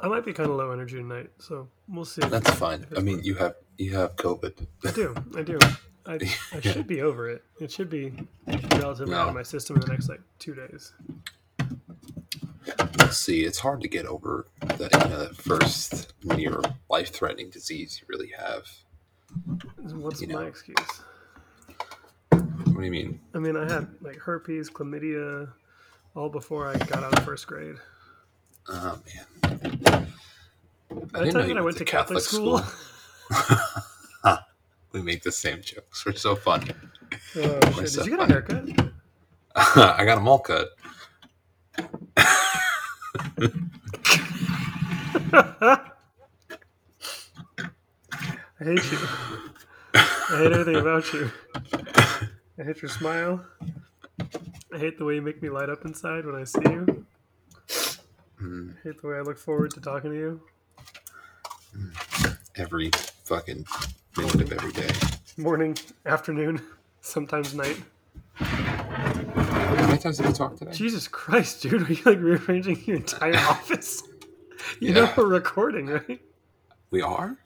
[0.00, 2.20] I might be kind of low energy tonight, so we'll see.
[2.22, 2.86] That's fine.
[2.96, 4.66] I mean, you have you have COVID.
[4.86, 5.14] I do.
[5.36, 5.58] I do.
[6.06, 6.18] I,
[6.52, 7.42] I should be over it.
[7.60, 8.12] It should be
[8.46, 10.92] relatively out of my system in the next like two days.
[12.98, 13.44] Let's see.
[13.44, 18.06] It's hard to get over that you know that first near life threatening disease you
[18.08, 18.64] really have.
[19.94, 20.46] What's You my know.
[20.46, 20.76] excuse?
[22.30, 23.20] What do you mean?
[23.34, 25.50] I mean, I had like herpes, chlamydia,
[26.14, 27.76] all before I got out of first grade.
[28.68, 29.26] Oh man.
[29.48, 32.62] Did I tell you that I went to Catholic, school?
[34.92, 36.04] we make the same jokes.
[36.04, 36.70] We're so funny.
[37.36, 37.88] Oh, shit.
[37.90, 38.68] so Did you get a haircut?
[39.56, 40.68] I got them all cut.
[48.60, 48.98] I hate you.
[49.94, 51.30] I hate everything about you.
[52.58, 53.44] I hate your smile.
[54.72, 57.06] I hate the way you make me light up inside when I see you.
[58.42, 60.40] Mm, I hate the way I look forward to talking to you.
[62.56, 62.90] Every
[63.24, 63.66] fucking
[64.16, 64.90] minute of every day.
[65.36, 66.60] Morning, afternoon,
[67.00, 67.80] sometimes night.
[68.34, 70.72] How many times did we talk today?
[70.72, 74.02] Jesus Christ, dude, are you like rearranging your entire office?
[74.80, 76.20] You know we're recording, right?
[76.90, 77.38] We are.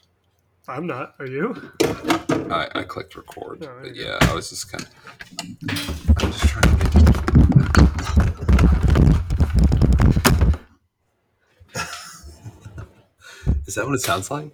[0.67, 1.15] I'm not.
[1.19, 1.70] Are you?
[2.51, 4.91] I, I clicked record, Oh, but yeah, I was just kind of.
[6.20, 7.22] I'm just trying to
[13.73, 14.51] Is that what it sounds like?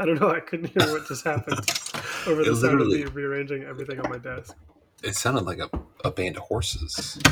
[0.00, 0.28] I don't know.
[0.28, 1.60] I couldn't hear what just happened
[2.26, 4.56] over the sound of me rearranging everything on my desk.
[5.04, 5.70] It sounded like a,
[6.04, 7.22] a band of horses.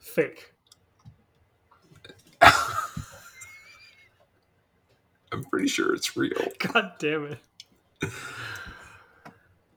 [0.00, 0.52] Fake.
[5.30, 6.48] I'm pretty sure it's real.
[6.58, 7.38] God damn it.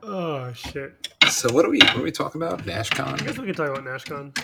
[0.01, 1.13] Oh shit.
[1.29, 1.77] So what are we?
[1.77, 2.63] What are we talking about?
[2.63, 3.21] NashCon?
[3.21, 4.35] I guess we can talk about NashCon.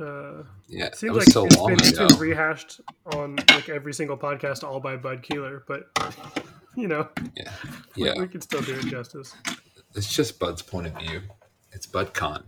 [0.00, 2.80] Uh, Yeah, it seems like so it's long been, it's been rehashed
[3.14, 5.64] on like every single podcast, all by Bud Keeler.
[5.66, 5.90] But
[6.76, 7.52] you know, yeah,
[7.96, 8.14] we- yeah.
[8.18, 9.34] we, can still do it justice.
[9.94, 11.20] It's just Bud's point of view.
[11.72, 12.44] It's BudCon.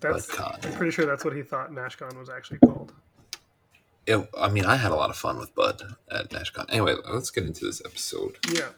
[0.00, 0.26] That's.
[0.26, 0.66] BudCon.
[0.66, 2.92] I'm pretty sure that's what he thought NashCon was actually called.
[4.06, 6.66] It, I mean, I had a lot of fun with Bud at NashCon.
[6.70, 8.38] Anyway, let's get into this episode.
[8.52, 8.68] Yeah.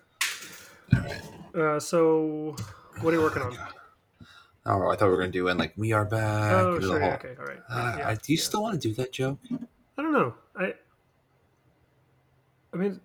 [0.94, 1.22] All right.
[1.54, 2.56] Uh, so,
[3.00, 3.56] what are you working on?
[4.66, 6.52] Oh, I thought we were gonna do and like we are back.
[6.52, 7.00] Oh, sure.
[7.00, 7.34] whole- Okay.
[7.38, 7.58] All right.
[7.68, 8.44] Uh, yeah, do you yeah.
[8.44, 9.38] still want to do that joke?
[9.96, 10.34] I don't know.
[10.56, 10.74] I.
[12.72, 13.00] I mean,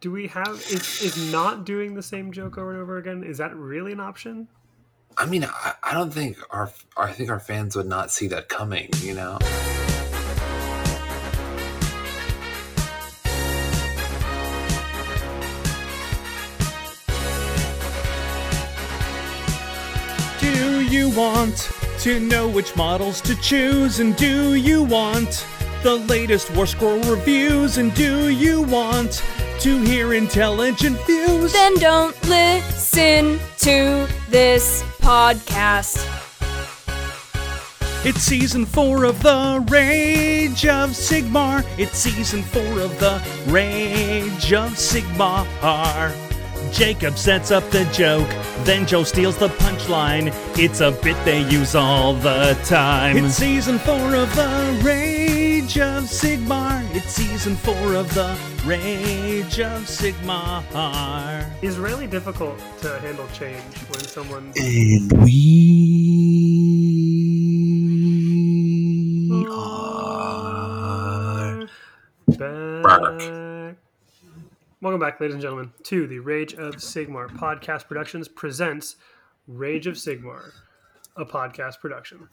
[0.00, 3.22] do we have is is not doing the same joke over and over again?
[3.24, 4.48] Is that really an option?
[5.18, 8.48] I mean, I, I don't think our I think our fans would not see that
[8.48, 8.90] coming.
[9.02, 9.38] You know.
[21.16, 24.00] Want to know which models to choose?
[24.00, 25.46] And do you want
[25.82, 27.78] the latest War Scroll reviews?
[27.78, 29.24] And do you want
[29.60, 31.52] to hear intelligent views?
[31.52, 36.04] Then don't listen to this podcast.
[38.04, 41.64] It's season four of the Rage of Sigmar.
[41.78, 46.25] It's season four of the Rage of Sigmar.
[46.72, 48.28] Jacob sets up the joke,
[48.64, 50.32] then Joe steals the punchline.
[50.58, 53.16] It's a bit they use all the time.
[53.16, 56.82] It's season four of the Rage of Sigmar.
[56.94, 60.62] It's season four of the Rage of Sigmar.
[61.62, 64.52] It's really difficult to handle change when someone.
[64.56, 65.36] And we
[69.50, 70.26] are
[72.38, 73.45] Back.
[74.82, 78.96] Welcome back, ladies and gentlemen, to the Rage of Sigmar podcast productions presents
[79.48, 80.52] Rage of Sigmar,
[81.16, 82.28] a podcast production.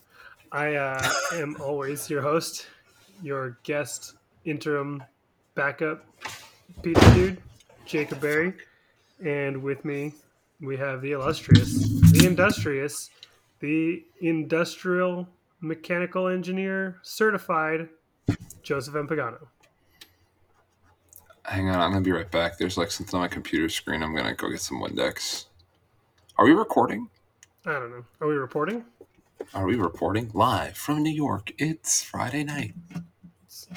[0.51, 2.67] I uh, am always your host,
[3.21, 5.01] your guest interim
[5.55, 6.05] backup
[6.81, 7.41] pizza dude,
[7.85, 8.53] Jacob Berry,
[9.23, 10.13] and with me
[10.59, 13.09] we have the illustrious, the industrious,
[13.61, 15.29] the industrial
[15.61, 17.87] mechanical engineer certified
[18.63, 19.07] Joseph M.
[19.07, 19.47] Pagano.
[21.45, 22.57] Hang on, I'm gonna be right back.
[22.57, 24.01] There's like something on my computer screen.
[24.01, 25.45] I'm gonna go get some Windex.
[26.37, 27.09] Are we recording?
[27.65, 28.05] I don't know.
[28.21, 28.85] Are we reporting?
[29.53, 31.51] Are we reporting live from New York?
[31.57, 32.73] It's Friday night.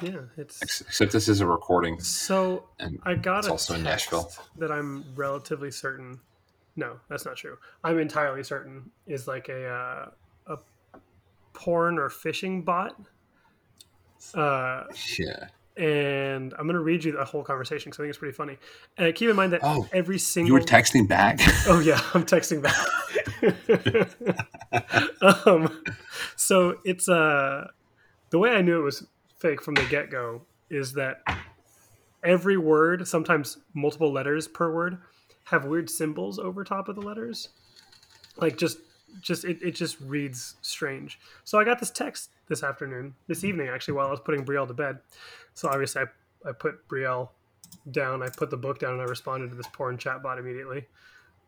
[0.03, 2.69] Yeah, it's Except this is a recording, so.
[2.79, 4.31] and I got It's a also in Nashville.
[4.59, 6.21] that I'm relatively certain.
[6.77, 7.57] No, that's not true.
[7.83, 10.11] I'm entirely certain is like a uh,
[10.47, 10.59] a
[11.53, 12.99] porn or phishing bot.
[14.35, 14.85] Uh,
[15.19, 15.49] yeah.
[15.77, 18.59] And I'm gonna read you the whole conversation because I think it's pretty funny.
[18.97, 21.41] And keep in mind that Oh, every single You were texting back.
[21.69, 22.77] Oh yeah, I'm texting back.
[25.47, 25.83] um,
[26.37, 27.69] so it's uh
[28.31, 29.07] the way I knew it was
[29.39, 31.23] fake from the get go is that
[32.25, 34.99] every word, sometimes multiple letters per word,
[35.45, 37.51] have weird symbols over top of the letters.
[38.37, 38.79] Like just
[39.21, 41.19] just it, it just reads strange.
[41.45, 44.69] So I got this text this afternoon, this evening actually, while I was putting Brielle
[44.69, 44.99] to bed.
[45.55, 47.31] So obviously I, I put Brielle
[47.91, 50.87] down, I put the book down and I responded to this porn chat bot immediately.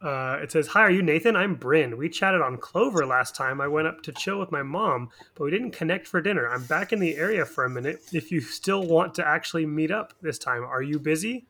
[0.00, 1.35] Uh, it says, Hi, are you Nathan?
[1.35, 1.97] I'm Bryn.
[1.97, 3.61] We chatted on Clover last time.
[3.61, 6.49] I went up to chill with my mom, but we didn't connect for dinner.
[6.49, 8.03] I'm back in the area for a minute.
[8.12, 11.47] If you still want to actually meet up this time, are you busy?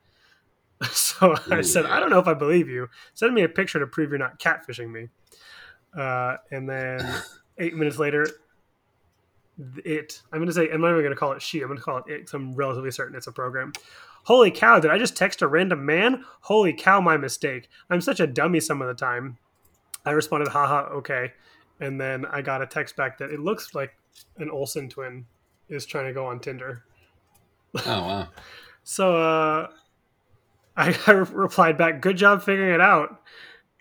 [0.93, 2.89] So I said, I don't know if I believe you.
[3.13, 5.09] Send me a picture to prove you're not catfishing me.
[5.93, 7.23] Uh, and then
[7.59, 8.29] eight minutes later,
[9.85, 11.79] it, I'm going to say, I'm not even going to call it she, I'm going
[11.79, 13.73] to call it it 'cause I'm relatively certain it's a program.
[14.25, 16.25] Holy cow, did I just text a random man?
[16.43, 17.69] Holy cow, my mistake.
[17.89, 19.39] I'm such a dummy some of the time.
[20.05, 21.33] I responded, haha, okay.
[21.81, 23.97] And then I got a text back that it looks like
[24.39, 25.27] an Olsen twin
[25.69, 26.85] is trying to go on Tinder.
[27.87, 28.29] Oh wow.
[28.85, 29.69] So uh,
[30.77, 33.21] I, I re- replied back, good job figuring it out.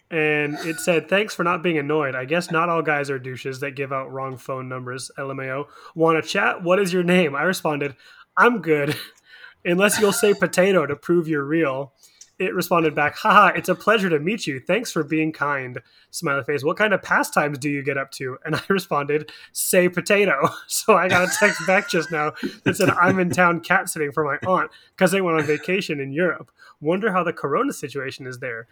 [0.10, 2.16] And it said, thanks for not being annoyed.
[2.16, 5.12] I guess not all guys are douches that give out wrong phone numbers.
[5.18, 5.66] LMAO.
[5.96, 6.64] Want to chat?
[6.64, 7.36] What is your name?
[7.36, 7.96] I responded,
[8.38, 8.96] I'm good.
[9.66, 11.92] Unless you'll say potato to prove you're real.
[12.40, 14.60] It responded back, haha, it's a pleasure to meet you.
[14.60, 15.82] Thanks for being kind.
[16.12, 16.64] Smiley face.
[16.64, 18.38] What kind of pastimes do you get up to?
[18.46, 20.50] And I responded, say potato.
[20.68, 22.34] So I got a text back just now
[22.64, 26.00] that said, I'm in town cat sitting for my aunt because they went on vacation
[26.00, 26.52] in Europe.
[26.80, 28.68] Wonder how the corona situation is there.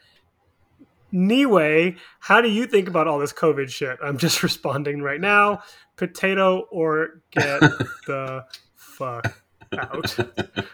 [1.13, 3.97] Anyway, how do you think about all this COVID shit?
[4.03, 5.61] I'm just responding right now.
[5.95, 7.59] Potato or get
[8.07, 9.41] the fuck
[9.77, 10.15] out.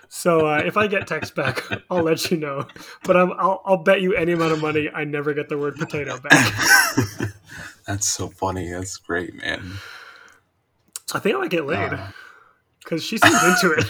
[0.10, 2.68] So uh, if I get text back, I'll let you know.
[3.04, 5.76] But I'm, I'll, I'll bet you any amount of money I never get the word
[5.76, 6.54] potato back.
[7.88, 8.70] That's so funny.
[8.72, 9.74] That's great, man.
[11.14, 12.08] I think I might get laid Uh.
[12.80, 13.86] because she seems into it.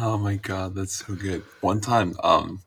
[0.00, 1.42] Oh my god, that's so good.
[1.60, 2.62] One time, um,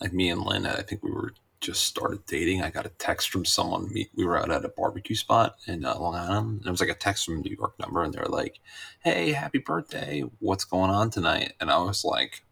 [0.00, 2.62] like me and Lynn, I think we were just started dating.
[2.62, 3.90] I got a text from someone.
[3.92, 6.58] We, we were out at a barbecue spot in uh, Long Island.
[6.58, 8.60] And it was like a text from a New York number, and they were like,
[9.02, 10.22] "Hey, happy birthday!
[10.40, 12.42] What's going on tonight?" And I was like,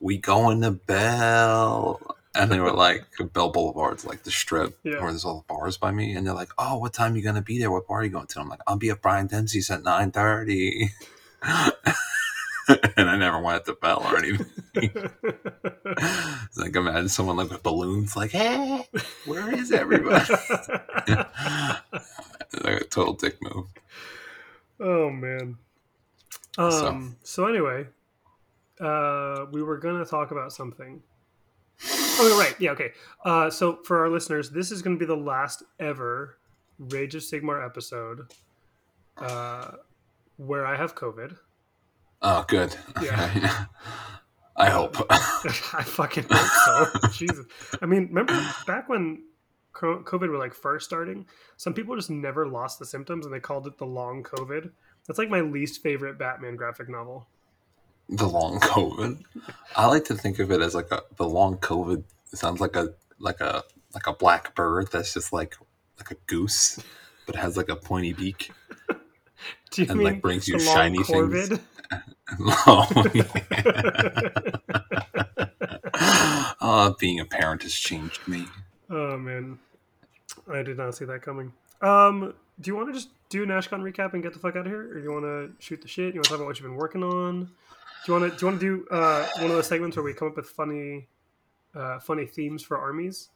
[0.00, 2.00] "We going to Bell."
[2.36, 5.00] And they were like, Bell Boulevard's like the strip Yeah.
[5.00, 6.16] where there's all the bars by me.
[6.16, 7.70] And they're like, Oh, what time you gonna be there?
[7.70, 8.40] What bar are you going to?
[8.40, 10.88] I'm like, I'll be at Brian Dempsey's at 9.30.
[12.96, 15.10] and I never went to Bell or anything.
[16.56, 18.86] Like imagine someone like with balloons, like, hey,
[19.26, 20.24] where is everybody?
[21.08, 23.66] like a total dick move.
[24.80, 25.58] oh man.
[26.56, 27.16] Um.
[27.24, 27.86] So, anyway,
[28.80, 31.02] uh, we were gonna talk about something.
[31.86, 32.92] Oh right, yeah, okay.
[33.24, 36.38] Uh, so for our listeners, this is gonna be the last ever
[36.78, 38.32] Rage of Sigmar episode,
[39.18, 39.72] uh,
[40.36, 41.36] where I have COVID.
[42.26, 42.74] Oh, good.
[43.02, 43.30] Yeah.
[43.36, 43.48] Okay.
[44.56, 44.96] I hope.
[45.10, 47.08] I fucking hope so.
[47.12, 47.44] Jesus.
[47.82, 49.24] I mean, remember back when
[49.74, 51.26] COVID were like first starting,
[51.56, 54.70] some people just never lost the symptoms and they called it the long COVID.
[55.06, 57.26] That's like my least favorite Batman graphic novel.
[58.08, 59.22] the long COVID.
[59.76, 62.04] I like to think of it as like a the long COVID.
[62.26, 65.56] Sounds like a like a like a black bird that's just like
[65.98, 66.78] like a goose,
[67.26, 68.52] but has like a pointy beak.
[69.72, 71.58] Do you And, mean like, brings you shiny things.
[72.66, 72.88] Oh,
[76.60, 78.46] oh, being a parent has changed me.
[78.90, 79.58] oh man,
[80.50, 81.52] I did not see that coming.
[81.80, 84.66] Um, do you want to just do an Ashcon recap and get the fuck out
[84.66, 86.14] of here, or do you want to shoot the shit?
[86.14, 87.44] You want to talk about what you've been working on?
[87.44, 90.04] Do you want to do you want to do uh, one of those segments where
[90.04, 91.08] we come up with funny,
[91.74, 93.30] uh, funny themes for armies?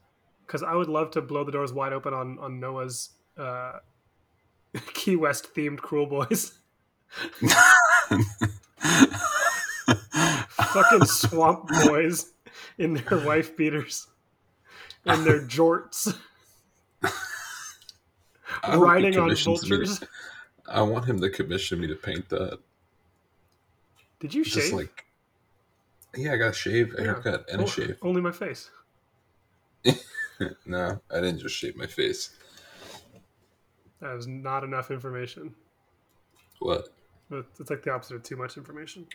[0.46, 3.78] Because I would love to blow the doors wide open on on Noah's uh,
[4.94, 6.52] Key West themed Kruleboyz.
[10.50, 12.32] Fucking swamp boys
[12.78, 14.06] in their wife beaters
[15.04, 16.16] and their jorts.
[17.02, 17.10] I
[18.62, 20.08] hope he riding on me to-
[20.68, 22.58] I want him to commission me to paint that.
[24.20, 24.74] Did you Just shave?
[24.74, 25.04] like,
[26.16, 27.04] yeah, I got a shave, a Yeah.
[27.04, 27.96] haircut, and a Oh, shave.
[28.02, 28.70] Only my face.
[30.66, 32.36] no, I didn't just shave my face.
[34.00, 35.54] That was not enough information.
[36.58, 36.88] What?
[37.30, 39.06] It's it's like the opposite of too much information.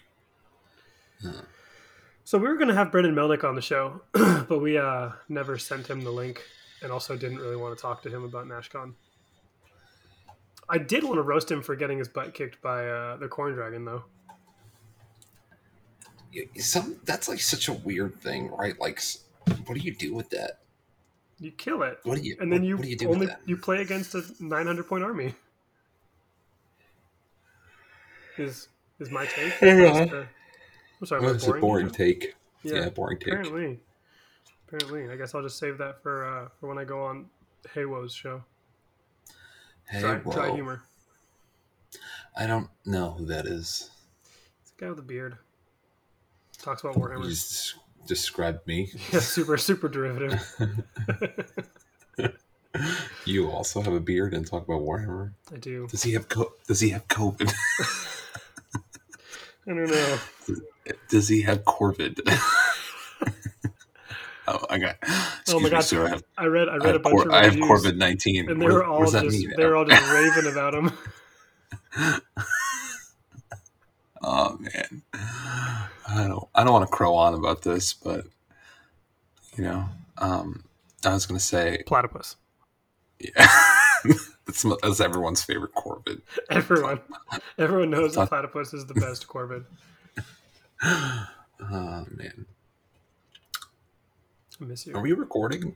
[2.26, 5.58] So we were going to have Brendan Melnick on the show, but we uh, never
[5.58, 6.42] sent him the link,
[6.82, 8.94] and also didn't really want to talk to him about NashCon.
[10.70, 13.54] I did want to roast him for getting his butt kicked by uh, the Corn
[13.54, 14.04] Dragon, though.
[16.58, 18.80] Some that's like such a weird thing, right?
[18.80, 19.02] Like,
[19.66, 20.60] what do you do with that?
[21.40, 22.38] You kill it, What do you?
[22.40, 23.42] and then what, you what do you do only with that?
[23.46, 25.36] you play against a 900 point army.
[28.38, 28.68] Is
[29.00, 29.54] is my take?
[29.62, 30.06] Yeah.
[30.12, 30.30] Or-
[31.02, 31.90] I'm sorry, was a boring.
[31.90, 32.36] take.
[32.64, 33.28] Yeah, Yeah, boring take.
[33.34, 33.80] Apparently,
[34.68, 37.26] apparently, I guess I'll just save that for uh, for when I go on
[37.74, 38.44] Haywo's show.
[39.90, 40.82] Hey, Dry, dry humor.
[42.38, 43.90] I don't know who that is.
[44.62, 45.38] It's the guy with the beard.
[46.62, 47.26] Talks about You Warhammer.
[47.30, 47.76] just
[48.08, 48.90] described me.
[49.12, 50.42] Yeah, super super derivative.
[53.26, 55.34] You also have a beard and talk about Warhammer.
[55.54, 55.86] I do.
[55.88, 57.54] Does he have co- Does he have COVID?
[59.68, 60.18] I don't know.
[61.10, 62.20] Does he have Corvid?
[64.48, 64.98] oh, I got.
[65.02, 65.82] Excuse Oh my god!
[65.82, 66.06] sir.
[66.06, 68.50] I have, I read I read a bunch cor- of I have reviews, Corvid nineteen.
[68.50, 70.92] and they were all just they were all just raving about him.
[74.26, 76.48] Oh man, I don't.
[76.56, 78.26] I don't want to crow on about this, but
[79.58, 79.86] you know,
[80.18, 80.64] um,
[81.06, 82.36] I was gonna say, Platypus.
[83.20, 83.48] yeah,
[84.46, 86.22] that's, everyone's favorite Corvid.
[86.50, 87.00] Everyone,
[87.58, 89.66] everyone knows that platypus is the best Corvid.
[91.72, 92.46] Oh man,
[94.62, 94.96] I miss you.
[94.96, 95.76] are we recording?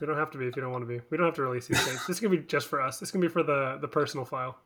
[0.00, 1.00] We don't have to be if you don't want to be.
[1.10, 2.06] We don't have to release these things.
[2.06, 2.98] This is gonna be just for us.
[2.98, 4.56] This is gonna be for the the personal file.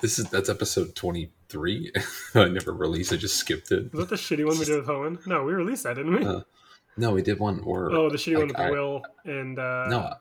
[0.00, 1.92] This is that's episode twenty three.
[2.34, 3.12] I never released.
[3.12, 3.92] I just skipped it.
[3.92, 5.26] Was that the shitty one we did with Hoenn?
[5.26, 6.24] No, we released that, didn't we?
[6.24, 6.40] Uh,
[6.96, 10.14] No, we did one where oh, the shitty one with I- Will and uh, no,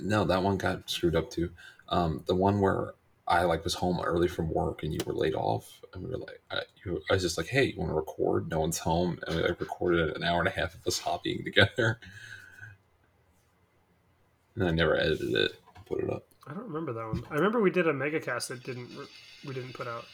[0.00, 1.50] no, that one got screwed up too.
[1.88, 2.94] Um, the one where
[3.26, 6.18] I like was home early from work and you were laid off, and we were
[6.18, 8.50] like, I, you, I was just like, hey, you want to record?
[8.50, 11.44] No one's home, and we like, recorded an hour and a half of us hobbying
[11.44, 12.00] together.
[14.56, 15.52] And I never edited it,
[15.84, 16.28] put it up.
[16.46, 17.24] I don't remember that one.
[17.28, 18.88] I remember we did a mega cast that didn't
[19.44, 20.04] we didn't put out.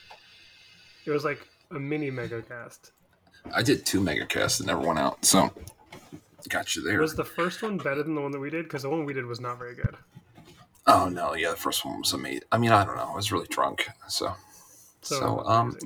[1.04, 2.92] It was like a mini mega cast.
[3.54, 5.52] I did two megacasts that never went out, so
[6.48, 7.00] got you there.
[7.00, 8.64] Was the first one better than the one that we did?
[8.64, 9.96] Because the one we did was not very good.
[10.86, 12.42] Oh no, yeah, the first one was amazing.
[12.50, 14.34] I mean, I don't know, I was really drunk, so
[15.02, 15.76] So, so, um.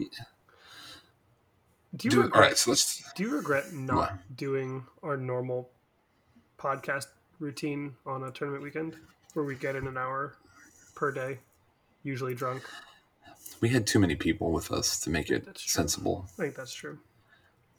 [1.97, 2.59] Do you do, regret, right.
[2.59, 4.37] So let's do you regret not What?
[4.37, 5.71] doing our normal
[6.59, 7.07] podcast
[7.39, 8.97] routine on a tournament weekend
[9.35, 10.35] where we get in an hour
[10.97, 11.39] per day,
[12.03, 12.63] usually drunk?
[13.61, 16.27] we had too many people with us to make it sensible.
[16.39, 16.99] I think that's true.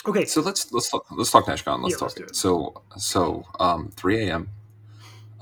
[0.07, 1.81] Okay, So let's let's talk let's talk NashCon.
[1.81, 2.35] Let's Yeah, talk let's do it.
[2.35, 4.49] So so um 3 a.m.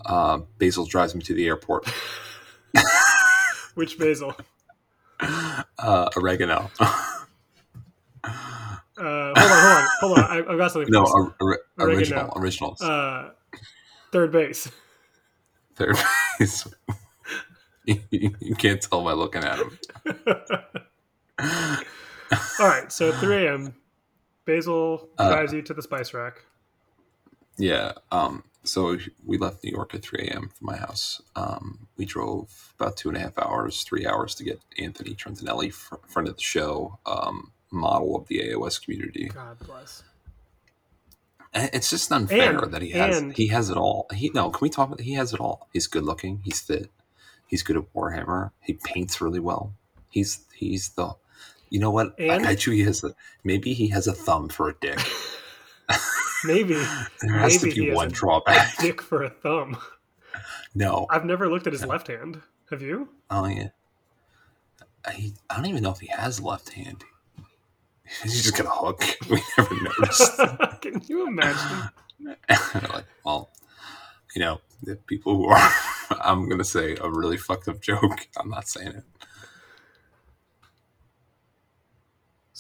[0.06, 1.88] Uh, Basil drives me to the airport.
[3.76, 4.36] which basil?
[5.20, 6.70] Uh, oregano.
[8.96, 10.24] Uh, hold on, hold on, hold on.
[10.26, 10.92] I, I've got something.
[10.92, 12.80] no, or, original originals.
[12.80, 13.32] uh,
[14.12, 14.72] third base.
[15.76, 15.98] Third
[16.40, 16.68] base.
[17.86, 19.78] you, can't tell by looking at them.
[22.60, 23.74] All right, so 3 a.m.
[24.46, 26.44] Basil Uh, drives you to the spice rack.
[27.58, 27.94] Yeah.
[28.12, 28.44] Um.
[28.66, 30.50] So we left New York at 3 a.m.
[30.50, 31.22] from my house.
[31.36, 31.88] Um.
[31.98, 35.96] We drove about two and a half hours, three hours to get Anthony Trentinelli, fr-
[36.08, 39.30] friend of the show, um, model of the AOS community.
[39.34, 40.04] God bless.
[41.54, 44.08] And It's just unfair And- that he has and- he has it all.
[44.14, 45.68] He no, can we talk about he has it all.
[45.72, 46.90] He's good looking, he's fit,
[47.46, 49.74] he's good at Warhammer, he paints really well.
[50.10, 51.14] He's he's the
[51.74, 52.14] you know what?
[52.20, 53.14] And- I bet you he has a
[53.44, 55.00] maybe he has a thumb for a dick.
[56.46, 56.74] Maybe
[57.22, 58.78] There has Maybe to be one a- drawback.
[58.80, 59.78] dick for a thumb.
[60.76, 61.08] No.
[61.10, 62.42] I've never looked at his left hand.
[62.70, 63.08] Have you?
[63.30, 63.70] Oh yeah.
[65.06, 67.04] I, I don't even know if he has left hand.
[68.24, 69.02] He's just got a hook.
[69.30, 70.38] We never noticed.
[70.82, 71.90] Can you imagine?
[72.94, 73.50] like, well,
[74.36, 75.70] you know, the people who are,
[76.22, 78.28] I'm going to say a really fucked up joke.
[78.38, 79.04] I'm not saying it.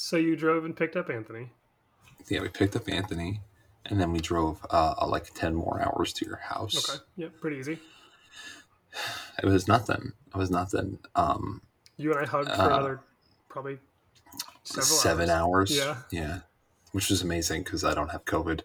[0.04, 1.50] So you drove and picked up Anthony.
[2.28, 3.40] Yeah, we picked up Anthony
[3.86, 6.90] and then we drove uh, like 10 more hours to your house.
[6.90, 7.02] Okay.
[7.16, 7.80] Yeah, pretty easy.
[9.42, 10.12] It was nothing.
[10.28, 11.00] It was nothing.
[11.16, 11.62] Um,
[11.96, 13.00] You and I hugged for Uh, another
[13.48, 13.80] probably
[14.64, 15.72] several seven hours.
[15.72, 15.78] hours.
[16.12, 16.20] Yeah.
[16.22, 16.40] Yeah.
[16.92, 18.60] Which was amazing because I don't have COVID.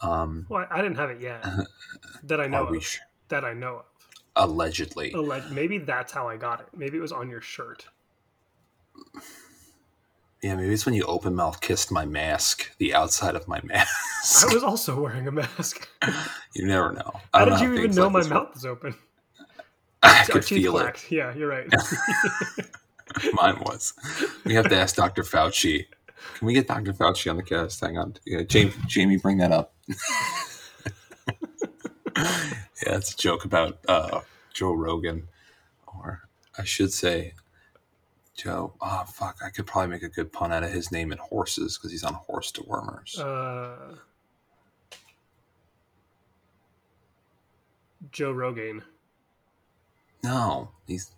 [0.00, 1.44] Um, Well, I didn't have it yet.
[2.22, 2.70] That I know of.
[2.70, 3.00] wish.
[3.30, 3.84] That I know of.
[4.36, 5.10] Allegedly.
[5.10, 6.68] Alleg- maybe that's how I got it.
[6.72, 7.84] Maybe it was on your shirt.
[10.44, 14.46] Yeah, maybe it's when you open mouth kissed my mask, the outside of my mask.
[14.46, 15.88] I was also wearing a mask.
[16.54, 17.12] you never know.
[17.32, 18.28] I How did you even know like my work.
[18.28, 18.94] mouth was open?
[20.02, 21.10] I Our could feel it.
[21.10, 21.66] Yeah, you're right.
[23.32, 23.94] Mine was.
[24.44, 25.22] We have to ask Dr.
[25.22, 25.86] Fauci.
[26.34, 26.92] Can we get Dr.
[26.92, 27.80] Fauci on the cast?
[27.80, 28.12] Hang on.
[28.26, 29.72] Yeah, Jamie, Jamie, bring that up.
[32.18, 34.20] yeah, it's a joke about uh,
[34.52, 35.26] Joe Rogan,
[35.86, 37.32] or I should say,
[38.34, 38.74] Joe.
[38.80, 39.38] Oh fuck!
[39.44, 42.04] I could probably make a good pun out of his name and horses because he's
[42.04, 43.18] on horse to wormers.
[43.18, 43.94] uh,
[48.12, 48.82] Joe Rogan.
[50.22, 51.10] no, he's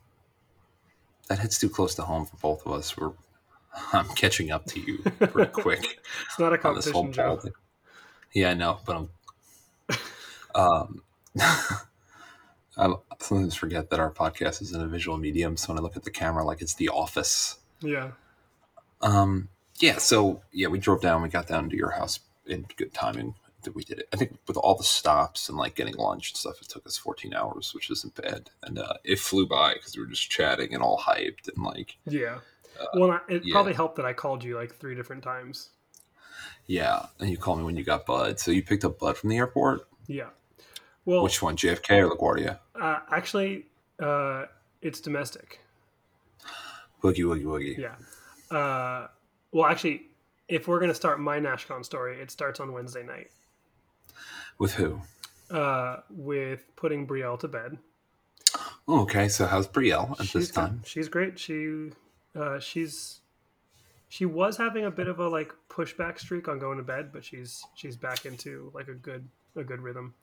[1.28, 2.96] that hits too close to home for both of us.
[2.96, 3.12] We're
[3.92, 7.36] I'm catching up to you pretty quick It's not a on this whole competition, Joe.
[7.40, 7.52] thing.
[8.34, 9.08] Yeah, I know, but I'm.
[10.54, 11.02] Um,
[12.76, 15.96] I sometimes forget that our podcast is in a visual medium, so when I look
[15.96, 17.56] at the camera, like it's The Office.
[17.80, 18.10] Yeah.
[19.00, 21.22] Um, yeah, so yeah, we drove down.
[21.22, 23.34] We got down to your house in good timing.
[23.62, 24.08] That we did it.
[24.12, 26.96] I think with all the stops and like getting lunch and stuff, it took us
[26.96, 28.48] 14 hours, which isn't bad.
[28.62, 31.96] And uh, it flew by because we were just chatting and all hyped and like,
[32.06, 32.38] Yeah.
[32.94, 33.52] well, I- it Uh, yeah.
[33.52, 35.70] probably helped that I called you like three different times.
[36.68, 37.06] yeah.
[37.18, 38.38] And you called me when you got Bud.
[38.38, 39.88] So you picked up Bud from the airport.
[40.06, 40.28] Yeah.
[41.06, 42.58] Well, Which one, JFK or LaGuardia?
[42.78, 43.66] uh, actually,
[44.00, 44.46] uh,
[44.82, 45.60] it's domestic.
[47.02, 47.78] Woogie Woogie Woogie.
[47.78, 47.94] Yeah.
[48.56, 49.06] Uh,
[49.52, 50.02] well, actually,
[50.48, 53.30] if we're going to start my NashCon story, it starts on Wednesday night
[54.58, 55.00] With who?
[55.50, 57.78] uh, with putting Brielle to bed.
[58.88, 59.28] Oh, okay.
[59.28, 60.54] So how's Brielle at this She's good.
[60.54, 60.82] time?
[60.84, 61.38] She's great.
[61.38, 61.90] She
[62.34, 63.20] uh, she's
[64.08, 67.24] she was having a bit of a like pushback streak on going to bed, but
[67.24, 70.14] she's she's back into like a good a good rhythm.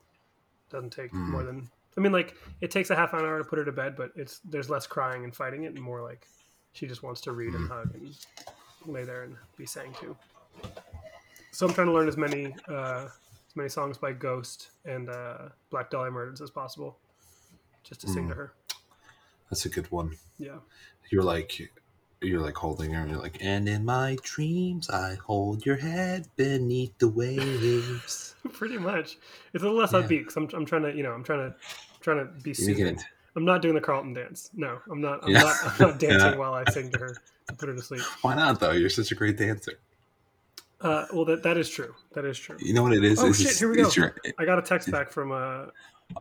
[0.74, 1.32] Doesn't take Hmm.
[1.32, 3.72] more than I mean like it takes a half an hour to put her to
[3.72, 6.28] bed, but it's there's less crying and fighting it and more like
[6.74, 7.56] she just wants to read Hmm.
[7.58, 8.16] and hug and
[8.88, 10.18] lay there and be sang to.
[11.52, 13.06] So I'm trying to learn as many uh,
[13.48, 16.98] as many songs by Ghost and uh, Black Dahlia Murders as possible,
[17.84, 18.14] just to Hmm.
[18.14, 18.54] sing to her.
[19.52, 20.18] That's a good one.
[20.40, 20.58] Yeah.
[21.12, 21.72] You're like,
[22.24, 26.28] you're like holding her, and you're like, and in my dreams, I hold your head
[26.36, 28.36] beneath the waves.
[28.54, 29.18] Pretty much.
[29.54, 30.02] It's a little less Yeah.
[30.02, 31.56] upbeat because I'm, I'm trying to, you know, I'm trying to,
[32.02, 33.00] trying to be soothing.
[33.36, 34.52] I'm not doing the Carlton dance.
[34.54, 35.24] No, I'm not.
[35.24, 35.42] I'm Yeah.
[35.42, 35.56] not.
[35.66, 36.36] I'm not dancing Yeah.
[36.38, 37.16] while I sing to her
[37.48, 38.02] to put her to sleep.
[38.22, 38.72] Why not though?
[38.72, 39.74] You're such a great dancer.
[40.82, 41.96] Uh, well, that that is true.
[42.14, 42.58] That is true.
[42.60, 43.20] You know what it is?
[43.20, 43.90] Oh, It's shit, here we go.
[43.96, 45.68] your- I got a text back from uh,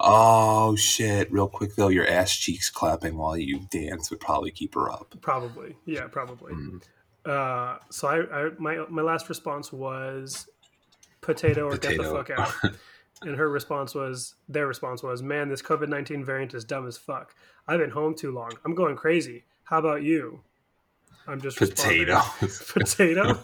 [0.01, 1.33] oh shit!
[1.33, 5.15] Real quick though, your ass cheeks clapping while you dance would probably keep her up.
[5.21, 6.53] probably, yeah, probably.
[6.53, 6.83] Mm.
[7.25, 10.49] Uh, so I, I, my my last response was
[11.21, 12.53] potato or get the fuck out.
[13.25, 16.99] And her response was, their response was, man, this COVID 19 variant is dumb as
[16.99, 17.35] fuck.
[17.69, 18.51] I've been home too long.
[18.65, 19.45] I'm going crazy.
[19.65, 20.41] How about you?
[21.27, 21.57] I'm just.
[21.57, 22.21] Potato.
[22.73, 23.39] Potato?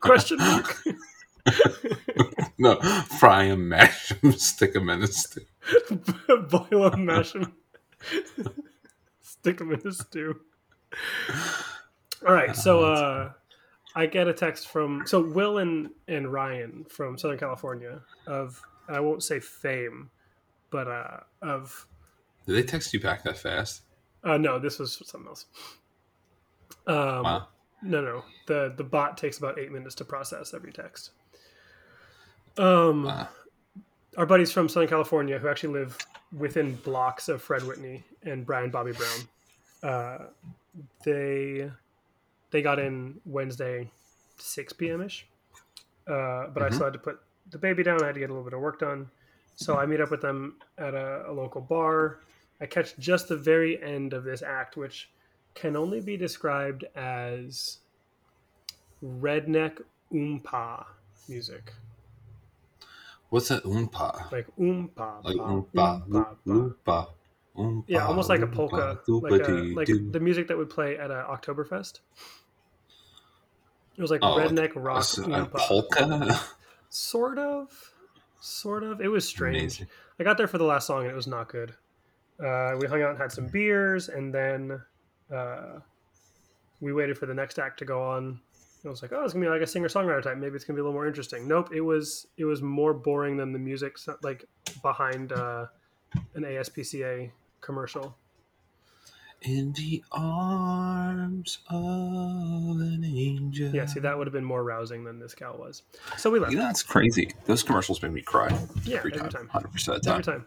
[0.00, 0.82] Question mark.
[2.58, 2.76] no,
[3.18, 5.42] fry them, mash them, stick them in a stew.
[6.50, 7.54] Boil them, mash them,
[9.20, 10.40] stick them in a stew.
[12.26, 13.32] All right, so uh,
[13.94, 19.00] I get a text from so Will and and Ryan from Southern California of I
[19.00, 20.10] won't say fame,
[20.70, 21.86] but uh, of
[22.46, 23.82] Did they text you back that fast?
[24.24, 25.46] uh, no, this was something else.
[26.86, 27.48] Um, Wow.
[27.82, 28.24] No, no.
[28.46, 31.10] The the bot takes about eight minutes to process every text.
[32.58, 33.28] Um, Wow.
[34.16, 35.98] our buddies from Southern California who actually live
[36.32, 39.28] within blocks of Fred Whitney and Brian Bobby Brown.
[39.82, 40.26] Uh,
[41.04, 41.70] they
[42.50, 43.90] they got in Wednesday,
[44.38, 45.02] six p.m.
[45.02, 45.26] ish.
[46.06, 46.74] Uh, but I Mhm.
[46.74, 48.02] still had to put the baby down.
[48.02, 49.10] I had to get a little bit of work done.
[49.56, 52.20] So I meet up with them at a, a local bar.
[52.60, 55.10] I catch just the very end of this act, which
[55.54, 57.78] can only be described as
[59.02, 59.80] redneck
[60.12, 60.84] oompa
[61.28, 61.72] music.
[63.30, 64.30] What's that oompa?
[64.30, 65.24] Like oompa.
[65.24, 67.06] Like pa, oompa, oompa, loop, pa.
[67.06, 67.08] loompa,
[67.56, 67.84] oompa.
[67.88, 71.26] Yeah, almost like a polka, like, a, like the music that would play at a
[71.28, 72.00] Oktoberfest.
[73.96, 75.50] It was like Oh, redneck a rock, a oompa.
[75.52, 76.40] polka.
[76.88, 77.92] sort of,
[78.40, 79.00] sort of.
[79.00, 79.56] It was strange.
[79.80, 79.86] Amazing.
[80.20, 81.74] I got there for the last song and it was not good.
[82.38, 84.78] Uh, we hung out and had some beers, and then
[85.34, 85.80] uh,
[86.80, 88.38] we waited for the next act to go on.
[88.86, 90.36] I was like, oh, it's gonna be like a singer songwriter type.
[90.38, 91.46] Maybe it's gonna be a little more interesting.
[91.48, 94.44] Nope, it was it was more boring than the music, like
[94.82, 95.66] behind uh,
[96.34, 98.16] an ASPCA commercial.
[99.42, 103.68] In the arms of an angel.
[103.68, 105.82] Yeah, see, that would have been more rousing than this gal was.
[106.16, 107.32] So we left Yeah, that's crazy.
[107.44, 108.48] Those commercials made me cry
[108.84, 109.62] Yeah, every every time, time.
[109.62, 110.40] 100% of the every time.
[110.40, 110.46] time.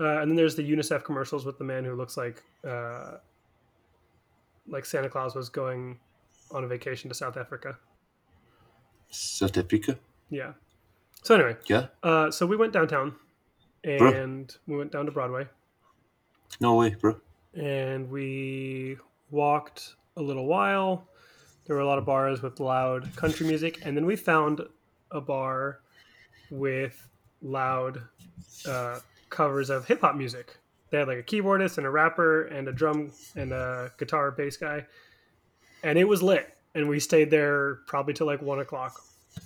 [0.00, 3.18] Uh, and then there's the UNICEF commercials with the man who looks like uh,
[4.66, 5.98] like Santa Claus was going
[6.50, 7.76] on a vacation to South Africa.
[9.10, 9.98] South Africa.
[10.30, 10.52] Yeah.
[11.22, 11.86] So anyway, Yeah?
[12.02, 13.14] uh, so we went downtown
[13.84, 15.46] and we went down to Broadway
[16.60, 17.16] No way, bro.
[17.54, 18.96] and we
[19.30, 21.08] walked a little while.
[21.66, 24.62] There were a lot of bars with loud country music, and then we found
[25.10, 25.80] a bar
[26.50, 27.08] with
[27.42, 28.02] loud
[28.66, 30.56] uh, covers of hip hop music.
[30.90, 34.56] They had like a keyboardist and a rapper and a drum and a guitar bass
[34.56, 34.86] guy,
[35.82, 36.54] and it was lit.
[36.74, 39.00] And we stayed there probably till like one o'clock,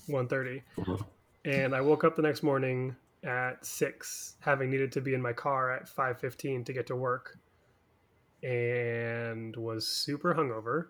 [0.08, 0.62] 1.30.
[0.78, 0.96] Uh-huh.
[1.44, 5.32] and I woke up the next morning at six, having needed to be in my
[5.32, 7.38] car at five fifteen to get to work,
[8.42, 10.88] and was was super hungover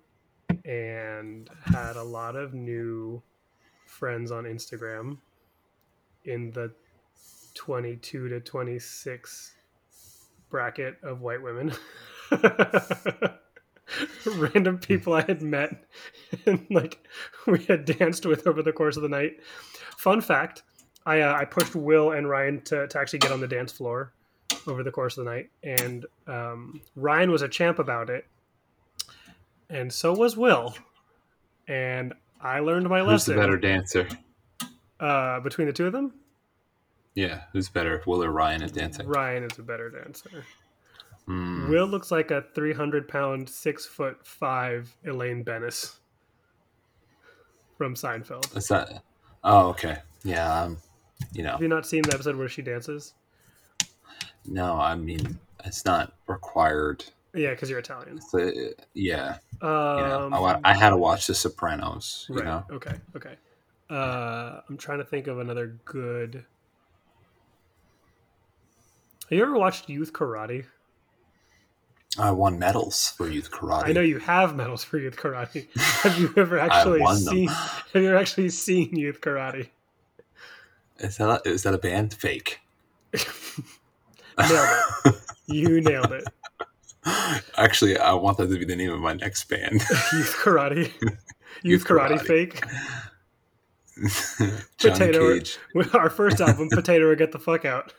[0.65, 3.23] and had a lot of new
[3.87, 5.19] friends on Instagram
[6.25, 6.73] in the
[7.55, 9.55] 22 to 26
[10.51, 11.73] bracket of white women.
[14.27, 15.85] Random people I had met
[16.47, 17.07] and like
[17.47, 19.41] we had danced with over the course of the night.
[19.97, 20.63] Fun fact
[21.05, 24.13] I, uh, I pushed Will and Ryan to, to actually get on the dance floor
[24.67, 28.27] over the course of the night, and um, Ryan was a champ about it,
[29.69, 30.75] and so was Will.
[31.67, 33.13] And I learned my lesson.
[33.13, 34.09] Who's the better dancer?
[35.03, 36.15] uh, between the two of them.
[37.15, 39.07] Yeah, who's better, Will or Ryan at dancing?
[39.07, 40.45] Ryan is a better dancer.
[41.27, 41.69] Hmm.
[41.69, 45.99] Will looks like a 300 pound, six foot five Elaine Benes
[47.79, 48.57] from Seinfeld.
[48.57, 49.03] Is that?
[49.45, 49.99] Oh, okay.
[50.25, 50.79] Yeah, um,
[51.33, 53.15] you know, Have you not seen the episode where she dances?
[54.47, 57.05] no, I mean, it's not required.
[57.35, 58.19] Yeah, because you're Italian.
[58.35, 62.27] A- yeah, Um, you know, I, I had to watch The Sopranos.
[62.29, 62.45] You right.
[62.45, 62.95] know, Okay.
[63.17, 63.37] Okay.
[63.89, 66.45] Uh, I'm trying to think of another good.
[69.31, 70.67] Have you ever watched Youth Karate?
[72.19, 73.89] I won medals for youth karate.
[73.89, 75.67] I know you have medals for Youth Karate.
[76.03, 77.49] have you ever actually seen?
[77.49, 79.69] Have you ever actually seen Youth Karate?
[80.99, 82.13] Is that a, that a band?
[82.13, 82.61] Fake.
[84.39, 84.69] Nailed
[85.07, 85.15] it.
[85.47, 86.25] You nailed it.
[87.57, 89.75] Actually, I want that to be the name of my next band.
[89.75, 90.93] Youth Karate.
[91.03, 91.19] Youth,
[91.63, 92.27] Youth karate, Karate.
[92.27, 92.65] fake.
[94.79, 95.35] Potato.
[95.35, 95.59] Cage.
[95.93, 97.93] Our first album, Potato or Get the Fuck Out.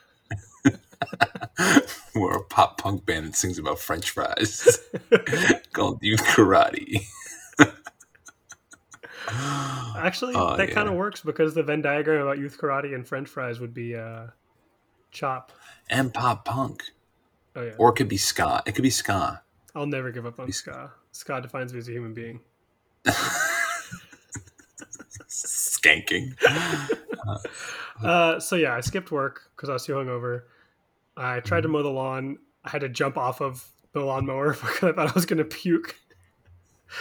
[2.15, 4.79] We're a pop punk band that sings about French fries
[5.73, 7.05] called Youth Karate.
[9.97, 13.29] Actually, Oh, that kind of works because the Venn diagram about Youth Karate and French
[13.29, 14.27] fries would be uh,
[15.11, 15.51] chop.
[15.89, 16.83] And pop punk.
[17.55, 17.73] Oh yeah.
[17.77, 18.61] Or it could be ska.
[18.65, 19.41] It could be ska.
[19.75, 20.91] I'll never give up on ska.
[21.11, 22.39] Ska defines me as a human being.
[25.29, 26.35] Skanking.
[28.03, 30.43] Uh, so yeah, I skipped work because I was too hungover.
[31.17, 32.37] I tried to mow the lawn.
[32.63, 35.45] I had to jump off of the lawnmower because I thought I was going to
[35.45, 35.95] puke.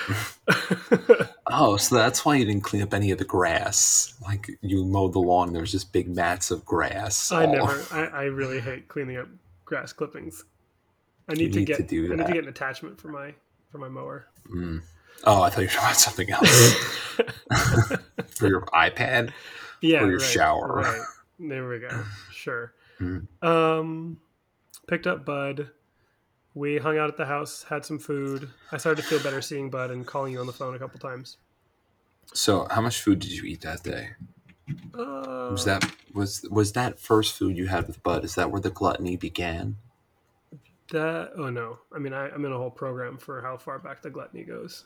[1.54, 4.14] Oh, so that's why you didn't clean up any of the grass.
[4.22, 7.30] Like you mowed the lawn and there was just big mats of grass.
[7.30, 7.84] I all- never.
[7.92, 9.28] I, I really hate cleaning up
[9.66, 10.44] grass clippings.
[11.28, 11.76] I need, to get.
[11.76, 13.34] to do I need to get an attachment for my
[13.70, 14.26] for my mower.
[14.50, 14.80] Mm.
[15.24, 16.72] Oh, I thought you were talking about something else.
[18.28, 19.30] For your iPad?
[19.82, 20.74] Yeah, Or your right, shower.
[20.76, 21.02] Right.
[21.38, 22.02] There we go.
[22.32, 22.72] Sure.
[23.02, 23.26] Mm.
[23.46, 24.18] Um,
[24.86, 25.70] picked up Bud.
[26.54, 28.48] We hung out at the house, had some food.
[28.70, 31.00] I started to feel better seeing Bud and calling you on the phone a couple
[31.00, 31.38] times.
[32.34, 34.10] So, how much food did you eat that day?
[34.94, 35.84] Uh, Was that
[36.14, 38.24] was was that first food you had with Bud?
[38.24, 39.76] Is that where the gluttony began?
[40.90, 41.32] that?
[41.36, 41.78] Oh no!
[41.94, 44.84] I mean, I, I'm in a whole program for how far back the gluttony goes.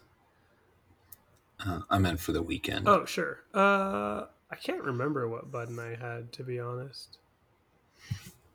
[1.64, 2.88] Uh, I meant for the weekend.
[2.88, 3.40] Oh sure.
[3.52, 7.18] Uh, I can't remember what Bud and I had to be honest.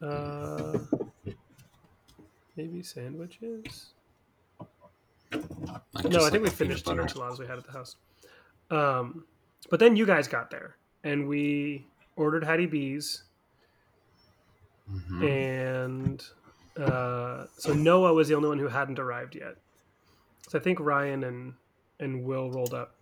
[0.02, 0.80] Uh,
[2.56, 3.94] maybe sandwiches.
[5.32, 7.96] Like, no, I think like we finished the enchiladas we had at the house.
[8.70, 9.26] Um,
[9.70, 13.24] but then you guys got there, and we ordered Hattie B's,
[14.92, 15.24] Mhm.
[15.30, 16.26] and
[16.78, 19.56] uh, so Noah was the only one who hadn't arrived yet.
[20.50, 21.54] So I think Ryan and
[22.00, 22.96] and Will rolled up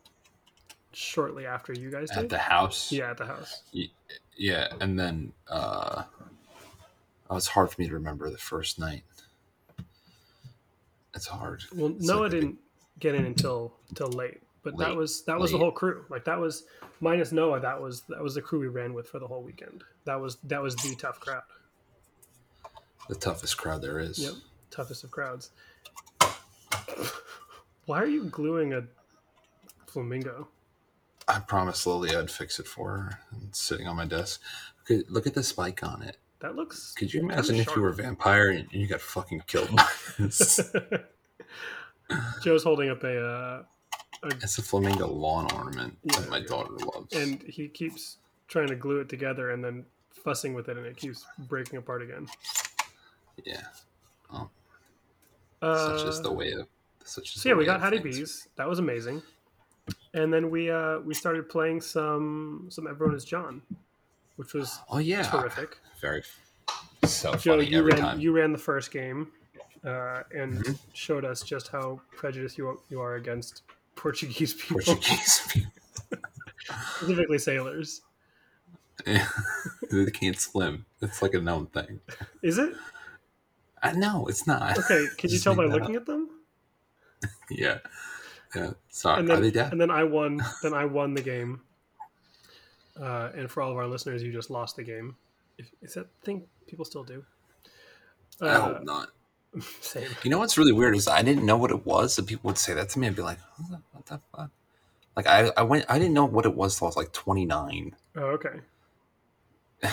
[0.91, 2.91] shortly after you guys At the house.
[2.91, 3.63] yeah, at the house.
[4.37, 6.03] Yeah, and then uh,
[7.29, 9.03] oh, it's hard for me to remember the first night.
[11.13, 11.63] It's hard.
[11.75, 12.57] Well, It's Noah like didn't
[12.99, 16.05] get in until until late, but that was that was the whole crew.
[16.09, 16.63] Like that was
[17.01, 17.59] minus Noah.
[17.59, 19.83] That was that was the crew we ran with for the whole weekend.
[20.05, 21.43] That was that was the tough crowd.
[23.09, 24.19] the toughest crowd there is.
[24.19, 24.33] Yep,
[24.71, 25.49] toughest of crowds.
[27.85, 28.83] Why are you gluing a
[29.87, 30.47] flamingo?
[31.29, 33.19] I promised Lily I'd fix it for her.
[33.47, 34.41] It's sitting on my desk.
[34.81, 36.17] Okay, look at the spike on it.
[36.39, 36.93] That looks.
[36.97, 39.69] Could you imagine if you were a vampire and you got fucking killed?
[42.41, 43.63] Joe's holding up a, uh,
[44.23, 46.47] it's a flamingo lawn ornament Yeah, that my yeah.
[46.47, 47.13] daughter loves.
[47.13, 50.97] and he keeps trying to glue it together and then fussing with it, and it
[50.97, 52.27] keeps breaking apart again.
[53.45, 53.61] yeah,
[54.33, 54.49] Oh.
[55.61, 56.67] Uh, such is the way of
[57.03, 58.17] such is So yeah, we got Hattie things.
[58.17, 58.47] B's.
[58.55, 59.21] That was amazing.
[60.13, 63.61] And then we uh, we started playing some some Everyone is John,
[64.37, 65.77] which was Oh yeah, terrific.
[66.01, 66.23] very
[67.05, 68.19] so Joe, funny you every ran time.
[68.19, 69.31] you ran the first game,
[69.83, 70.73] uh, and Mm-hmm.
[70.93, 73.63] showed us just how prejudiced you are, you are against
[73.95, 75.71] Portuguese people, Portuguese people.
[76.97, 78.01] specifically sailors.
[79.05, 80.85] they can't swim.
[81.01, 82.01] It's like a known thing.
[82.41, 82.73] Is it
[83.81, 84.77] I know it's not.
[84.77, 85.07] okay?
[85.17, 86.29] Can you tell by looking at them?
[87.49, 87.79] yeah.
[88.55, 88.71] Yeah.
[88.89, 89.19] Sorry.
[89.19, 89.71] and Are then they dead?
[89.71, 90.41] and then I won.
[90.63, 91.61] Then I won the game.
[92.99, 95.15] Uh, and for all of our listeners, you just lost the game.
[95.57, 97.23] If, is that thing people still do?
[98.41, 99.09] I Uh, hope not.
[99.81, 100.07] Same.
[100.23, 102.57] You know what's really weird is I didn't know what it was, and people would
[102.57, 103.07] say that to me.
[103.07, 103.39] I'd be like,
[103.93, 104.49] "What the, fuck?"
[105.15, 107.95] Like I, I went, I didn't know what it was till I was like 29.
[108.15, 108.59] Oh, okay.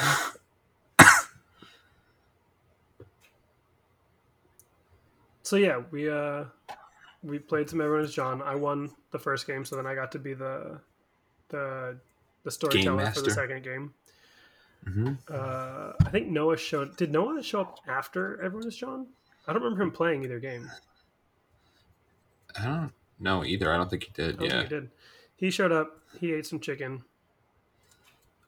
[5.42, 6.44] So yeah, we uh
[7.26, 8.42] we played some Everyone's John.
[8.42, 10.80] I won the first game, so then I got to be the
[11.48, 11.98] the
[12.44, 13.94] the storyteller for the second game.
[14.84, 16.96] hmm Uh, I think Noah showed.
[16.96, 19.06] Did Noah show up after everyone Everyone's John?
[19.46, 20.70] I don't remember him playing either game.
[22.58, 23.72] I don't know either.
[23.72, 24.36] I don't think he I did.
[24.38, 24.58] don't Yeah.
[24.58, 24.90] think he did.
[25.36, 26.00] He showed up.
[26.18, 27.04] He ate some chicken.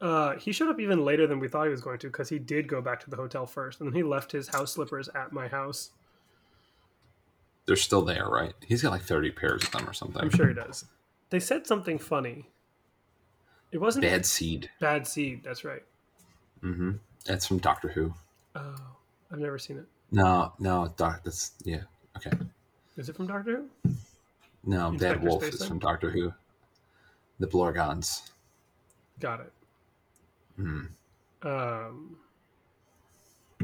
[0.00, 2.38] Uh, he showed up even later than we thought he was going to because he
[2.38, 5.32] did go back to the hotel first, and then he left his house slippers at
[5.32, 5.90] my house.
[7.68, 8.54] They're still there, right?
[8.66, 10.22] He's got like 30 pairs of them or something.
[10.22, 10.86] I'm sure he does.
[11.28, 12.48] They said something funny.
[13.72, 14.70] It wasn't Bad seed.
[14.80, 15.42] bad seed.
[15.44, 15.82] That's right.
[16.64, 16.92] Mm-hmm.
[17.26, 18.14] That's from Doctor Who.
[18.56, 18.74] Oh,
[19.30, 19.84] I've never seen it.
[20.10, 21.20] No, no, Doc.
[21.24, 21.82] That's yeah.
[22.16, 22.30] Okay.
[22.96, 23.90] Is it from Doctor Who?
[24.64, 25.68] No, Inspector Bad Wolf Space is Then?
[25.68, 26.32] from Doctor Who.
[27.38, 28.30] The Blorgons.
[29.20, 29.52] Got it.
[30.56, 30.80] Hmm.
[31.42, 32.16] Um,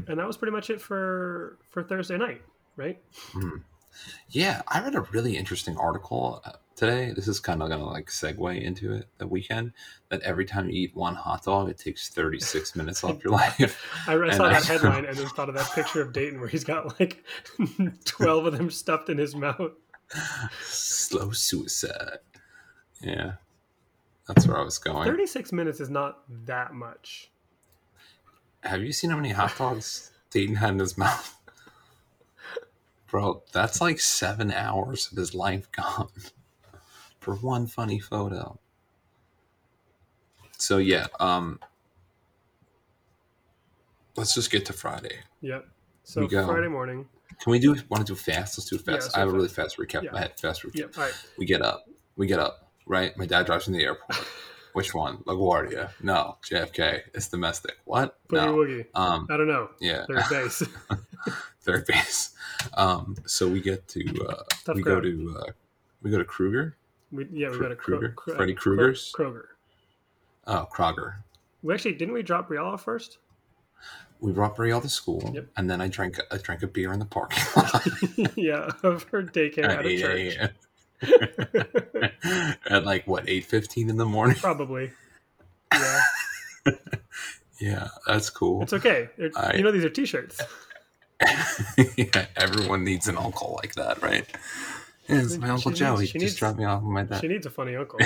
[0.07, 2.43] and that was pretty much it for for Thursday night,
[2.77, 3.01] right?
[4.29, 7.13] Yeah, I read a really interesting article uh, today.
[7.15, 9.71] This is kind of going to like segue into it the weekend.
[10.09, 13.81] That every time you eat one hot dog, it takes 36 minutes off your life.
[14.07, 16.49] I read, saw I- that headline and then thought of that picture of Dayton where
[16.49, 17.23] he's got like
[18.05, 19.71] twelve of them stuffed in his mouth.
[20.63, 22.19] Slow suicide.
[23.01, 23.33] Yeah,
[24.27, 25.07] that's where I was going.
[25.07, 27.31] Thirty six minutes is not that much.
[28.61, 31.34] Have you seen how many hot dogs Dayton had in his mouth?
[33.07, 36.09] Bro, that's like seven hours of his life gone
[37.19, 38.59] for one funny photo.
[40.57, 41.59] So yeah, um
[44.15, 45.19] let's just get to Friday.
[45.41, 45.67] Yep.
[46.03, 46.45] So We go.
[46.47, 47.07] Friday morning.
[47.41, 48.57] Can we do want to do fast?
[48.57, 48.87] Let's do fast.
[48.87, 49.77] Yeah, let's I have a really fast.
[49.77, 50.03] recap.
[50.03, 50.15] Yeah.
[50.15, 50.75] I had fast recap.
[50.75, 50.97] Yep.
[50.97, 51.13] All right.
[51.37, 51.85] We get up.
[52.15, 53.15] We get up, right?
[53.17, 54.27] My dad drives me to the airport.
[54.75, 55.17] Which one?
[55.19, 55.89] LaGuardia.
[56.03, 56.37] No.
[56.43, 57.01] JFK.
[57.13, 57.77] It's domestic.
[57.85, 58.17] What?
[58.27, 58.55] Boogie no.
[58.55, 58.85] woogie.
[58.93, 59.69] Um I don't know.
[59.79, 60.05] yeah.
[60.05, 60.63] Third base.
[61.61, 62.31] third base.
[62.73, 65.51] Um, so we get to uh, we go to uh,
[66.01, 66.75] we go to Kruger.
[67.11, 68.09] we, yeah, we Kr- got a Kruger?
[68.17, 69.13] Kro- Freddy Krueger's?
[69.17, 69.45] Kroger.
[70.47, 71.15] Oh, Kroger.
[71.63, 73.17] We actually didn't we drop Briella first?
[74.19, 75.47] We brought Brielle to school, Yep.
[75.57, 79.23] and then I drank I drank a beer in the parking lot yeah, of her
[79.23, 80.37] daycare at at church.
[82.69, 84.35] at like what eight fifteen in the morning.
[84.37, 84.91] Probably.
[85.73, 86.01] Yeah,
[87.59, 88.61] Yeah, that's cool.
[88.63, 89.09] it's okay.
[89.35, 90.41] I- you know these are T-shirts.
[91.97, 94.25] yeah, everyone needs an uncle like that, right?
[95.07, 95.95] Yeah, it's my She uncle needs- Joe.
[95.97, 97.21] He she just needs- dropped me off with my dad.
[97.21, 97.99] She needs a funny uncle.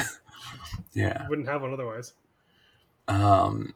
[0.94, 1.28] yeah.
[1.28, 2.14] Wouldn't have one otherwise.
[3.08, 3.74] Um.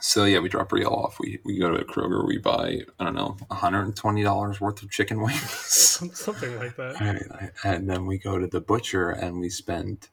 [0.00, 1.18] So yeah, we drop Brielle off.
[1.20, 2.26] We we go to a Kroger.
[2.26, 5.40] We buy I don't know, one hundred and twenty dollars worth of chicken wings.
[6.14, 7.00] Something like that.
[7.00, 10.08] and, and then we go to the butcher and we spend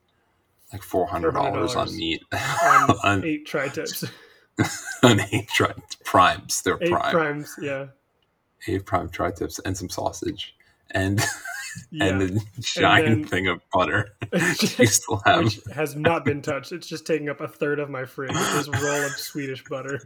[0.71, 4.05] like four hundred dollars on meat On on, eight tri-tips.
[5.03, 6.61] on eight tri- primes.
[6.61, 7.55] They're Eight prime, primes.
[7.61, 7.87] Yeah.
[8.67, 10.55] eight prime tri tips and some sausage
[10.91, 11.21] and
[11.91, 12.05] Yeah.
[12.05, 14.15] and the giant then- thing of butter.
[14.33, 16.71] you still have Which has not been touched.
[16.71, 18.33] It's just taking up a third of my fridge.
[18.33, 20.01] This roll of Swedish butter.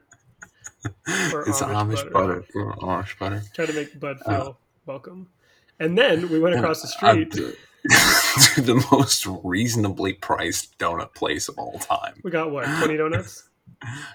[1.07, 2.11] It's Amish Amish butter.
[2.11, 2.45] butter.
[2.53, 3.43] or Amish butter.
[3.53, 5.27] Try to make Bud Uh, feel welcome.
[5.79, 7.31] And then we went across the Uh, street.
[7.33, 12.19] to the most reasonably priced donut place of all time.
[12.23, 12.65] We got what?
[12.65, 13.43] 20 donuts?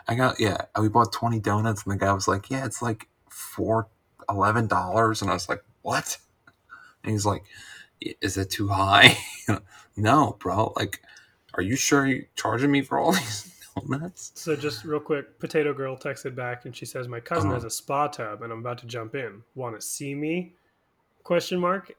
[0.09, 0.57] I got yeah.
[0.81, 3.87] We bought twenty donuts, and the guy was like, "Yeah, it's like four
[4.29, 6.19] eleven dollars," and I was like, "What?"
[7.05, 7.45] And he's like,
[8.01, 9.17] "Is it too high?"
[9.97, 10.73] no, bro.
[10.77, 11.01] Like,
[11.55, 14.33] are you sure you're charging me for all these donuts?
[14.35, 17.55] So just real quick, Potato Girl texted back and she says, My cousin Uh-huh.
[17.55, 19.43] has a spa tub and I'm about to jump in.
[19.55, 20.55] Want to see me?
[21.23, 21.93] Question mark.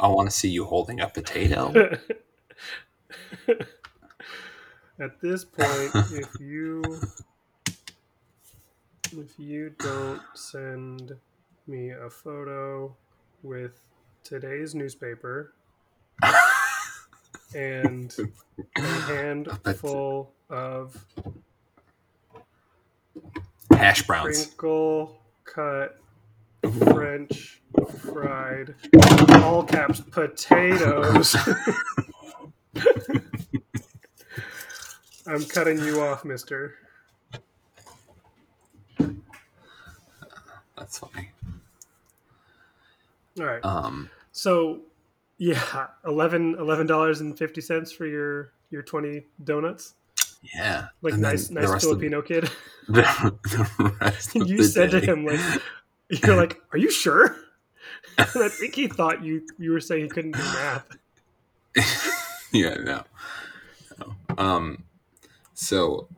[0.00, 1.72] I want to see you holding a potato.
[4.98, 7.00] At this point, if you
[9.16, 11.16] if you don't send
[11.66, 12.94] me a photo
[13.42, 13.80] with
[14.24, 15.54] today's newspaper
[17.54, 18.14] and
[18.76, 21.04] a handful of
[23.70, 24.46] Hash browns.
[24.46, 25.98] crinkle cut
[26.84, 27.60] French
[27.98, 28.74] fried
[29.42, 31.36] all caps potatoes.
[35.26, 36.74] I'm cutting you off, mister.
[40.76, 41.30] That's funny.
[43.40, 43.64] All right.
[43.64, 44.80] Um, So
[45.38, 49.94] Yeah, eleven eleven dollars and fifty cents for your your twenty donuts.
[50.56, 52.50] Yeah, Like And nice nice rest of- Filipino kid.
[52.88, 53.02] The,
[53.78, 55.38] the rest of you said to him like,
[56.08, 57.36] "You're like, are you sure?"
[58.18, 60.88] And I think he thought you you were saying he couldn't do math.
[62.52, 63.04] yeah, no.
[63.98, 64.14] no.
[64.36, 64.84] Um,
[65.54, 66.08] so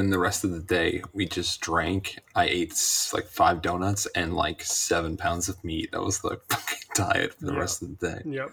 [0.00, 2.18] then the rest of the day we just drank.
[2.34, 2.72] I ate
[3.12, 5.92] like five donuts and like seven pounds of meat.
[5.92, 7.58] That was the fucking diet for the Yeah.
[7.58, 8.22] rest of the day.
[8.24, 8.50] Yep.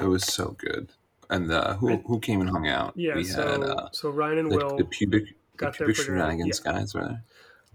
[0.00, 0.90] It was so good.
[1.30, 2.92] And uh, who who came and hung out?
[2.96, 3.14] Yeah.
[3.14, 4.76] we so had uh, so Ryan and the, Will.
[4.76, 6.72] the pubic the got their pubic shenanigans Yeah.
[6.72, 7.16] guys, right?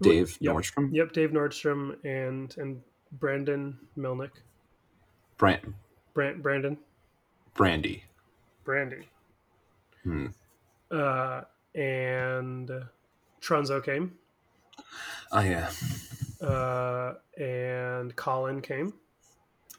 [0.02, 0.54] Dave yep.
[0.54, 1.12] Nordstrom, Yep.
[1.12, 4.32] Dave Nordstrom and and Brandon Milnick.
[5.38, 5.72] Brand,
[6.12, 6.76] Brand, Brandon.
[7.54, 8.04] Brandy.
[8.64, 9.08] Brandy.
[10.02, 10.26] Hmm.
[10.90, 11.42] Uh,
[11.76, 12.70] and
[13.40, 14.12] Tronzo came.
[15.32, 15.70] Oh yeah,
[16.40, 18.92] Uh, and Colin came.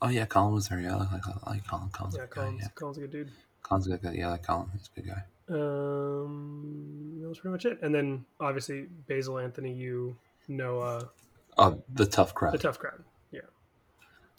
[0.02, 0.26] oh yeah.
[0.26, 0.80] Colin was there.
[0.80, 1.90] Yeah, I like, I like Colin.
[1.90, 2.42] Colin's a Yeah, good guy.
[2.42, 3.32] Colin's, Yeah, Colin's a good dude.
[3.64, 4.12] Colin's a good guy.
[4.14, 4.68] Yeah, I like Colin.
[4.74, 5.24] He's a good guy.
[5.50, 7.80] Um, that was pretty much it.
[7.82, 10.16] And then obviously Basil, Anthony, you,
[10.48, 11.10] Noah,
[11.58, 12.54] Oh, the tough crowd.
[12.54, 13.04] the tough crowd.
[13.32, 13.42] Yeah.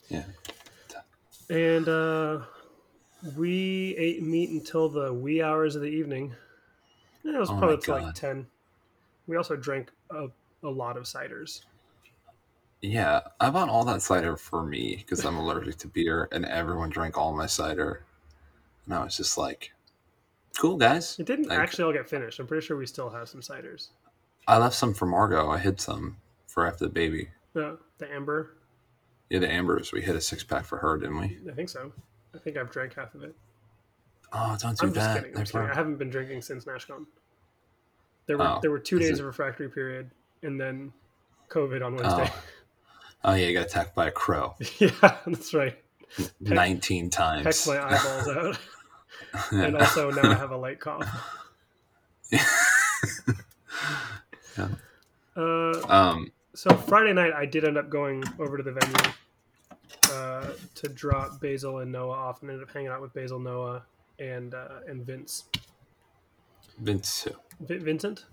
[0.09, 0.23] Yeah.
[1.49, 2.41] And uh,
[3.35, 6.35] we ate meat until the wee hours of the evening.
[7.23, 8.47] It was Oh probably like ten.
[9.27, 10.27] We also drank a,
[10.63, 11.61] a lot of ciders.
[12.81, 16.89] Yeah, I bought all that cider for me because I'm allergic to beer, and everyone
[16.89, 18.03] drank all my cider,
[18.85, 19.73] and I was just like,
[20.57, 22.39] "Cool, guys." It didn't Like- actually all get finished.
[22.39, 23.89] I'm pretty sure we still have some ciders.
[24.47, 25.49] I left some for Margot.
[25.49, 27.29] I hid some for after the baby.
[27.53, 28.55] The the amber,
[29.29, 29.91] Yeah, the Ambers.
[29.91, 31.39] We hit a six pack for her, didn't we?
[31.51, 31.91] I think so.
[32.33, 33.35] I think I've drank half of it.
[34.31, 35.15] Oh, don't do I'm just that.
[35.23, 35.35] kidding.
[35.37, 35.67] I'm just kidding.
[35.69, 37.05] I haven't been drinking since NashCon.
[38.27, 40.11] There were Oh, there were two days it- of refractory period,
[40.43, 40.93] and then
[41.49, 42.31] COVID on Wednesday.
[43.23, 44.89] Oh yeah, you got attacked by a crow yeah,
[45.25, 45.77] that's right.
[46.39, 47.67] nineteen Pecked times.
[47.67, 48.59] my eyeballs out,
[49.51, 51.05] and also now I have a light cough.
[54.57, 54.67] Yeah.
[55.37, 59.11] Uh, um, so Friday night, I did end up going over to the venue
[60.11, 63.83] uh, to drop Basil and Noah off, and ended up hanging out with Basil, Noah,
[64.19, 65.45] and uh, and Vince.
[66.79, 67.27] Vince.
[67.61, 68.25] Vi- Vincent.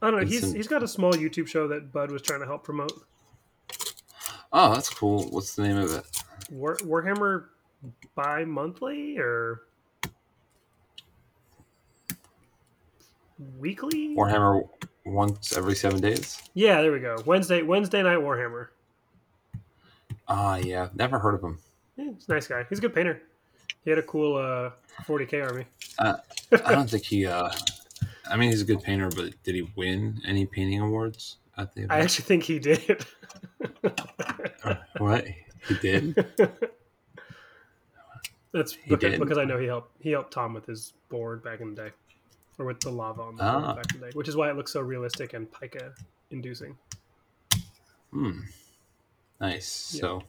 [0.00, 0.26] I don't know.
[0.26, 2.92] He's he's got a small YouTube show that Bud was trying to help promote.
[4.52, 5.28] Oh, that's cool.
[5.30, 6.04] What's the name of it?
[6.50, 7.46] War, Warhammer
[8.14, 9.62] bi-monthly or
[13.58, 14.14] weekly?
[14.16, 14.68] Warhammer
[15.06, 16.40] once every seven days.
[16.54, 17.16] Yeah, there we go.
[17.24, 18.68] Wednesday Wednesday night Warhammer.
[20.28, 20.88] Ah, yeah.
[20.94, 21.58] Never heard of him.
[21.96, 22.64] Yeah, he's a nice guy.
[22.68, 23.22] He's a good painter.
[23.84, 24.70] He had a cool uh,
[25.04, 25.66] 40k army.
[25.98, 27.26] I don't think he.
[27.26, 27.50] uh
[28.30, 31.86] I mean, he's a good painter, but did he win any painting awards at the
[31.90, 33.04] I actually think he did.
[34.98, 35.26] what
[35.68, 36.14] he did?
[38.52, 39.20] That's He because, did?
[39.20, 41.90] because I know he helped he helped Tom with his board back in the day,
[42.58, 43.74] or with the lava on the board Ah.
[43.74, 45.92] back in the day, which is why it looks so realistic and pica
[46.30, 46.76] inducing.
[48.12, 48.40] Hmm.
[49.40, 49.92] Nice.
[49.94, 50.00] Yeah.
[50.00, 50.22] So,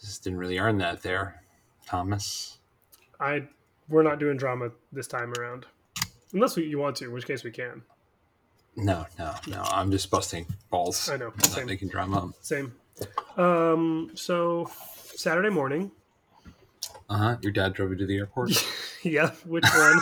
[0.00, 1.42] just didn't really earn that there,
[1.86, 2.58] Thomas.
[3.20, 3.44] I
[3.88, 5.66] we're not doing drama this time around,
[6.32, 7.82] unless we, you want to, in which case we can.
[8.76, 9.62] No, no, no.
[9.66, 11.08] I'm just busting balls.
[11.10, 12.32] I know, I'm not making drama.
[12.40, 12.72] Same.
[13.36, 14.10] Um.
[14.14, 14.70] So
[15.14, 15.90] Saturday morning.
[17.08, 17.36] Uh huh.
[17.42, 18.50] Your dad drove you to the airport.
[19.02, 19.30] yeah.
[19.44, 20.00] Which one?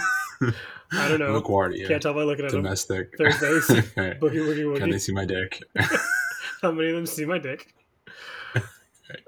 [0.92, 1.40] I don't know.
[1.40, 1.86] LaGuardia.
[1.86, 2.62] Can't tell by looking at them.
[2.62, 3.16] Domestic.
[3.16, 3.66] Thursdays.
[3.96, 5.62] Boogie woogie Can they see my dick?
[6.62, 7.74] How many of them see my dick?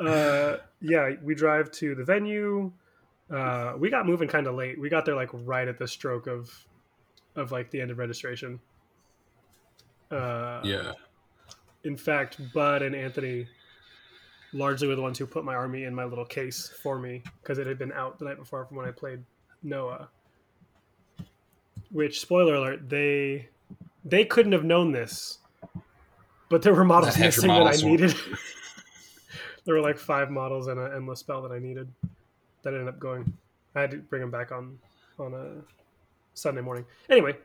[0.01, 2.73] Uh, yeah, we drive to the venue.
[3.31, 4.79] Uh, we got moving kind of late.
[4.79, 6.51] We got there like right at the stroke of,
[7.37, 8.61] of like the end of registration.
[10.11, 10.93] Uh, yeah.
[11.85, 13.47] In fact, Bud and Anthony
[14.53, 17.59] largely were the ones who put my army in my little case for me because
[17.59, 19.23] it had been out the night before from when I played
[19.63, 20.09] Noah.
[21.91, 23.49] Which, spoiler alert, they
[24.05, 25.39] they couldn't have known this,
[26.49, 28.15] but there were models That had your missing that I needed.
[29.65, 31.89] there were like five models and an endless spell that I needed.
[32.63, 33.33] That ended up going.
[33.75, 34.79] I had to bring them back on
[35.19, 35.63] on a
[36.35, 36.85] Sunday morning.
[37.11, 37.37] Anyway,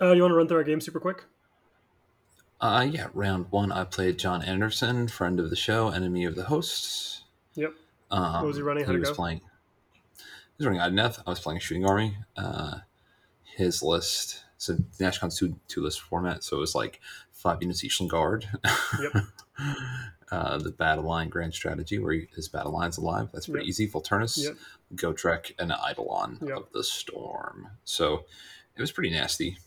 [0.00, 1.24] uh, you want to run through our game super quick?
[2.60, 3.08] Uh, yeah.
[3.14, 7.22] Round one, I played John Anderson, friend of the show, enemy of the hosts.
[7.54, 7.74] Yep.
[8.10, 8.84] Um, What was he running?
[8.84, 9.14] How'd was go?
[9.14, 9.40] playing.
[10.16, 11.22] He was running Idoneth.
[11.26, 12.16] I was playing Shooting Army.
[12.36, 12.78] Uh,
[13.44, 17.00] his list, so Nashcon's two, two list format, so it was like
[17.32, 18.48] five units each in guard.
[19.00, 19.24] Yep.
[20.30, 23.28] uh, the battle line grand strategy, where he, his battle line's alive.
[23.32, 23.68] That's pretty Yep.
[23.70, 23.88] easy.
[23.88, 24.56] Volturnus, Yep.
[24.94, 26.56] Gotrek, and Eidolon Yep.
[26.56, 27.68] of the Storm.
[27.84, 28.24] So
[28.76, 29.58] it was pretty nasty.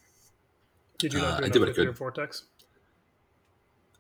[0.98, 1.98] Did you Uh, I did what I your could.
[1.98, 2.44] vortex?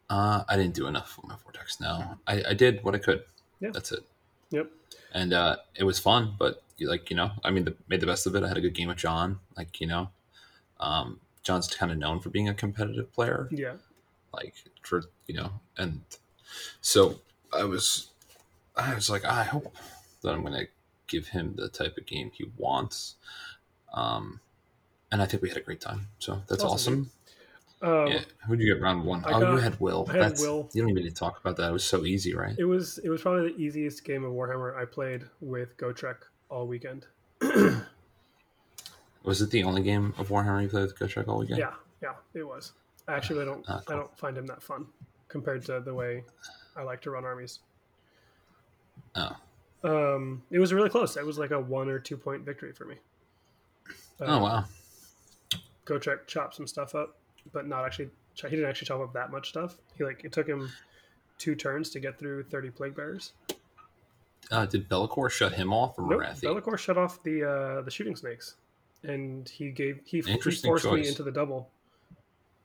[0.10, 1.80] Uh, I didn't do enough with my vortex.
[1.80, 3.24] No, I, I did what I could.
[3.60, 3.70] Yeah.
[3.72, 4.02] That's it.
[4.50, 4.70] Yep.
[5.14, 6.36] and uh, it was fun.
[6.38, 8.44] But like you know, I mean, the, made the best of it.
[8.44, 9.40] I had a good game with John.
[9.56, 10.10] Like you know,
[10.80, 13.48] um, John's kind of known for being a competitive player.
[13.52, 13.76] Yeah.
[14.34, 16.02] Like for you know, and
[16.82, 17.22] so
[17.54, 18.10] I was,
[18.76, 19.74] I was like, I hope
[20.22, 20.66] that I'm gonna
[21.08, 23.16] give him the type of game he wants.
[23.94, 24.42] Um,
[25.10, 26.08] and I think we had a great time.
[26.20, 27.10] So that's Awesome,
[27.82, 28.00] awesome.
[28.06, 28.22] Um, Yeah.
[28.46, 29.24] Who did you get round one?
[29.24, 30.06] I oh, got- you had Will.
[30.10, 30.70] I had That's, Will.
[30.74, 31.70] You don't even need to talk about that.
[31.70, 32.56] It was so easy, right?
[32.58, 36.18] It was it was probably the easiest game of Warhammer I played with GoTrek
[36.50, 37.08] all weekend.
[39.24, 41.60] Was it the only game of Warhammer you played with Gotrek all weekend?
[41.60, 42.74] Yeah, yeah, it was.
[43.08, 44.88] Actually I don't Ah, I don't find him that fun
[45.32, 46.24] compared to the way
[46.76, 47.60] I like to run armies.
[49.16, 49.36] Oh.
[49.84, 51.18] Um, it was really close.
[51.18, 52.96] It was like a one or two point victory for me.
[54.20, 54.66] Oh wow.
[55.86, 57.18] GoTrek chopped some stuff up,
[57.52, 58.10] but not actually.
[58.36, 59.78] He didn't actually chop up that much stuff.
[59.98, 60.72] He like it took him
[61.38, 63.34] two turns to get through thirty plague bearers.
[64.52, 66.42] Uh, did Be'lakor shut him off or Nope, Morathi?
[66.42, 68.56] Be'lakor shut off the uh, the shooting snakes,
[69.04, 71.70] and he gave he, he forced me into the double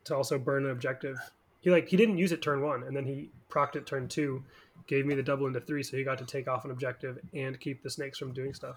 [0.05, 1.19] to also burn an objective.
[1.67, 4.41] He like he didn't use it turn one, and then he procced it turn two,
[4.87, 7.59] gave me the double into three, so he got to take off an objective and
[7.59, 8.77] keep the snakes from doing stuff.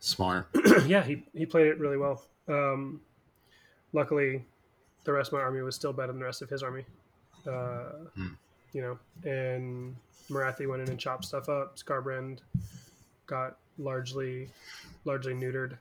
[0.00, 0.48] Smart.
[0.86, 2.24] yeah, he he played it really well.
[2.48, 3.02] Um,
[3.92, 4.46] luckily,
[5.04, 6.86] the rest of my army was still better than the rest of his army.
[7.46, 8.28] Uh, Hmm.
[8.72, 8.98] You know,
[9.30, 9.94] and
[10.30, 11.76] Morathi went in and chopped stuff up.
[11.76, 12.38] Skarbrand
[13.26, 14.48] got largely
[15.04, 15.76] largely neutered.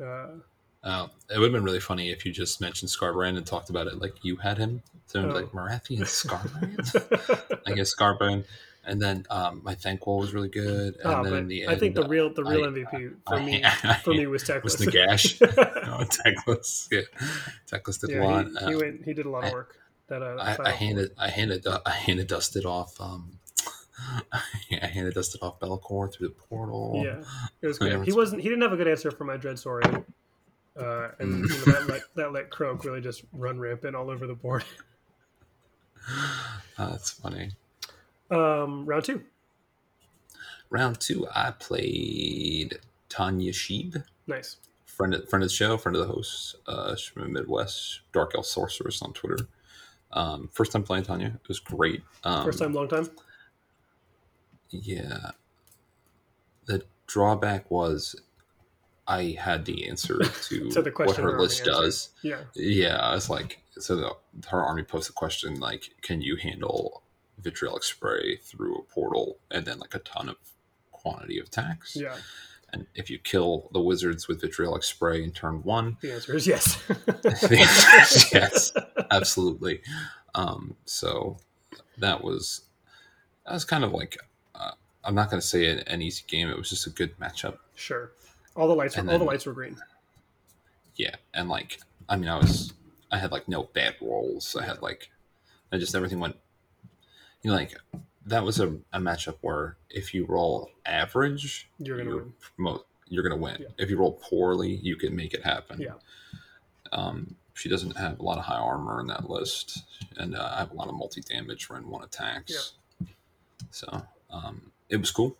[0.00, 0.38] Uh,
[0.86, 3.88] Uh, it would have been really funny if you just mentioned Skarbrand and talked about
[3.88, 4.82] it like you had him.
[5.06, 5.32] So Oh.
[5.34, 7.60] like Morathi and Skarbrand.
[7.66, 8.44] I guess Skarbrand.
[8.84, 10.94] And then um, my Thanquol was really good.
[11.02, 13.64] And Ah, then the I think the real the real I- MVP for I- me
[13.64, 14.62] I- for me was Techless.
[14.62, 15.40] was Nagash.
[15.86, 16.86] no, Techless.
[16.92, 17.00] Yeah.
[17.68, 18.46] Techless did a lot.
[18.46, 19.74] he, he, Uh, went, he did a lot of work.
[20.08, 23.40] That uh, I, I handed I handed I handed dusted off um
[24.80, 27.02] I handed dusted off Be'lakor through the portal.
[27.04, 27.24] Yeah,
[27.60, 28.04] it was Yeah, good.
[28.04, 28.42] He wasn't.
[28.42, 30.04] He didn't have a good answer for my dread saurian,
[30.78, 31.48] uh, and Mm.
[31.66, 34.64] you know, that let that let Kroak really just run rampant all over the board.
[36.78, 37.50] That's funny.
[38.30, 39.22] Um, round two,
[40.70, 44.56] Round two, I played Tanya Sheeb, nice.
[44.84, 46.56] friend of, friend of the show, friend of the host.
[46.66, 49.46] Uh, she's from the Midwest, Dark Elf Sorceress on Twitter.
[50.12, 52.02] Um, first time playing Tanya, it was great.
[52.24, 53.08] Um, First time, long time.
[54.70, 55.30] Yeah.
[56.66, 58.16] The drawback was
[59.08, 62.10] I had the answer to, To the what question her her list does.
[62.22, 64.16] Yeah, Yeah, I was like, so the,
[64.48, 67.02] her army posted a question like, can you handle
[67.38, 70.36] vitriolic spray through a portal and then like a ton of
[70.92, 71.96] quantity of attacks?
[71.96, 72.16] yeah.
[72.72, 76.46] And if you kill the wizards with vitriolic spray in turn one, The answer is
[76.48, 76.76] yes.
[76.88, 78.72] the answer is yes,
[79.10, 79.82] absolutely.
[80.34, 81.38] Um, so
[81.98, 82.62] that was
[83.46, 84.18] that was kind of like
[84.54, 84.72] uh,
[85.04, 86.50] I'm not going to say an, an easy game.
[86.50, 87.58] It was just a good matchup.
[87.76, 88.10] sure.
[88.56, 88.96] All the lights.
[88.96, 89.76] Were, And all the lights were green.
[90.96, 92.72] Yeah, and like I mean, I was
[93.10, 94.56] I had like no bad rolls.
[94.58, 95.10] I had like
[95.72, 96.36] I just everything went.
[97.42, 97.74] You know, like
[98.24, 102.32] that was a, a matchup where if you roll average, You're gonna you're win.
[102.56, 103.58] mo- you're gonna win.
[103.60, 103.66] Yeah.
[103.78, 105.80] If you roll poorly, you can make it happen.
[105.80, 105.92] Yeah.
[106.92, 109.84] Um, she doesn't have a lot of high armor in that list,
[110.16, 112.72] and uh, I have a lot of multi damage run one attacks.
[113.70, 115.36] So um, it was cool,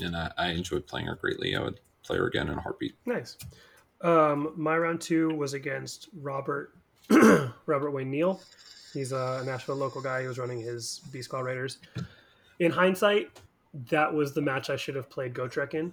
[0.00, 1.54] and I, I enjoyed playing her greatly.
[1.56, 2.94] I would play her again in a heartbeat.
[3.06, 3.36] Nice.
[4.00, 6.74] Um, my round two was against Robert
[7.66, 8.40] Robert Wayne Neal.
[8.92, 10.22] He's a Nashville local guy.
[10.22, 11.78] He was running his Beast Claw Raiders.
[12.58, 13.30] In hindsight,
[13.90, 15.92] that was the match I should have played Gotrek in.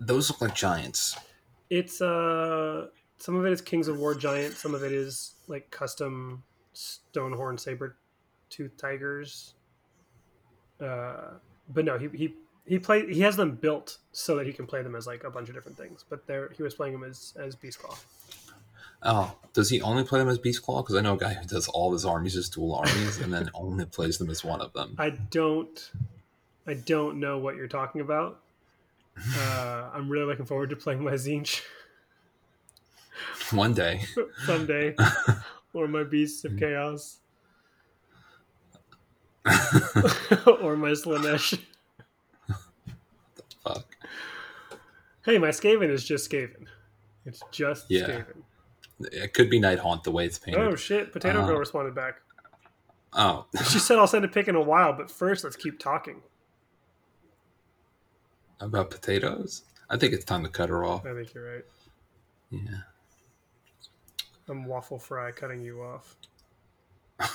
[0.00, 1.16] Those look like giants.
[1.70, 2.88] It's uh
[3.18, 6.42] some of it is Kings of War giant, some of it is like custom
[6.74, 7.96] Stonehorn saber
[8.50, 9.54] tooth tigers.
[10.80, 11.38] Uh,
[11.68, 12.34] but no, he he
[12.66, 15.30] he play he has them built so that he can play them as like a
[15.30, 16.04] bunch of different things.
[16.08, 17.96] But there he was playing them as as Beast Claw.
[19.02, 20.82] Oh, does he only play them as Beast Claw?
[20.82, 23.32] Because I know a guy who does all of his armies as dual armies and
[23.32, 24.96] then only plays them as one of them.
[24.98, 25.90] I don't
[26.66, 28.40] I don't know what you're talking about.
[29.38, 31.62] Uh, I'm really looking forward to playing my Tzeentch
[33.50, 34.02] One day.
[34.44, 34.94] someday,
[35.72, 37.18] or my Beasts of Chaos,
[39.44, 41.58] or my Slaanesh.
[45.26, 46.66] Hey, my Skaven is just Skaven.
[47.24, 48.06] It's just Yeah.
[48.06, 48.42] Skaven.
[49.12, 50.62] It could be Night Haunt the way it's painted.
[50.62, 51.12] Oh shit!
[51.12, 52.20] Potato Uh, Girl responded back.
[53.12, 56.22] Oh, She said, "I'll send a pic in a while, but first, let's keep talking."
[58.58, 59.64] about potatoes?
[59.90, 61.04] I think it's time to cut her off.
[61.04, 61.64] I think you're right.
[62.50, 62.60] Yeah.
[64.48, 66.16] I'm waffle fry cutting you off.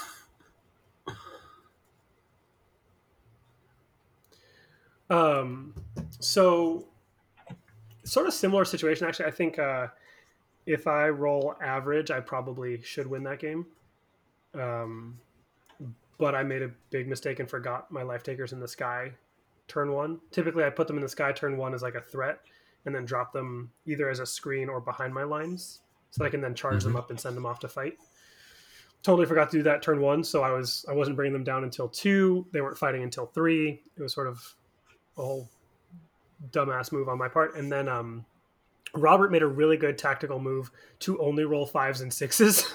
[5.09, 5.73] Um,
[6.19, 6.87] so
[8.11, 9.25] sort of similar situation actually.
[9.25, 9.87] I think uh,
[10.65, 13.65] if I roll average, I probably should win that game.
[14.53, 15.17] Um,
[16.17, 19.13] but I made a big mistake and forgot my life takers in the sky
[19.69, 20.19] turn one.
[20.29, 22.41] Typically, I put them in the sky turn one as like a threat,
[22.85, 26.29] and then drop them either as a screen or behind my lines, so that I
[26.29, 27.97] can then charge them up and send them off to fight.
[29.03, 31.63] Totally forgot to do that turn one, so I was I wasn't bringing them down
[31.63, 32.45] until two.
[32.51, 33.81] They weren't fighting until three.
[33.97, 34.53] It was sort of
[35.17, 35.49] a whole
[36.49, 37.55] dumbass move on my part.
[37.55, 38.25] And then um,
[38.95, 42.71] Robert made a really good tactical move to only roll fives and sixes.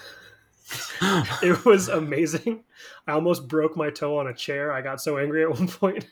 [1.43, 2.65] it was amazing.
[3.07, 4.73] I almost broke my toe on a chair.
[4.73, 6.07] I got so angry at one point.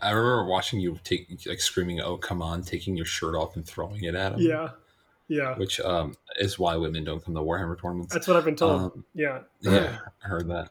[0.00, 3.66] I remember watching you take like screaming, "Oh, come on!" taking your shirt off and
[3.66, 4.40] throwing it at him.
[4.40, 4.70] Yeah,
[5.28, 5.54] yeah.
[5.56, 8.12] which um, is why women don't come to Warhammer tournaments.
[8.12, 8.80] That's what I've been told.
[8.80, 10.70] Um, yeah, yeah, I heard that.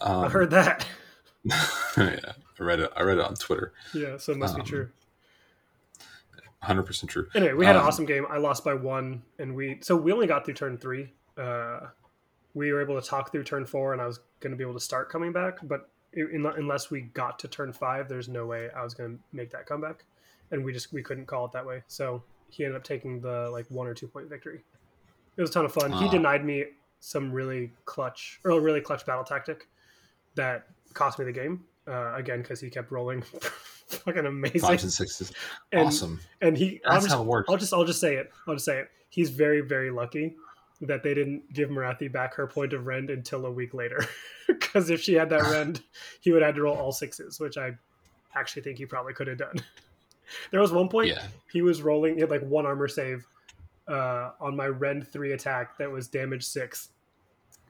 [0.00, 0.86] Um, I heard that.
[1.44, 1.56] yeah,
[1.96, 2.92] I read it.
[2.96, 3.74] I read it on Twitter.
[3.92, 4.88] Yeah, so it must um, be true.
[6.64, 7.28] Hundred percent true.
[7.34, 8.26] Anyway, we had an um, awesome game.
[8.28, 11.12] I lost by one, and we so we only got through turn three.
[11.36, 11.80] Uh,
[12.54, 14.74] we were able to talk through turn four, and I was going to be able
[14.74, 18.68] to start coming back, but in, unless we got to turn five, there's no way
[18.76, 20.04] I was going to make that comeback,
[20.52, 21.82] and we just we couldn't call it that way.
[21.88, 24.60] So he ended up taking the like one or two point victory.
[25.36, 25.90] It was a ton of fun.
[25.92, 26.10] He Ah.
[26.10, 26.66] denied me
[27.00, 29.68] some really clutch or a really clutch battle tactic
[30.36, 33.22] that cost me the game uh, again because he kept rolling
[33.88, 34.60] fucking amazing.
[34.60, 35.32] Fives and sixes.
[35.72, 36.20] And- awesome.
[36.40, 37.48] and he I'll That's just, how it works.
[37.50, 38.30] I'll just I'll just say it.
[38.48, 38.88] I'll just say it.
[39.10, 40.34] He's very very lucky
[40.80, 44.04] that they didn't give Morathi back her point of rend until a week later.
[44.46, 45.80] Because if she had that rend,
[46.20, 47.70] he would have had to roll all sixes, which I
[48.34, 49.54] actually think he probably could have done.
[50.50, 51.22] There was one point Yeah.
[51.52, 52.14] he was rolling.
[52.14, 53.24] He had like one armor save
[53.88, 56.88] uh, on my rend three attack that was damage six,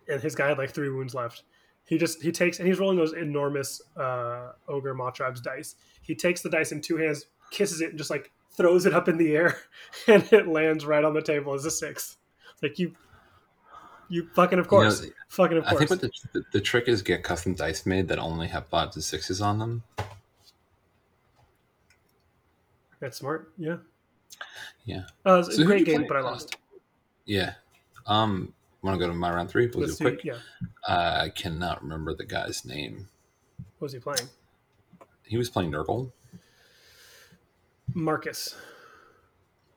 [0.09, 1.43] and his guy had like three wounds left.
[1.87, 5.77] He just he takes and he's rolling those enormous uh, ogre Mawtribes dice.
[6.03, 9.09] He takes the dice in two hands, kisses it, and just like throws it up
[9.09, 9.59] in the air,
[10.09, 12.17] and it lands right on the table as a six.
[12.53, 12.95] It's like you,
[14.09, 15.75] you fucking of You know, course, fucking of course.
[15.75, 18.67] I think what the, the the trick is get custom dice made that only have
[18.67, 19.83] fives and sixes on them.
[23.01, 23.53] That's smart.
[23.59, 23.77] Yeah.
[24.87, 25.03] Yeah.
[25.27, 26.57] Uh, it was So a great game, but I lost.
[27.27, 27.55] Yeah.
[28.07, 28.55] Um.
[28.85, 29.67] Want to go to my round three?
[29.69, 30.25] We'll Let's do it quick.
[30.27, 30.37] Yeah.
[30.87, 33.09] I cannot remember the guy's name.
[33.79, 34.29] What was he playing?
[35.23, 36.13] He was playing Nurgle.
[37.95, 38.55] Marcus.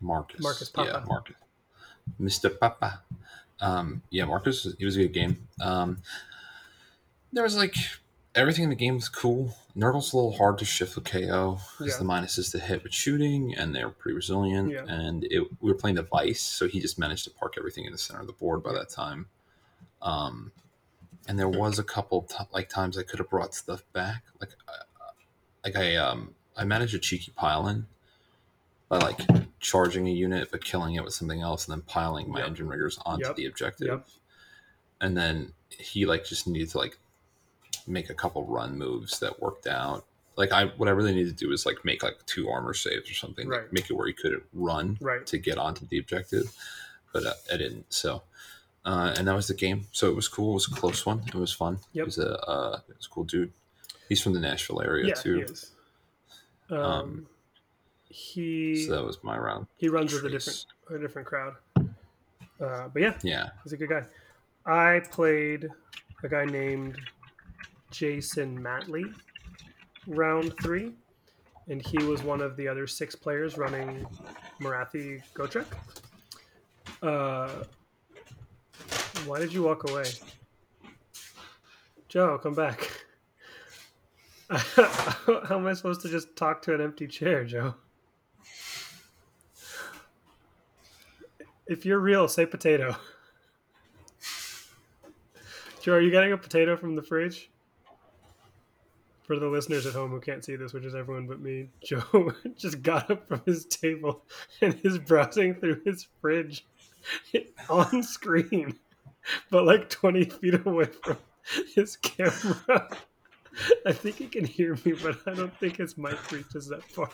[0.02, 0.42] Marcus.
[0.42, 1.06] Marcus Yeah, Papa.
[1.08, 1.36] Marcus.
[2.22, 2.60] Mr.
[2.60, 3.02] Papa.
[3.62, 5.48] Um, yeah, Marcus, he was a good game.
[5.62, 6.00] Um,
[7.32, 7.76] there was like
[8.38, 9.58] everything in the game was cool.
[9.76, 11.98] Nurgle's a little hard to shift with KO because Yeah.
[12.00, 14.72] the minus is to hit with shooting, and they're pretty resilient.
[14.72, 14.86] Yeah.
[14.88, 17.92] And it, we were playing the Vice, so he just managed to park everything in
[17.92, 19.28] the center of the board by that time.
[20.02, 20.52] Um,
[21.28, 24.52] and there was a couple t- like times I could have brought stuff back, like
[24.68, 25.12] uh,
[25.64, 27.86] like I um I managed a cheeky pile in
[28.90, 29.20] by like
[29.60, 32.50] charging a unit but killing it with something else and then piling my Yep.
[32.50, 33.36] Endrinriggers onto Yep.
[33.36, 33.88] the objective.
[33.88, 34.08] Yep.
[35.02, 36.98] And then he like just needed to like
[37.88, 40.06] make a couple run moves that worked out.
[40.36, 43.10] Like I what I really needed to do is like make like two armor saves
[43.10, 43.74] or something, like Right.
[43.74, 45.26] make it where he couldn't run Right.
[45.28, 46.54] to get onto the objective.
[47.14, 47.86] But uh, I didn't.
[47.92, 48.22] So
[48.86, 49.88] uh, and that was the game.
[49.92, 50.52] So it was cool.
[50.52, 51.24] It was a close one.
[51.28, 51.80] It was fun.
[51.94, 52.04] Yep.
[52.04, 53.52] He was a uh, was a cool dude.
[54.10, 55.36] He's from the Nashville area Yeah, too.
[55.38, 55.72] he is.
[56.70, 57.28] Um, Um,
[58.10, 59.68] he So that was my round.
[59.78, 61.56] he runs with a different a different crowd.
[62.60, 63.50] Uh, but yeah, Yeah.
[63.64, 64.04] he's a good guy.
[64.66, 65.68] I played
[66.24, 66.98] a guy named
[67.92, 69.14] Jason Matley
[70.08, 70.94] round three,
[71.68, 74.06] and he was one of the other six players running
[74.62, 75.66] Morathi Gotrek.
[77.02, 77.64] Uh,
[79.26, 80.06] why did you walk away?
[82.08, 82.90] Joe, come back.
[84.50, 87.76] How am I supposed to just talk to an empty chair, Joe?
[91.68, 92.96] If you're real, say potato.
[95.82, 97.50] Joe, are you getting a potato from the fridge?
[99.28, 102.32] For the listeners at home who can't see this, which is everyone but me, Joe
[102.58, 104.24] just got up from his table
[104.62, 106.66] and is browsing through his fridge
[107.70, 108.80] on screen,
[109.52, 111.18] but like 20 feet away from
[111.76, 112.90] his camera.
[113.86, 117.10] I think he can hear me, but I don't think his mic reaches that far.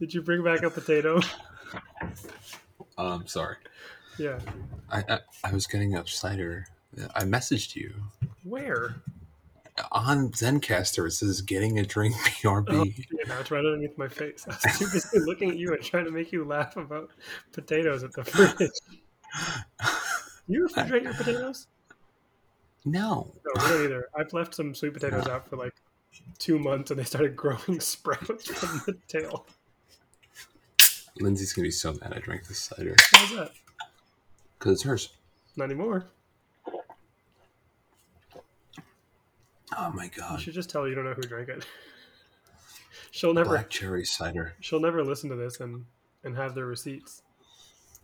[0.00, 1.20] Did you bring back a potato?
[2.98, 3.56] Um, sorry.
[4.18, 4.38] Yeah.
[4.90, 6.66] I, I I was getting a cider.
[7.14, 7.94] I messaged you
[8.42, 8.96] Where?
[9.92, 11.06] On Zencastr.
[11.06, 12.66] It says getting a drink BRB.
[12.70, 14.44] Oh, yeah, now it's right underneath my face.
[14.48, 17.10] I was too busy looking at you and trying to make you laugh about
[17.52, 18.70] potatoes at the fridge.
[20.48, 21.66] You refrigerate your potatoes?
[22.84, 23.32] No.
[23.44, 24.08] No, don't either.
[24.16, 25.74] I've left some sweet potatoes out for like
[26.38, 29.46] two months and they started growing sprouts from the tail.
[31.20, 33.50] Lindsay's gonna be so mad I drank this cider How's that?
[34.58, 35.10] because it's hers.
[35.56, 36.06] Not anymore.
[39.78, 40.38] Oh my god!
[40.38, 41.66] You should just tell her you don't know who drank it.
[43.12, 44.54] She'll never black cherry cider.
[44.60, 45.84] she'll never listen to this and
[46.22, 47.22] and have their receipts.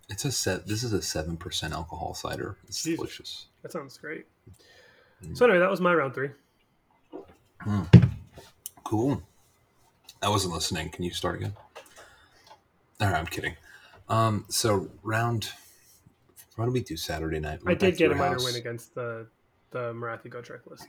[0.09, 0.67] It's a set.
[0.67, 2.57] This is a seven percent alcohol cider.
[2.69, 2.97] It's Jesus.
[2.99, 3.47] delicious.
[3.63, 4.27] That sounds great.
[5.25, 5.37] Mm.
[5.37, 6.31] So anyway, that was my round three.
[8.85, 9.21] Cool.
[10.23, 10.91] I wasn't listening.
[10.91, 11.55] Can you start again?
[13.01, 13.57] All right, I'm kidding.
[14.09, 15.51] Um, so round.
[16.57, 17.65] What did we do Saturday night?
[17.65, 18.45] We I did get a your minor house.
[18.45, 19.27] win against the
[19.71, 20.87] the Morathi Go Trek list.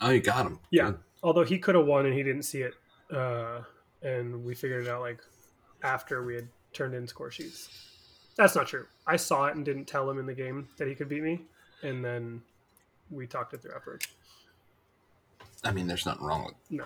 [0.00, 0.58] Oh, you got him.
[0.70, 0.90] Yeah.
[0.90, 0.98] Good.
[1.22, 2.74] Although he could have won and he didn't see it,
[3.12, 3.62] uh,
[4.02, 5.20] and we figured it out like
[5.82, 7.68] after we had turned in score sheets.
[8.36, 8.86] That's not true.
[9.06, 11.40] I saw it and didn't tell him in the game that he could beat me,
[11.82, 12.40] and then
[13.10, 14.06] we talked it through afterwards.
[15.64, 16.54] I mean, there's nothing wrong with.
[16.70, 16.84] No,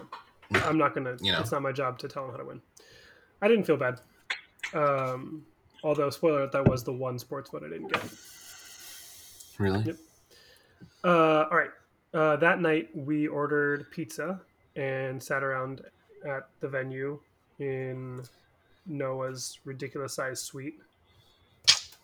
[0.67, 1.17] I'm not gonna.
[1.21, 1.41] You know.
[1.41, 2.63] It's not my job to tell him how to win.
[3.43, 4.01] I didn't feel bad.
[4.73, 5.45] Um,
[5.85, 8.03] although spoiler, alert, that was the one sports vote I didn't get.
[9.59, 9.83] Really?
[9.83, 9.97] Yep.
[11.05, 11.71] Uh, all right.
[12.15, 14.41] Uh, that night we ordered pizza
[14.77, 15.83] and sat around
[16.27, 17.19] at the venue
[17.59, 18.23] in
[18.87, 20.79] Noah's ridiculous sized suite.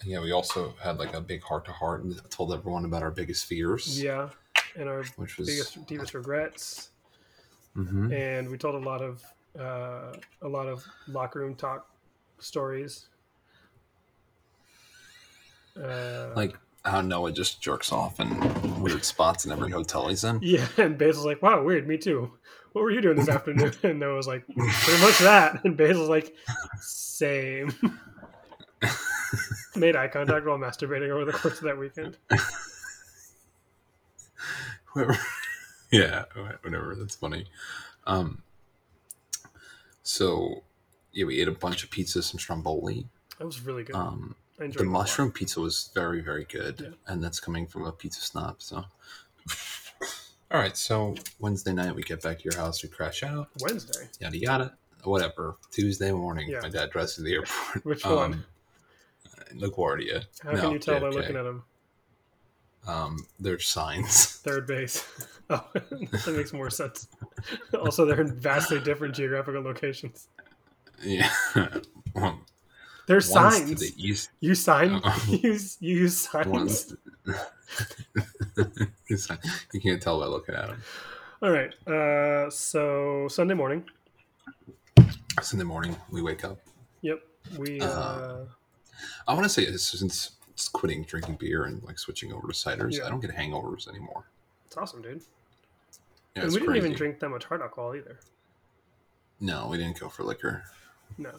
[0.04, 0.20] Yeah.
[0.20, 3.46] We also had like a big heart to heart and told everyone about our biggest
[3.46, 4.02] fears.
[4.02, 4.30] Yeah,
[4.76, 5.48] and our Which was.
[5.48, 6.90] biggest, deepest regrets.
[7.76, 8.12] Mhm.
[8.12, 9.22] And we told a lot of
[9.58, 11.90] uh, a lot of locker room talk
[12.38, 13.08] stories.
[15.76, 16.56] Uh, Like
[16.88, 20.40] how Noah just jerks off in weird spots in every hotel he's in.
[20.42, 21.86] Yeah, and Basil's like, "Wow, weird.
[21.86, 22.32] Me too.
[22.72, 26.08] What were you doing this afternoon?" And Noah was like, "Pretty much that." And Basil's
[26.08, 26.34] like,
[26.80, 27.72] "Same."
[29.76, 32.16] Made eye contact while masturbating over the course of that weekend.
[34.86, 35.18] Whoever.
[35.92, 36.24] yeah,
[36.62, 36.94] whatever.
[36.94, 37.46] That's funny.
[38.06, 38.42] Um.
[40.02, 40.62] So,
[41.12, 43.06] yeah, we ate a bunch of pizza, some stromboli.
[43.38, 43.94] That was really good.
[43.94, 44.86] Um, the it a lot.
[44.92, 46.88] mushroom pizza was very, very good, Yeah.
[47.12, 48.56] and that's coming from a pizza snob.
[48.62, 48.76] So,
[50.50, 50.76] all right.
[50.76, 54.08] So Wednesday night we get back to your house, we crash out, Wednesday.
[54.20, 55.56] yada yada, whatever.
[55.70, 56.60] Tuesday morning, Yeah.
[56.62, 57.84] my dad drives to the airport.
[57.84, 58.44] Which Um, one?
[59.54, 60.24] LaGuardia.
[60.42, 61.62] How can you tell by looking at him?
[62.86, 64.26] Um, there's signs.
[64.44, 65.04] Third base.
[65.50, 67.08] Oh, that makes more sense.
[67.72, 70.28] also, they're in vastly different geographical locations.
[71.02, 71.30] yeah.
[73.08, 73.80] There's to signs.
[73.80, 74.30] the east.
[74.40, 74.92] You sign.
[74.92, 75.18] Uh-uh.
[75.28, 76.94] You use, you use signs.
[79.72, 80.82] You can't tell by looking at them.
[81.42, 81.72] All right.
[81.86, 83.84] Uh, so Sunday morning.
[85.42, 86.58] Sunday morning, we wake up.
[87.02, 87.20] Yep.
[87.58, 87.80] We.
[87.80, 88.44] Uh, Uh,
[89.28, 92.94] I want to say since it's quitting drinking beer and like switching over to ciders,
[92.98, 93.06] Yeah.
[93.06, 94.24] I don't get hangovers anymore.
[94.66, 95.22] it's awesome, dude.
[96.34, 96.86] Yeah, and we didn't crazy.
[96.86, 98.18] even drink that much hard alcohol either.
[99.40, 100.64] No, we didn't go for liquor.
[101.16, 101.30] No.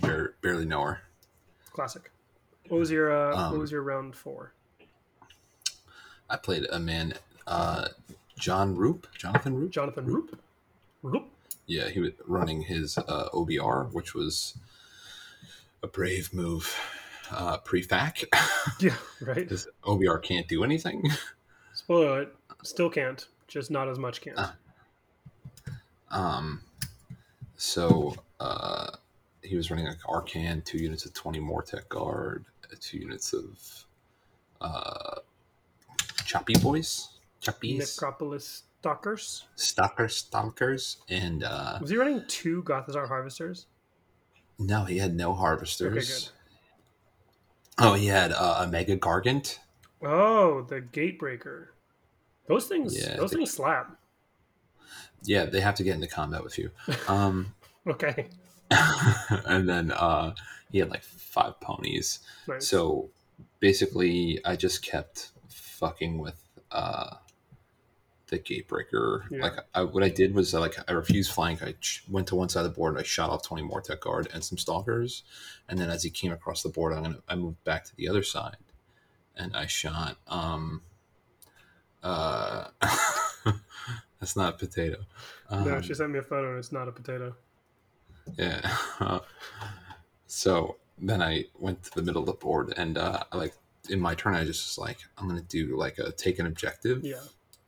[0.00, 1.00] Barely, barely know her.
[1.74, 2.10] Classic.
[2.68, 4.52] What was your uh, Um, What was your round four?
[6.30, 7.14] I played a man,
[7.46, 7.88] uh,
[8.38, 9.70] John Roop, Jonathan Roop.
[9.70, 10.40] Jonathan Roop.
[11.02, 11.28] Roop.
[11.66, 14.56] Yeah, he was running his uh, OBR, which was
[15.82, 16.74] a brave move.
[17.30, 18.22] Uh, pre-fac,
[18.80, 18.94] Yeah.
[19.20, 19.36] Right.
[19.36, 21.10] because OBR can't do anything.
[21.72, 22.36] Spoiler alert.
[22.62, 23.26] Still can't.
[23.48, 24.36] Just not as much can't.
[24.38, 24.54] Ah.
[26.10, 26.60] Um,
[27.56, 28.90] so uh,
[29.44, 32.44] he was running like Arkhan, two units of 20 Mortek Guard,
[32.80, 33.84] two units of
[34.60, 35.16] uh,
[36.24, 37.08] Choppy Boys,
[37.42, 39.44] Choppies, Necropolis Stalkers.
[39.56, 43.66] Stalker Stalkers, and uh, Was he running two Gothizzar Harvesters?
[44.58, 46.30] no, he had no Harvesters.
[47.78, 47.88] Okay.
[47.88, 49.58] Oh, he had uh, a Mega Gargant.
[50.02, 51.66] Oh, the Gatebreaker.
[52.46, 52.96] Those things.
[52.96, 53.96] Yeah, those the- things slap.
[55.24, 56.70] Yeah, they have to get into combat with you.
[57.08, 57.54] Um,
[57.86, 58.28] Okay.
[59.46, 60.34] and then uh,
[60.70, 62.20] he had like five ponies.
[62.48, 62.66] Nice.
[62.66, 63.10] So
[63.60, 66.40] basically, I just kept fucking with
[66.70, 67.16] uh,
[68.28, 69.24] the gatebreaker.
[69.30, 69.42] Yeah.
[69.42, 71.62] Like, I, what I did was uh, like I refused flank.
[71.62, 72.98] I ch- went to one side of the board.
[72.98, 75.22] I shot off twenty Mortek Guard and some stalkers.
[75.68, 78.08] And then as he came across the board, I'm gonna I moved back to the
[78.08, 78.56] other side,
[79.36, 80.16] and I shot.
[80.26, 80.82] Um,
[82.02, 82.68] uh,
[84.20, 84.98] that's not a potato.
[85.48, 87.34] Um, no, she sent me a photo and it's not a potato.
[88.38, 88.76] Yeah.
[90.26, 93.54] so then I went to the middle of the board and uh, I like
[93.90, 97.04] in my turn I just was like I'm gonna do like a take an objective
[97.04, 97.20] Yeah.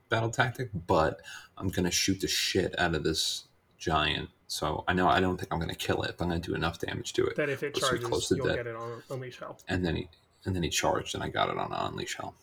[0.09, 1.21] battle tactic, but
[1.59, 3.45] I'm gonna shoot the shit out of this
[3.79, 4.31] giant.
[4.49, 6.79] So I know I don't think I'm gonna kill it, but I'm gonna do enough
[6.79, 7.37] damage to it.
[7.37, 8.57] That if it charges, close to you'll death.
[8.57, 9.59] get it on Unleash Hell.
[9.69, 10.09] And then he
[10.45, 12.35] and then he charged and I got it on unleash hell.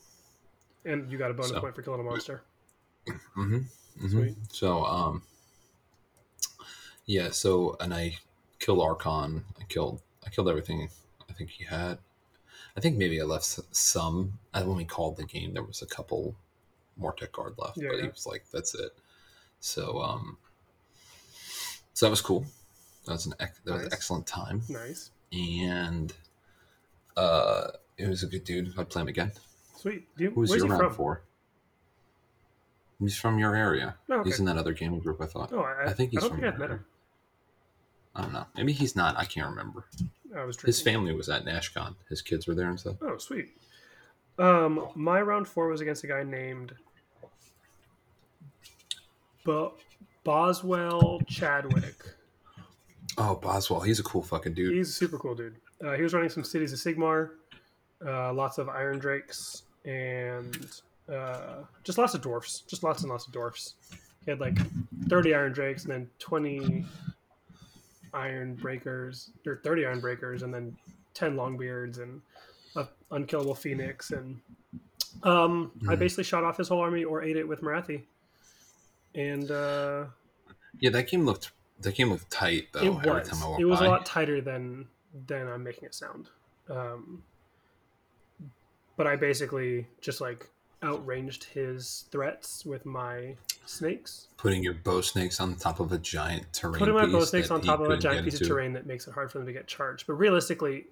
[0.85, 2.43] And you got a bonus So- point for killing a monster.
[3.07, 4.07] Mm-hmm.
[4.09, 4.35] Sweet.
[4.51, 5.23] So um
[7.05, 8.17] Yeah, so and I
[8.59, 9.43] killed Arkhan.
[9.59, 10.89] I killed I killed everything
[11.29, 11.97] I think he had.
[12.75, 13.45] I think maybe I left
[13.75, 14.39] some.
[14.53, 16.35] uh, When we called the game, there was a couple
[16.99, 18.95] Mortek Guard left, Yeah, but he was like, "That's it."
[19.59, 20.37] So, um,
[21.93, 22.45] so that was cool.
[23.05, 25.11] That was an ec- that was an excellent time, Nice.
[25.31, 26.13] and
[27.17, 28.73] uh, it was a good dude.
[28.77, 29.31] I'd play him again.
[29.77, 30.07] Sweet.
[30.17, 30.95] Do you, Who's where's your he round from?
[30.95, 31.21] for?
[32.99, 33.95] He's from your area.
[34.09, 34.29] Oh, okay.
[34.29, 35.19] He's in that other gaming group.
[35.21, 35.51] I thought.
[35.51, 36.85] Oh, I, I think he's I don't from think I've met him.
[38.15, 38.45] I don't know.
[38.55, 39.17] Maybe he's not.
[39.17, 39.85] I can't remember.
[40.35, 41.95] I was His family was at NashCon.
[42.09, 42.95] His kids were there and stuff.
[43.01, 43.49] Oh, sweet.
[44.39, 46.73] Um, my round four was against a guy named
[49.45, 49.73] Bo-
[50.23, 52.03] Boswell Chadwick.
[53.17, 53.81] Oh, Boswell.
[53.81, 54.73] He's a cool fucking dude.
[54.75, 55.55] He's a super cool dude.
[55.83, 57.31] Uh, he was running some cities of Sigmar,
[58.05, 60.67] uh, lots of Iron Drakes, and
[61.11, 62.61] uh, just lots of dwarfs.
[62.61, 63.75] Just lots and lots of dwarfs.
[64.25, 64.57] He had like
[65.09, 66.85] 30 Iron Drakes and then 20
[68.13, 70.75] Iron Breakers, or 30 Iron Breakers, and then
[71.13, 72.21] 10 Longbeards and
[72.75, 74.11] a unkillable Phoenix.
[74.11, 74.39] And
[75.23, 75.99] um, I Mhm.
[75.99, 78.03] basically shot off his whole army or ate it with Morathi.
[79.15, 80.05] And uh,
[80.79, 82.81] Yeah, that game looked that game looked tight though.
[82.83, 83.29] it was.
[83.29, 83.85] time I It was by.
[83.85, 84.87] a lot tighter than
[85.27, 86.29] than I'm making it sound.
[86.69, 87.23] Um,
[88.97, 90.49] but I basically just like
[90.83, 94.27] outranged his threats with my snakes.
[94.37, 96.79] Putting your bow snakes on top of a giant terrain.
[96.79, 99.13] Putting my bow snakes on top of a giant piece of terrain that makes it
[99.13, 100.05] hard for them to get charged.
[100.07, 100.85] But realistically,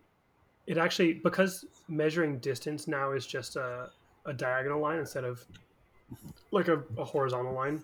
[0.67, 3.89] it actually because measuring distance now is just a,
[4.25, 5.45] a diagonal line instead of
[6.51, 7.83] like a, a horizontal line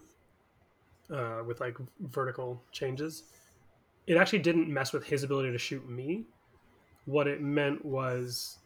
[1.11, 3.23] uh, with like vertical changes.
[4.05, 6.23] It actually didn't mess with his ability to shoot me.
[7.05, 8.57] What it meant was,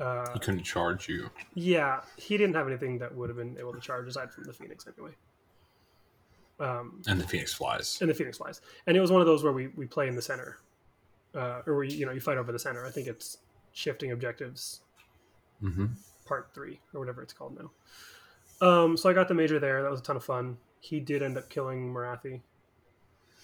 [0.00, 1.30] uh, He couldn't charge you.
[1.54, 4.52] yeah, he didn't have anything that would have been able to charge aside from the
[4.52, 5.12] Phoenix anyway.
[6.58, 7.98] Um, And the Phoenix flies.
[8.00, 8.60] and the Phoenix flies.
[8.86, 10.58] And it was one of those where we, we play in the center,
[11.34, 12.84] uh, or where you, know you fight over the center.
[12.84, 13.38] I think it's
[13.72, 14.80] shifting objectives
[15.60, 15.86] hmm
[16.26, 17.70] part three or whatever it's called now.
[18.66, 19.82] Um, so I got the major there.
[19.82, 20.58] That was a ton of fun.
[20.80, 22.40] He did end up killing Morathi.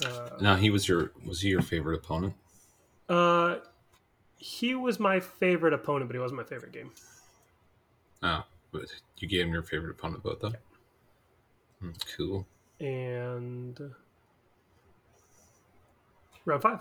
[0.04, 2.34] Uh, Now he was your was he your favorite opponent?
[3.09, 3.57] uh,
[4.37, 6.91] he was my favorite opponent, but he wasn't my favorite game.
[8.22, 8.82] Oh, but
[9.18, 10.53] you gave him your favorite opponent vote though.
[11.80, 12.47] Hmm, Cool.
[12.80, 13.78] And
[16.45, 16.80] round five.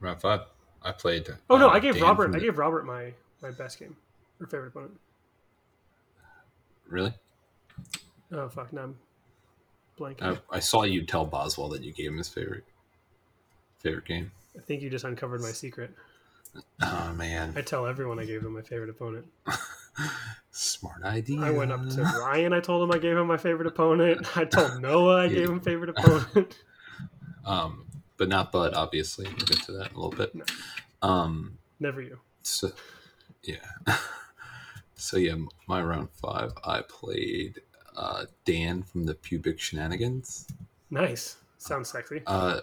[0.00, 0.40] Round five.
[0.82, 1.28] I played.
[1.50, 2.24] Oh no, uh, I gave Dan Robert.
[2.26, 3.12] from I gave Robert my
[3.42, 3.96] my best game
[4.40, 4.92] or favorite opponent.
[6.88, 7.12] Really?
[8.32, 8.96] Oh fuck, now I'm
[9.98, 10.38] blanking.
[10.50, 12.64] I, I saw you tell Boswell that you gave him his favorite
[13.78, 14.30] favorite game.
[14.56, 15.90] I think you just uncovered my secret.
[16.82, 19.26] Oh man, I tell everyone I gave them my favorite opponent.
[20.50, 21.40] smart idea.
[21.40, 22.52] I went up to Ryan.
[22.52, 24.36] I told him I gave him my favorite opponent.
[24.36, 26.58] I told Noah I gave him favorite opponent.
[27.44, 27.86] um,
[28.16, 28.74] but not Bud.
[28.74, 30.34] Obviously, we'll get to that in a little bit.
[30.34, 30.44] No.
[31.02, 32.18] Um, Never you.
[32.42, 32.72] so
[33.42, 33.56] yeah,
[34.94, 35.36] so yeah,
[35.66, 37.60] my round five, I played
[37.96, 40.46] uh, Dan from the Pubic Shenanigans.
[40.90, 41.36] Nice.
[41.58, 42.22] Sounds sexy.
[42.26, 42.60] Uh,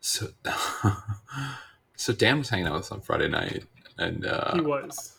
[0.00, 0.28] so
[1.96, 3.64] so Dan was hanging out with us on Friday night,
[3.98, 5.16] and uh, he was.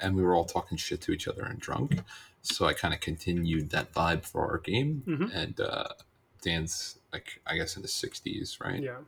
[0.00, 2.00] and we were all talking shit to each other and drunk.
[2.42, 5.02] So I kind of continued that vibe for our game.
[5.06, 5.34] Mhm.
[5.34, 5.88] And uh,
[6.42, 8.82] Dan's like, I guess in his sixties, right?
[8.82, 8.98] Yeah.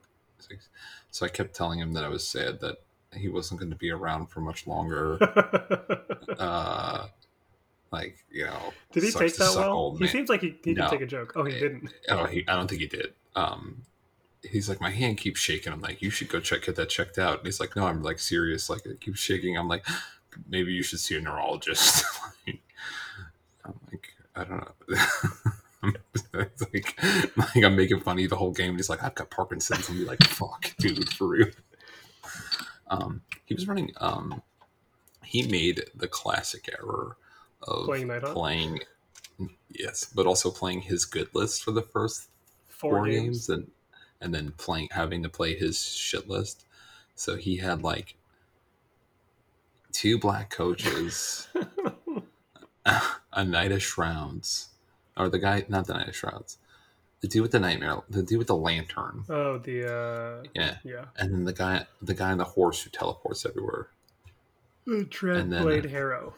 [1.10, 2.78] So I kept telling him that I was sad that
[3.12, 5.18] he wasn't going to be around for much longer.
[6.38, 7.08] uh,
[7.92, 9.96] like you know, Did he take that well?
[9.98, 10.88] He seems like he, he No.
[10.88, 11.32] take a joke.
[11.36, 11.92] Oh, he didn't.
[12.08, 13.14] Oh, he, I don't think he did.
[13.34, 13.82] Um,
[14.50, 15.72] he's like, my hand keeps shaking.
[15.72, 17.38] I'm like, you should go check get that checked out.
[17.38, 18.68] And he's like, no, I'm like serious.
[18.70, 19.56] Like it keeps shaking.
[19.56, 19.86] I'm like,
[20.48, 22.04] maybe you should see a neurologist.
[23.64, 25.92] I'm like, I don't know.
[26.34, 26.98] it's like,
[27.36, 28.76] like I'm making funny the whole game.
[28.76, 29.88] He's like, I've got Parkinson's.
[29.88, 31.48] I'm like, fuck, dude, for real.
[32.88, 33.92] Um, he was running.
[33.98, 34.42] Um,
[35.24, 37.16] he made the classic error
[37.62, 38.80] of Playing playing
[39.70, 42.28] yes, but also playing his good list for the first
[42.68, 43.46] Four, four, games.
[43.46, 43.48] games.
[43.48, 43.70] and
[44.20, 46.64] and then playing having to play his shit list.
[47.14, 48.16] So he had like
[49.92, 51.48] two black coaches,
[53.32, 54.68] a knight of shrouds,
[55.16, 56.58] or the guy not the knight of shrouds,
[57.20, 61.06] the dude with the nightmare, the dude with the lantern, Oh, the uh, yeah, yeah,
[61.16, 63.88] and then the guy the guy on the horse who teleports everywhere.
[64.86, 66.34] the Dreadblade uh, Harrow.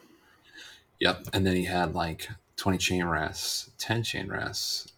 [0.99, 4.91] Yep, and then he had like twenty Chainrasps, ten Chainrasps.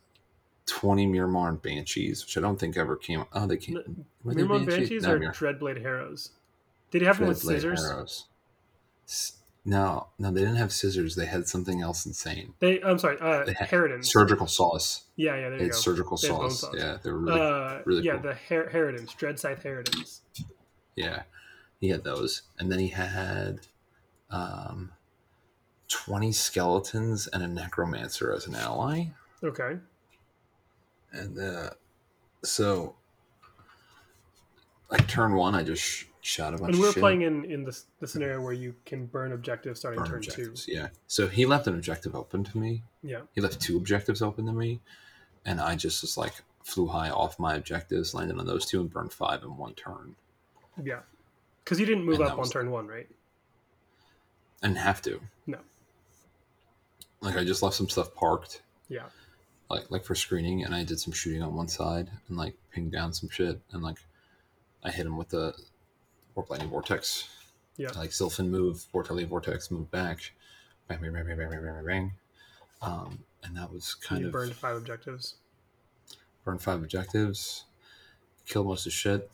[0.71, 3.25] 20 Myrmourn Banshees, which I don't think ever came.
[3.33, 4.05] Oh, they came.
[4.23, 6.31] were they Myrmourn Banshees No, or Mir- Dreadblade Harrows?
[6.91, 7.83] Did he have them with scissors?
[7.83, 8.27] arrows.
[9.05, 9.33] S-
[9.65, 11.15] No, no, they didn't have scissors.
[11.15, 12.53] They had something else insane.
[12.59, 15.05] They, I'm sorry, uh, They Surgical sauce.
[15.17, 15.77] yeah, yeah, there They you had go.
[15.77, 16.59] surgical They sauce.
[16.61, 16.73] sauce.
[16.77, 18.21] Yeah, they were really, uh, really yeah, cool.
[18.21, 19.65] the Her- Harridans, Dread Scythe
[20.95, 21.23] yeah.
[21.81, 23.61] He had those, and then he had
[24.29, 24.91] um,
[25.89, 29.05] twenty skeletons and a necromancer as an ally.
[29.43, 29.77] Okay.
[31.13, 31.69] And uh,
[32.43, 32.95] so,
[34.89, 37.01] like turn one, I just sh- shot a bunch And we're shit.
[37.01, 40.65] playing in in the, the scenario where you can burn objectives starting burn turn objectives.
[40.65, 40.71] two.
[40.73, 40.87] Yeah.
[41.07, 42.83] So he left an objective open to me.
[43.03, 43.21] Yeah.
[43.33, 44.79] He left two objectives open to me,
[45.45, 46.33] and I just was like
[46.63, 50.15] flew high off my objectives, landed on those two, and burned five in one turn.
[50.81, 50.99] Yeah.
[51.63, 53.07] Because you didn't move And up on turn one, right?
[54.63, 55.19] And have to.
[55.47, 55.57] No.
[57.21, 59.05] Like I just left some stuff parked, Yeah
[59.71, 62.91] like like for screening and I did some shooting on one side and like pinged
[62.91, 63.97] down some shit and like
[64.83, 65.53] I hit him with the
[66.35, 67.29] warp lightning vortex.
[67.77, 67.89] Yeah.
[67.95, 70.33] Like Sylphin move, Vortelian vortex move back.
[70.87, 71.85] Bang bang bang bang bang bang bang.
[71.85, 72.11] bang.
[72.81, 75.35] Um, and that was kind you of burned five objectives.
[76.43, 77.65] Burned five objectives.
[78.45, 79.29] Kill most of shit.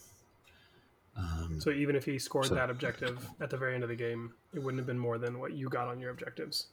[1.18, 3.96] Um, so even if he scored so, that objective at the very end of the
[3.96, 6.68] game, it wouldn't have been more than what you got on your objectives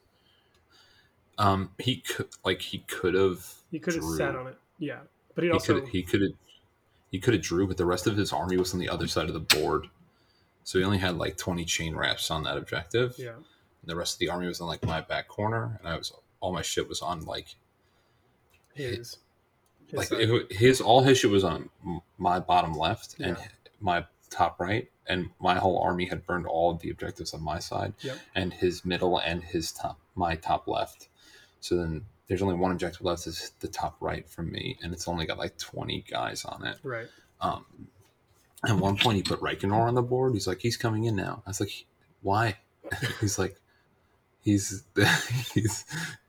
[1.38, 4.58] um, he could like he could have He could have sat on it.
[4.78, 5.00] Yeah.
[5.34, 6.32] But he also could he could have
[7.10, 9.28] he could have drew, but the rest of his army was on the other side
[9.28, 9.86] of the board.
[10.64, 13.14] So he only had like twenty Chainrasps on that objective.
[13.18, 13.30] yeah.
[13.32, 16.12] And the rest of the army was on like my back corner, and I was
[16.40, 17.48] all my shit was on like
[18.74, 19.18] His,
[19.88, 21.68] his like it, his all his shit was on
[22.18, 23.36] my bottom left and
[23.80, 27.58] my top right, and my whole army had burned all of the objectives on my
[27.58, 28.18] side, Yep.
[28.34, 31.08] and his middle and his top my top left.
[31.64, 35.08] So then there's only one objective left is the top right from me, and it's
[35.08, 36.76] only got like 20 guys on it.
[36.82, 37.06] right.
[37.40, 37.64] Um,
[38.68, 40.34] at one point, he put Reikenor on the board.
[40.34, 41.42] He's like, he's coming in now.
[41.46, 41.86] I was like,
[42.20, 42.58] why?
[43.20, 43.58] he's like,
[44.42, 44.84] he's
[45.54, 45.86] he's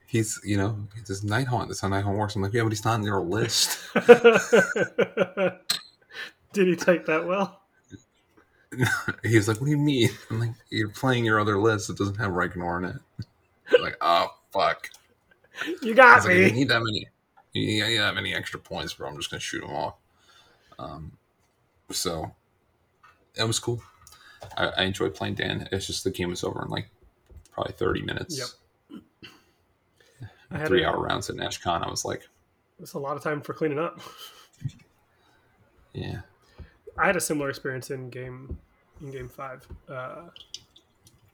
[0.08, 1.68] he's you know this Nighthaunt.
[1.68, 2.38] This how Nighthaunt works.
[2.38, 3.78] I'm like, yeah, but he's not on your list.
[6.54, 7.60] Did he take that well?
[9.22, 10.10] he was like, what do you mean?
[10.30, 12.96] I'm like, you're playing your other list that doesn't have Reikenor in it.
[13.74, 14.90] I'm like, oh fuck.
[15.82, 16.52] You got was like, me.
[16.52, 17.08] need that many.
[17.54, 19.08] You need, that many extra points, bro.
[19.08, 19.96] I'm just gonna shoot them off.
[20.78, 21.14] Um,
[21.92, 22.32] so
[23.36, 23.82] that was cool.
[24.58, 25.68] I, I enjoyed playing Dan.
[25.72, 26.90] It's just the game was over in like
[27.52, 28.56] probably 30 minutes.
[28.92, 29.02] Yep.
[30.68, 31.86] Three a, hour rounds at NashCon.
[31.86, 32.28] I was like,
[32.80, 34.00] It's a lot of time for cleaning up.
[35.94, 36.22] yeah,
[36.98, 38.58] I had a similar experience in game
[39.02, 39.68] in game five.
[39.90, 40.30] Uh, I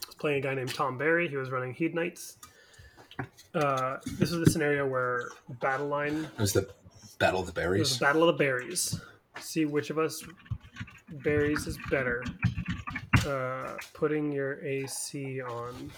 [0.08, 1.28] was playing a guy named Tom Barry.
[1.28, 2.38] He was running Hedonites.
[3.54, 5.30] Uh, this is the scenario where
[5.62, 6.70] battle line it was the
[7.20, 7.98] Battle of the it was Berries.
[8.00, 9.00] battle of the berries.
[9.40, 10.24] See which of us
[11.10, 12.24] berries is better.
[13.28, 15.92] Uh, putting your AC on.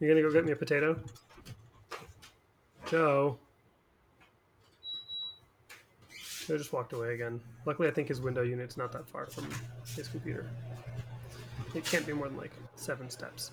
[0.00, 1.00] You're gonna go get me a potato?
[2.86, 3.38] Joe.
[6.46, 7.40] Joe just walked away again.
[7.64, 9.48] Luckily, I think his window unit's not that far from
[9.96, 10.46] his computer.
[11.74, 13.50] It can't be more than like seven steps.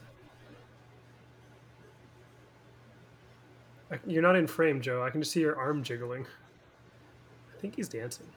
[4.08, 5.04] You're not in frame, Joe.
[5.04, 6.26] I can just see your arm jiggling.
[7.56, 8.28] I think he's dancing.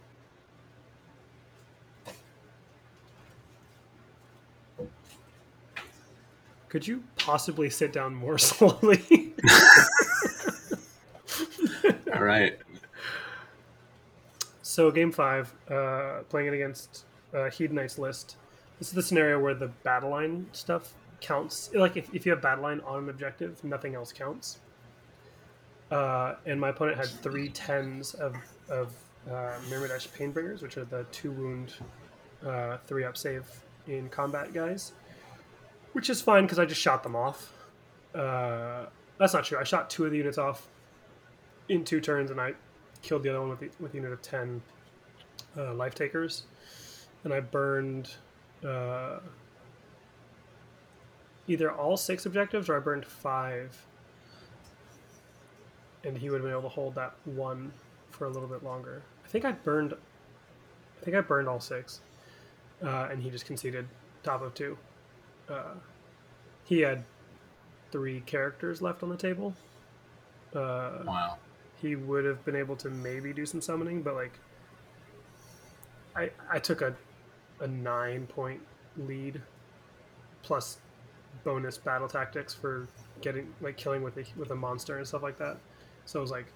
[6.68, 9.32] Could you possibly sit down more slowly?
[12.12, 12.58] All right.
[14.62, 18.38] so, game five, uh, playing it against uh, Hedonite's list.
[18.80, 21.70] This is the scenario where the battle line stuff counts.
[21.74, 24.58] Like, if, if you have battle line on an objective, nothing else counts.
[25.94, 28.34] Uh, and my opponent had three tens of,
[28.68, 28.92] of
[29.28, 31.74] uh, Myrmidesh Painbringers, which are the two wound,
[32.44, 33.44] uh, three up save
[33.86, 34.92] in combat guys,
[35.92, 37.52] which is fine because I just shot them off.
[38.12, 38.86] Uh,
[39.18, 39.56] that's not true.
[39.56, 40.66] I shot two of the units off
[41.68, 42.54] in two turns, and I
[43.00, 44.60] killed the other one with, the, with a unit of 10
[45.56, 46.42] uh, life takers.
[47.22, 48.10] And I burned
[48.66, 49.20] uh,
[51.46, 53.80] either all six objectives or I burned five.
[56.04, 57.72] And he would have been able to hold that one
[58.10, 59.02] for a little bit longer.
[59.24, 59.94] I think I burned.
[59.94, 62.00] I think I burned all six,
[62.82, 63.86] uh, and he just conceded
[64.22, 64.76] top of two.
[65.48, 65.74] Uh,
[66.64, 67.04] he had
[67.90, 69.54] three characters left on the table.
[70.54, 71.38] Uh, Wow.
[71.82, 74.32] he would have been able to maybe do some summoning, but like
[76.16, 76.94] I I took a
[77.60, 78.60] a nine point
[78.96, 79.40] lead
[80.42, 80.78] plus
[81.44, 82.88] bonus battle tactics for
[83.20, 85.56] getting like killing with a with a monster and stuff like that.
[86.06, 86.46] So it was like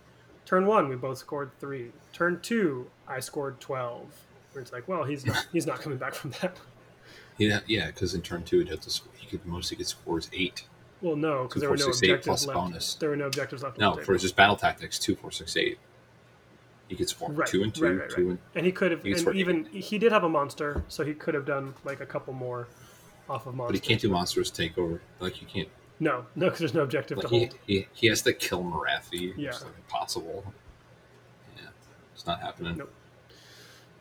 [0.45, 1.91] turn one we both scored three.
[2.13, 4.07] Turn two I scored twelve.
[4.53, 6.57] Where it's like, well he's not he's not coming back from that.
[7.41, 10.65] Yeah, yeah, because in turn two, it had to, he could mostly get scores eight.
[11.01, 12.55] Well, no, because there were no six, objectives plus left.
[12.57, 12.95] bonus.
[12.97, 13.79] There were no objectives left.
[13.79, 15.79] No, for just battle tactics, two, four, six, eight.
[16.89, 19.05] He could score Right, two and two, right, right, two and and he could have,
[19.05, 19.39] He and scored eight.
[19.41, 22.67] even he did have a monster, so he could have done like a couple more
[23.31, 23.79] off of monsters.
[23.79, 24.99] but he can't do monsters takeover.
[25.21, 25.69] Like you can't.
[26.01, 27.59] No, no, because there's no objective Like to he, hold.
[27.67, 29.35] he, he has to kill Morathi.
[29.37, 29.49] Yeah.
[29.49, 30.45] It's like impossible.
[31.57, 31.63] Yeah,
[32.15, 32.77] it's not happening.
[32.79, 32.93] Nope.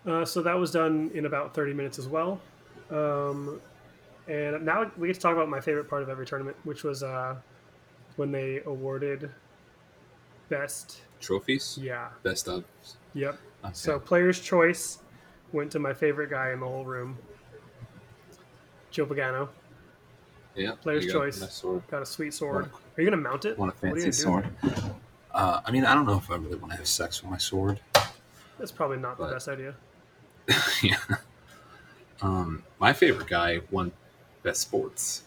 [0.06, 2.40] Uh, so that was done in about 30 minutes as well.
[2.92, 3.60] Um,
[4.28, 7.02] and now we get to talk about my favorite part of every tournament, which was
[7.04, 7.36] uh,
[8.16, 9.30] when they awarded
[10.50, 11.02] best.
[11.20, 12.10] Trophies, Yeah.
[12.24, 12.64] best of.
[13.16, 13.38] Yep.
[13.64, 13.74] Okay.
[13.74, 15.00] So player's choice
[15.52, 17.18] went to my favorite guy in the whole room,
[18.92, 19.50] Joe Pagano.
[20.58, 21.26] Yeah, player's there you go.
[21.26, 21.42] choice.
[21.42, 21.62] Nice.
[21.90, 22.64] Got a sweet sword.
[22.72, 23.58] Want Are you gonna mount it?
[23.58, 24.48] Want a What are you fancy sword?
[25.34, 27.38] Uh, I mean, I don't know if I really want to have sex with my
[27.38, 27.80] sword.
[28.58, 29.76] That's probably not the best idea.
[30.84, 30.98] yeah.
[32.22, 33.92] Um, my favorite guy won
[34.42, 35.24] best sports.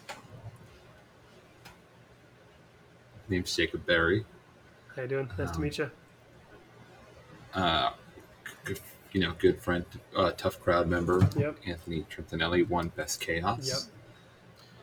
[3.29, 4.25] Name's Jacob Berry.
[4.95, 5.29] How you doing?
[5.37, 5.91] Nice to Um, meet you.
[7.53, 7.91] Uh,
[8.65, 8.79] good,
[9.13, 11.25] you know, good friend, uh, tough crowd member.
[11.37, 11.57] Yep.
[11.65, 13.67] Anthony Trentinelli won best chaos.
[13.67, 13.77] Yep.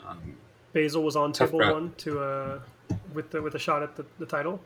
[0.09, 0.35] Um,
[0.73, 2.61] Basil was on table one to uh,
[3.15, 4.61] with the with a shot at the, the title.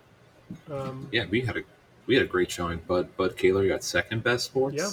[0.71, 1.63] Um, yeah, we had a
[2.07, 2.81] we had a great showing.
[2.87, 4.77] Bud Bud Kaler got second best sports.
[4.77, 4.91] Yeah.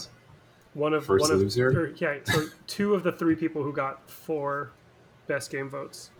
[0.73, 1.69] one of First one of loser?
[1.69, 2.17] or, yeah.
[2.23, 4.71] So two of the three people who got four
[5.27, 6.11] best game votes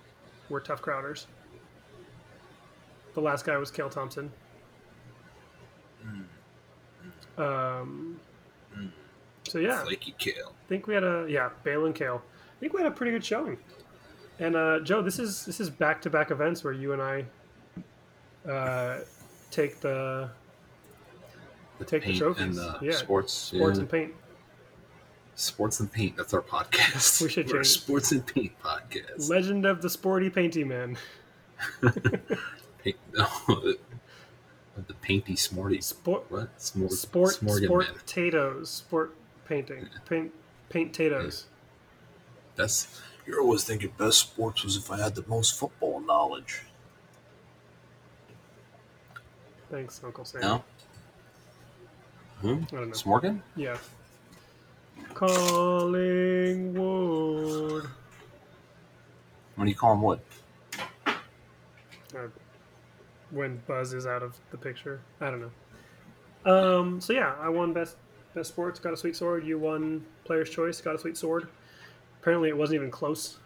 [0.50, 1.26] were tough crowders.
[3.14, 4.32] The last guy was Kale Thompson.
[7.38, 8.20] Um,
[9.48, 10.54] so yeah, Flaky Kale.
[10.66, 12.22] I think we had a yeah, Bale and Kale.
[12.26, 13.58] I think we had a pretty good showing.
[14.40, 17.26] And uh, Joe, this is this is back to back events where you and I
[18.50, 19.00] uh,
[19.52, 20.30] take the
[21.80, 22.44] The Take the trophies.
[22.44, 22.92] and the Yeah.
[22.94, 23.34] sports.
[23.34, 23.82] sports yeah.
[23.82, 24.14] and paint.
[25.36, 26.18] Sports and paint.
[26.18, 27.22] That's our podcast.
[27.22, 29.30] We should We're change sports and paint podcast.
[29.30, 30.98] Legend of the Sporty Painty Man.
[32.82, 33.78] Paint, no, the,
[34.88, 35.82] the painty smarty.
[35.82, 36.58] Sport What?
[36.58, 37.96] Smor- sport Smorgan sport man.
[37.96, 38.70] potatoes.
[38.70, 39.16] Sport
[39.46, 39.90] painting.
[40.08, 40.32] Paint
[40.70, 41.46] paint potatoes.
[42.56, 46.64] That's You're always thinking best sports was if I had the most football knowledge.
[49.70, 50.42] Thanks, Uncle Sam.
[50.42, 50.64] no.
[52.42, 52.48] Hmm?
[52.48, 52.96] I don't know.
[52.96, 53.42] Smorgan?
[53.56, 53.78] Yeah.
[55.14, 56.74] Collingwood.
[59.58, 60.22] When do you call him Wood?
[61.06, 62.30] uh,
[63.30, 65.02] when Buzz is out of the picture.
[65.22, 65.52] I don't know.
[66.52, 67.96] Um, so yeah, I won best
[68.34, 69.46] best sports, got a sweet sword.
[69.46, 71.48] You won player's choice, got a sweet sword.
[72.22, 73.38] Apparently, it wasn't even close.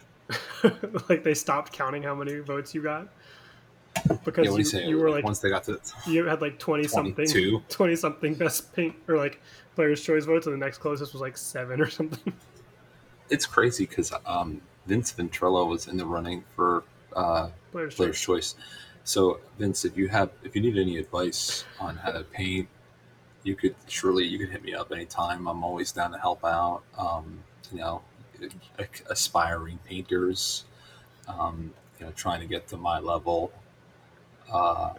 [1.09, 3.07] like they stopped counting how many votes you got
[4.23, 4.87] because Yeah, you, you say?
[4.87, 8.73] you were like once they got to you had like 20 something 20 something best
[8.73, 9.41] paint or like
[9.75, 12.33] player's choice votes and the next closest was like 7 or something
[13.29, 16.83] it's crazy because um, Vince Ventrella was in the running for
[17.15, 18.63] uh, player's player's choice choice.
[19.03, 22.67] So Vince, if you have if you need any advice on how to paint,
[23.43, 25.47] you could surely you could hit me up anytime.
[25.47, 26.83] I'm always down to help out.
[26.97, 27.39] Um,
[27.71, 28.01] you know,
[29.09, 30.65] aspiring painters,
[31.27, 33.51] um, you know, trying to get to my level.
[34.51, 34.93] Uh,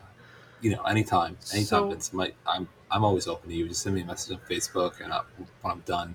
[0.60, 2.12] you know, anytime, anytime, So- Vince.
[2.12, 3.68] My, I'm I'm always open to you.
[3.68, 5.22] Just send me a message on Facebook, and I,
[5.62, 6.14] when I'm done,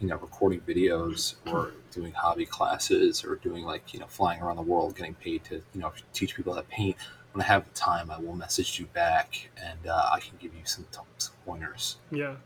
[0.00, 4.56] you know, recording videos or doing hobby classes or doing like you know flying around
[4.56, 6.96] the world, getting paid to you know teach people how to paint.
[7.32, 10.54] When I have the time, I will message you back, and uh, I can give
[10.54, 10.86] you some,
[11.18, 11.98] some pointers.
[12.10, 12.36] yeah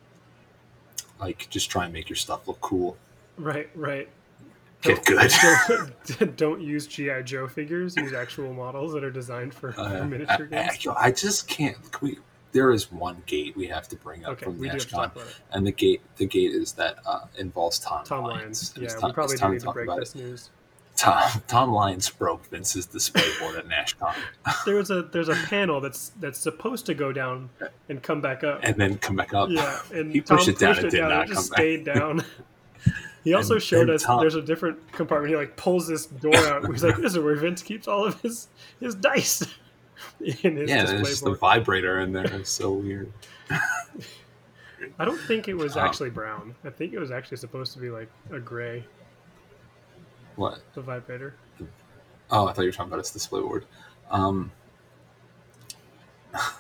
[1.21, 2.97] Like just try and make your stuff look cool.
[3.37, 4.09] Right right
[4.83, 5.31] Get good.
[6.19, 7.97] don't, don't use GI Joe figures.
[7.97, 10.87] Use actual models that are designed for, Uh, for miniature I, I, games.
[10.99, 11.77] I just can't.
[11.93, 12.19] Can we,
[12.51, 14.95] there is one gate we have to bring up Okay, from we do have to
[14.97, 15.35] NashCon, it.
[15.53, 18.77] and the gate the gate is that uh, involves Tom, Tom Lyons.
[18.77, 18.93] Lyons.
[18.95, 20.19] Yeah, time- we probably do need to break this it.
[20.19, 20.51] news.
[20.97, 24.15] Tom Tom Lyons broke Vince's display board at NashCon,
[24.67, 27.51] There's a there's a panel that's that's supposed to go down
[27.89, 28.59] and come back up.
[28.65, 29.49] and then come back up.
[29.49, 30.75] Yeah, and he Tom pushed it down.
[30.75, 31.59] pushed It did down, not it just come back.
[31.59, 32.25] stayed down.
[33.25, 35.31] He also And- showed us there's a different compartment.
[35.31, 36.67] He like pulls this door out.
[36.71, 38.49] He's like, "This is where Vince keeps all of his
[38.81, 39.43] his dice."
[40.43, 41.39] In his Yeah, there's board.
[41.39, 42.25] vibrator in there.
[42.25, 43.13] It's so weird.
[44.99, 46.57] I don't think it was actually brown.
[46.65, 48.85] I think it was actually supposed to be like a gray.
[50.35, 50.61] What?
[50.75, 51.35] The vibrator.
[52.31, 53.65] Oh, I thought you were talking about its display board.
[54.11, 54.51] Um,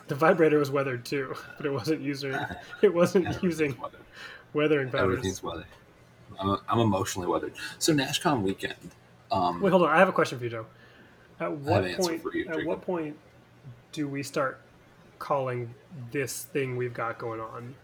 [0.06, 2.36] The vibrator was weathered too, but it wasn't using
[2.82, 3.76] it wasn't using
[4.52, 5.02] weathering powders.
[5.18, 5.66] Everything's weathered.
[6.42, 7.52] I'm, I'm emotionally weathered.
[7.78, 8.74] So NashCon weekend.
[9.30, 9.88] Um, Wait, hold on.
[9.90, 10.66] I have a question for you, Joe.
[11.40, 12.22] At what point?
[12.34, 13.16] you, at what point
[13.92, 14.60] do we start
[15.18, 15.74] calling
[16.10, 17.74] this thing we've got going on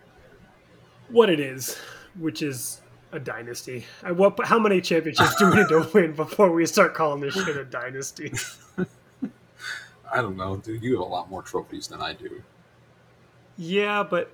[1.10, 1.78] what it is,
[2.18, 2.80] which is
[3.12, 3.86] a dynasty.
[4.04, 4.38] Uh, What?
[4.44, 7.64] How many championships do we need to win before we start calling this shit a
[7.64, 8.32] dynasty?
[10.12, 10.82] I don't know, dude.
[10.82, 12.42] You have a lot more trophies than I do,
[13.56, 14.30] Yeah, but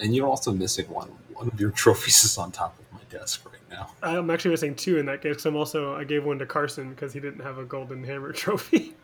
[0.00, 1.08] and you're also missing one.
[1.34, 3.90] One of your trophies is on top of desk right now.
[4.02, 5.36] I'm actually missing two in that case.
[5.36, 8.32] 'cause I'm also I gave one to Carson because he didn't have a golden hammer
[8.44, 8.94] trophy.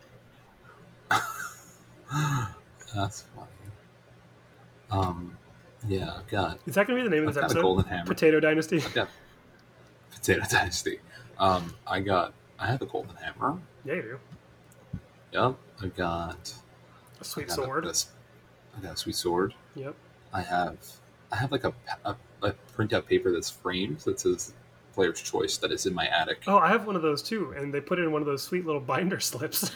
[2.93, 3.47] That's funny.
[4.91, 5.37] Um,
[5.87, 7.45] yeah, I've got Is that going to be the name of I've this got a
[7.55, 7.61] episode?
[7.61, 8.05] golden hammer.
[8.05, 8.79] Potato Dynasty.
[8.93, 9.09] Got
[10.13, 10.99] Potato Dynasty.
[11.37, 13.59] Um, I got I have a golden hammer.
[13.83, 14.19] Yeah, you do.
[15.33, 15.55] Yep.
[15.83, 16.53] I got
[17.19, 17.85] A sweet I got a- sword.
[17.85, 18.11] a s-
[18.77, 19.53] I got a sweet sword.
[19.75, 19.95] Yep.
[20.31, 20.77] I have
[21.31, 21.73] I have like a,
[22.05, 24.53] a, a printout paper that's framed that says
[24.93, 26.43] player's choice that is in my attic.
[26.47, 28.43] Oh, I have one of those too, and they put it in one of those
[28.43, 29.71] sweet little binder slips.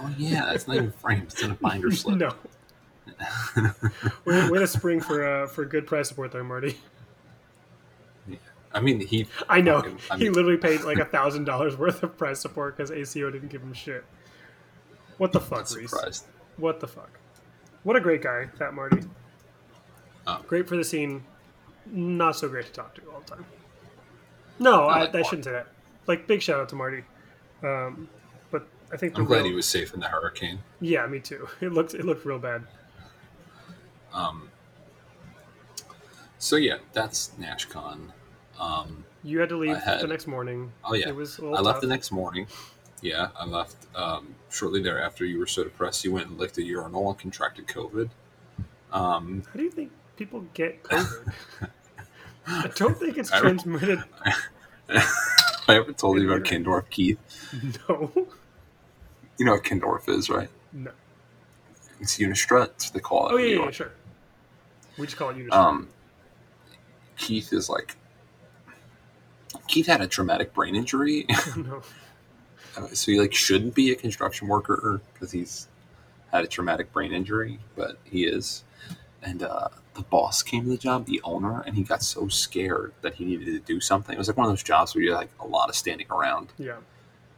[0.00, 2.16] Oh, yeah, it's not even framed; it's in a binder slip.
[2.18, 2.32] no.
[4.24, 6.78] way, way to spring for uh, for good price support there, Marty.
[8.72, 9.26] I mean, he.
[9.48, 12.38] I know fucking- I he mean, literally paid like a thousand dollars worth of price
[12.40, 14.04] support because ACO didn't give him shit.
[15.16, 15.90] What the fuck, Reese?
[15.90, 16.26] surprised.
[16.58, 17.18] What the fuck?
[17.82, 19.02] What a great guy, that Marty.
[20.26, 20.44] Oh.
[20.46, 21.24] Great for the scene,
[21.92, 23.46] not so great to talk to all the time.
[24.58, 25.68] No, I, like I shouldn't say that.
[26.06, 27.04] Like big shout out to Marty.
[27.62, 28.08] Um,
[28.50, 30.58] but I think the I'm glad real- he was safe in the hurricane.
[30.80, 31.48] Yeah, me too.
[31.60, 32.64] It looked it looked real bad.
[34.12, 34.48] Um.
[36.38, 38.10] So yeah, that's NashCon.
[38.60, 40.72] Um, You had to leave had- the next morning.
[40.84, 41.38] Oh yeah, it was.
[41.38, 41.80] I little left tough.
[41.82, 42.46] the next morning.
[43.00, 45.24] Yeah, I left um, shortly thereafter.
[45.24, 48.10] You were so depressed, you went and licked a urinal and contracted COVID.
[48.92, 51.32] Um, How do you think people get COVID?
[52.48, 54.02] I don't think it's I transmitted.
[54.88, 55.04] I
[55.76, 57.18] ever told you about Kindorf, Keith.
[57.88, 58.10] No,
[59.36, 60.48] You know what Kindorf is, right?
[60.72, 60.90] no.
[62.00, 62.92] It's Unistrut.
[62.92, 63.32] They call it.
[63.32, 63.90] Oh yeah, yeah, yeah, sure.
[64.98, 65.50] We just call it Unity.
[65.50, 65.88] Um,
[67.16, 67.96] Keith is like.
[69.66, 71.26] Keith had a traumatic brain injury,
[71.56, 71.82] no.
[72.92, 75.66] so he like shouldn't be a construction worker because he's
[76.32, 78.62] had a traumatic brain injury, but he is.
[79.22, 79.68] And uh,
[79.98, 83.24] the boss came to the job, the owner, and he got so scared that he
[83.24, 84.14] needed to do something.
[84.14, 86.48] It was like one of those jobs where you're like a lot of standing around.
[86.58, 86.76] Yeah.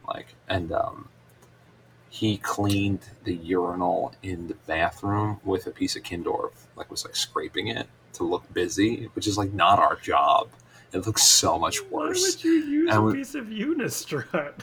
[0.07, 1.07] like and um
[2.09, 7.15] he cleaned the urinal in the bathroom with a piece of kindorf like was like
[7.15, 10.49] scraping it to look busy which is like not our job
[10.91, 12.21] it looks so much worse.
[12.21, 14.53] Why would you use And a we- piece of Unistrut?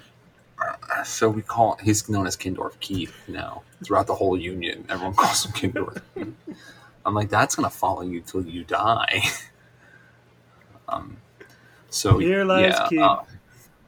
[1.04, 5.46] so we call he's known as kindorf keith now throughout the whole union everyone calls
[5.46, 6.34] him kindorf Keith.
[7.08, 9.20] i'm like that's gonna follow you till you die
[10.88, 11.16] um
[11.90, 13.00] so Here lies yeah Keith.
[13.00, 13.22] uh,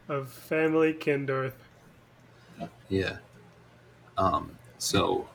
[0.09, 1.53] Of family Kindorf.
[2.89, 3.19] Yeah.
[4.19, 5.29] Um, so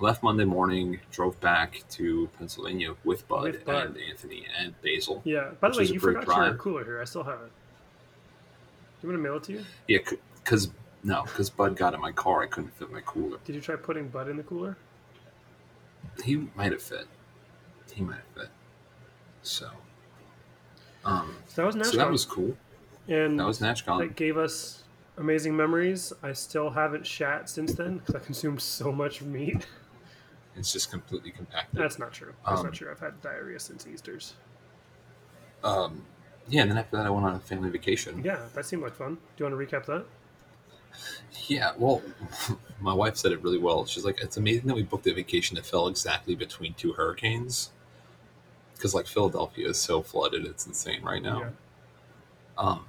[0.00, 3.86] left Monday morning, drove back to Pennsylvania with Bud, With Bud.
[3.86, 5.22] and Anthony and Basil.
[5.24, 5.50] Yeah.
[5.60, 7.00] By the way, you forgot your cooler here.
[7.00, 7.52] I still have it.
[9.00, 9.64] Do you want to mail it to you?
[9.88, 9.98] Yeah,
[10.44, 10.70] because
[11.04, 13.38] no, because Bud got in my car, I couldn't fit my cooler.
[13.44, 14.76] Did you try putting Bud in the cooler?
[16.24, 17.06] He might have fit.
[17.92, 18.48] He might have fit.
[19.42, 19.68] So,
[21.04, 22.56] um, So that was so that was cool.
[23.08, 23.98] and That was NashCon.
[23.98, 24.84] that gave us
[25.16, 26.12] amazing memories.
[26.22, 29.66] I still haven't shat since then because I consumed so much meat.
[30.56, 31.80] It's just completely compacted.
[31.80, 32.34] That's not true.
[32.46, 32.90] That's Um, not true.
[32.90, 34.34] I've had diarrhea since Easter's.
[35.64, 36.04] Um,
[36.48, 38.22] yeah, and then after that, I went on a family vacation.
[38.24, 39.14] Yeah, that seemed like fun.
[39.14, 40.04] Do you want to recap that?
[41.48, 42.02] Yeah, well,
[42.80, 43.84] my wife said it really well.
[43.86, 47.70] She's like, it's amazing that we booked a vacation that fell exactly between two hurricanes.
[48.74, 51.40] Because, like, Philadelphia is so flooded, it's insane right now.
[51.40, 51.48] Yeah.
[52.58, 52.84] Um,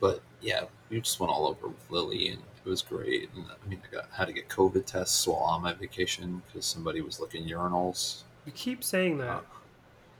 [0.00, 3.30] but yeah, we just went all over with Lily, and it was great.
[3.34, 6.66] And I mean, I got had to get COVID tests while on my vacation because
[6.66, 8.22] somebody was licking urinals.
[8.44, 9.28] You keep saying that.
[9.28, 9.40] Uh,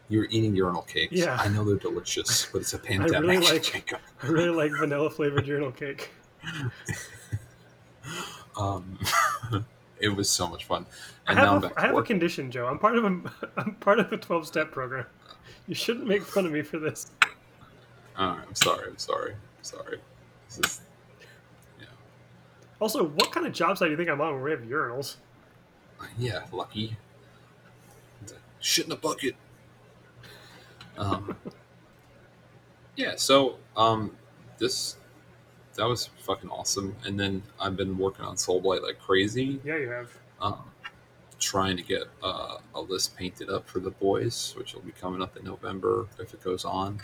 [0.09, 1.13] You were eating urinal cakes.
[1.13, 1.37] Yeah.
[1.41, 3.15] I know they're delicious, but it's a pandemic.
[3.17, 3.93] I really like-
[4.23, 6.11] I really like vanilla flavored urinal cake.
[8.57, 8.99] Um,
[10.01, 10.87] it was so much fun.
[11.27, 12.67] I And now I'm have, back a, I have a condition, Joe.
[12.67, 13.09] I'm part of a
[13.57, 15.07] I'm part of a 12 step program.
[15.69, 17.11] You shouldn't make fun of me for this.
[18.19, 18.89] Right, I'm sorry.
[18.89, 19.33] I'm sorry.
[19.33, 19.99] I'm sorry.
[20.49, 20.81] This is,
[21.79, 21.87] yeah,
[22.81, 25.17] Also, what kind of job site do you think I'm on where we have urinals?
[26.19, 26.97] yeah, lucky.
[28.61, 29.35] Shit in a bucket.
[30.97, 31.37] Um,
[32.97, 33.15] yeah.
[33.17, 34.17] So, um,
[34.59, 34.97] this
[35.77, 36.97] that was fucking awesome.
[37.05, 39.61] And then I've been working on Soulblight like crazy.
[39.65, 40.11] Yeah, you have.
[40.41, 40.65] Um,
[41.39, 45.21] trying to get uh, a list painted up for the boys, which will be coming
[45.23, 46.99] up in November if it goes on.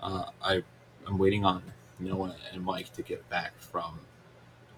[0.00, 0.62] Uh, I
[1.06, 1.62] I'm waiting on
[1.98, 3.98] Noah and Mike to get back from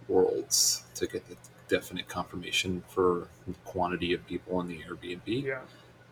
[0.08, 1.36] Worlds to get the
[1.68, 5.60] definite confirmation for the quantity of people in the Airbnb, Yeah.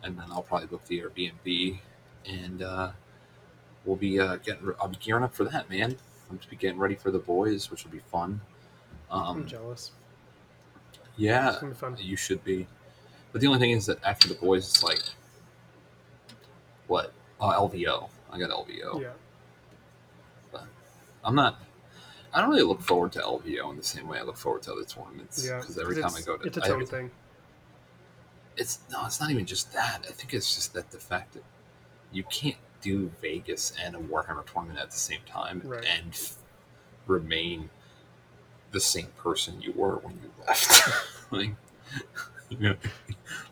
[0.03, 1.79] and then I'll probably book the Airbnb
[2.25, 2.91] and uh,
[3.85, 4.71] we'll be uh, getting.
[4.79, 5.97] I'll be gearing up for that, man.
[6.29, 8.41] I'm just getting ready for the boys, which will be fun.
[9.11, 9.91] I'm Um, jealous.
[11.17, 11.59] yeah,
[11.97, 12.67] you should be.
[13.31, 15.01] But the only thing is that after the boys, it's like
[16.87, 17.13] what?
[17.39, 18.09] Oh, LVO.
[18.31, 19.01] I got LVO.
[19.01, 19.09] Yeah.
[20.51, 20.65] But
[21.23, 21.59] I'm not.
[22.33, 24.73] I don't really look forward to LVO in the same way I look forward to
[24.73, 25.43] other tournaments.
[25.45, 25.59] Yeah.
[25.59, 27.11] Because every time I go to, it's its I- own thing.
[28.57, 30.05] it's no, it's not even just that.
[30.07, 31.43] I think it's just that the fact that
[32.11, 35.83] you can't do Vegas and a Warhammer tournament at the same time Right.
[35.85, 36.19] and
[37.07, 37.69] remain
[38.71, 41.03] the same person you were when you left.
[41.31, 41.51] like,
[42.49, 42.75] you know,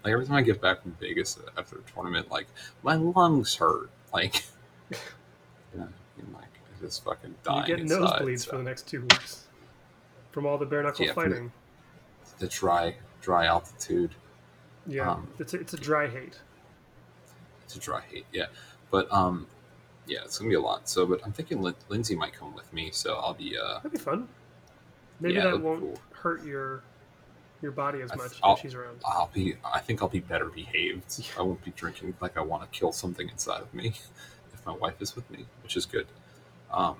[0.03, 2.47] like every time I get back from Vegas after a tournament, like
[2.83, 3.89] my lungs hurt.
[4.13, 4.45] Like,
[4.91, 4.97] you
[5.79, 5.87] know,
[6.19, 7.61] I'm like I just fucking dying.
[7.61, 8.21] You get inside.
[8.21, 9.43] nosebleeds so- for the next two weeks
[10.31, 11.51] from all the bare knuckle Yeah, for the- fighting.
[12.39, 14.13] the dry, dry altitude.
[14.85, 16.39] Yeah, um, it's a, it's a dry hate.
[17.65, 18.45] It's a dry hate, yeah.
[18.91, 19.47] But um,
[20.07, 20.87] yeah, it's gonna be a lot.
[20.89, 23.91] So, but I'm thinking Lin- Lindsay might come with me, so I'll be uh, That'd
[23.91, 24.27] be fun.
[25.19, 25.99] Maybe Yeah, that won't cool.
[26.11, 26.83] hurt your
[27.61, 29.01] your body as much I'll- if she's around.
[29.05, 29.55] I'll be.
[29.65, 31.25] I think I'll be better behaved.
[31.37, 33.87] I won't be drinking like I want to kill something inside of me
[34.53, 36.07] if my wife is with me, which is good.
[36.71, 36.97] Um,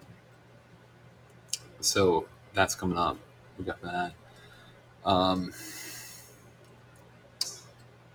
[1.80, 3.18] so that's coming up.
[3.58, 4.14] We got that.
[5.06, 5.54] Um,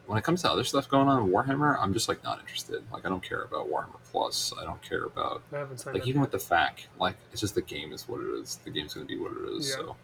[0.07, 2.83] when it comes to other stuff going on in Warhammer, I'm just like not interested.
[2.93, 4.53] Like I don't care about Warhammer Plus.
[4.61, 7.93] I don't care about I like even with the fact, like it's just the game
[7.93, 8.59] is what it is.
[8.65, 9.71] The game's going to be what it is.
[9.71, 9.77] Yeah.
[9.77, 9.97] So,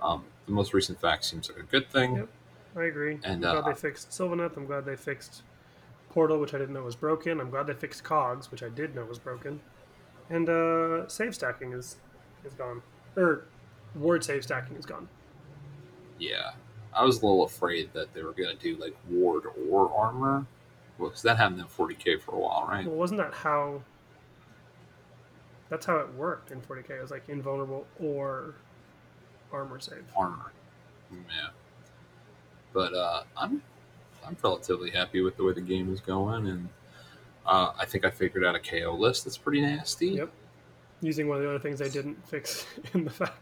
[0.00, 2.16] um, the most recent FAQ seems like a good thing.
[2.16, 2.28] Yep.
[2.76, 3.18] I agree.
[3.24, 4.56] And, I'm uh, glad they fixed Sylvaneth.
[4.56, 5.42] I'm glad they fixed
[6.10, 7.40] Portal, which I didn't know was broken.
[7.40, 9.60] I'm glad they fixed Cogs, which I did know was broken.
[10.28, 11.96] And uh, save stacking is
[12.44, 12.82] is gone.
[13.16, 13.44] Or
[13.94, 15.08] ward save stacking is gone.
[16.18, 16.52] Yeah,
[16.94, 20.46] I was a little afraid that they were going to do like ward or armor.
[20.98, 22.86] Well, because that happened in 40k for a while, right?
[22.86, 23.82] Well, wasn't that how?
[25.68, 26.90] That's how it worked in 40k.
[26.90, 28.54] It was like invulnerable or
[29.52, 30.04] armor save.
[30.16, 30.52] Armor.
[31.12, 31.48] Yeah.
[32.72, 33.62] But uh, I'm
[34.26, 36.68] I'm relatively happy with the way the game is going, and
[37.46, 40.08] uh, I think I figured out a KO list that's pretty nasty.
[40.08, 40.30] Yep.
[41.02, 43.32] Using one of the other things they didn't fix in the FAQ.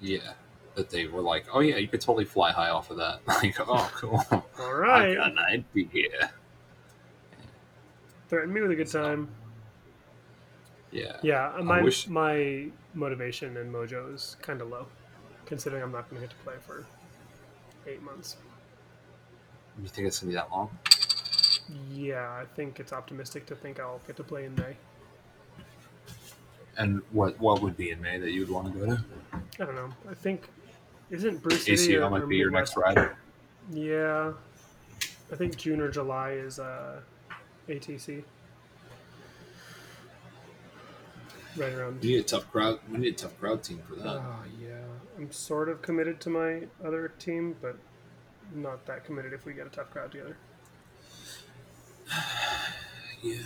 [0.00, 0.34] Yeah.
[0.74, 3.20] That they were like, oh yeah, you could totally fly high off of that.
[3.26, 4.24] Like, oh cool.
[4.58, 6.32] All right, I got an idea.
[8.28, 9.28] Threaten me with a good time.
[10.90, 11.16] Yeah.
[11.22, 14.86] Yeah, my wish- my motivation and mojo is kind of low,
[15.46, 16.86] considering I'm not going to get to play for
[17.86, 18.36] eight months.
[19.82, 20.70] You think it's gonna be that long?
[21.90, 24.76] Yeah, I think it's optimistic to think I'll get to play in May.
[26.76, 29.04] And what what would be in May that you would want to go to?
[29.60, 29.92] I don't know.
[30.08, 30.48] I think
[31.10, 33.10] isn't Bruce City ACL or, might be your next ride.
[33.72, 34.32] Yeah,
[35.32, 37.00] I think June or July is uh,
[37.68, 38.22] ATC.
[41.56, 42.00] Right around.
[42.02, 42.80] We need a tough crowd.
[42.90, 44.16] We need a tough crowd team for that.
[44.16, 44.82] Oh yeah,
[45.16, 47.76] I'm sort of committed to my other team, but
[48.54, 50.36] not that committed if we get a tough crowd together.
[53.22, 53.36] Yeah,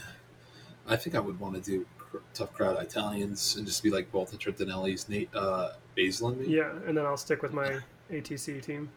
[0.89, 1.98] I think I would want to do cr-
[2.35, 6.57] tough crowd Italians and just be like both the Trentinellis, Nate, uh, Basil, and me.
[6.57, 7.79] Yeah, and then I'll stick with my
[8.11, 8.89] ATC team,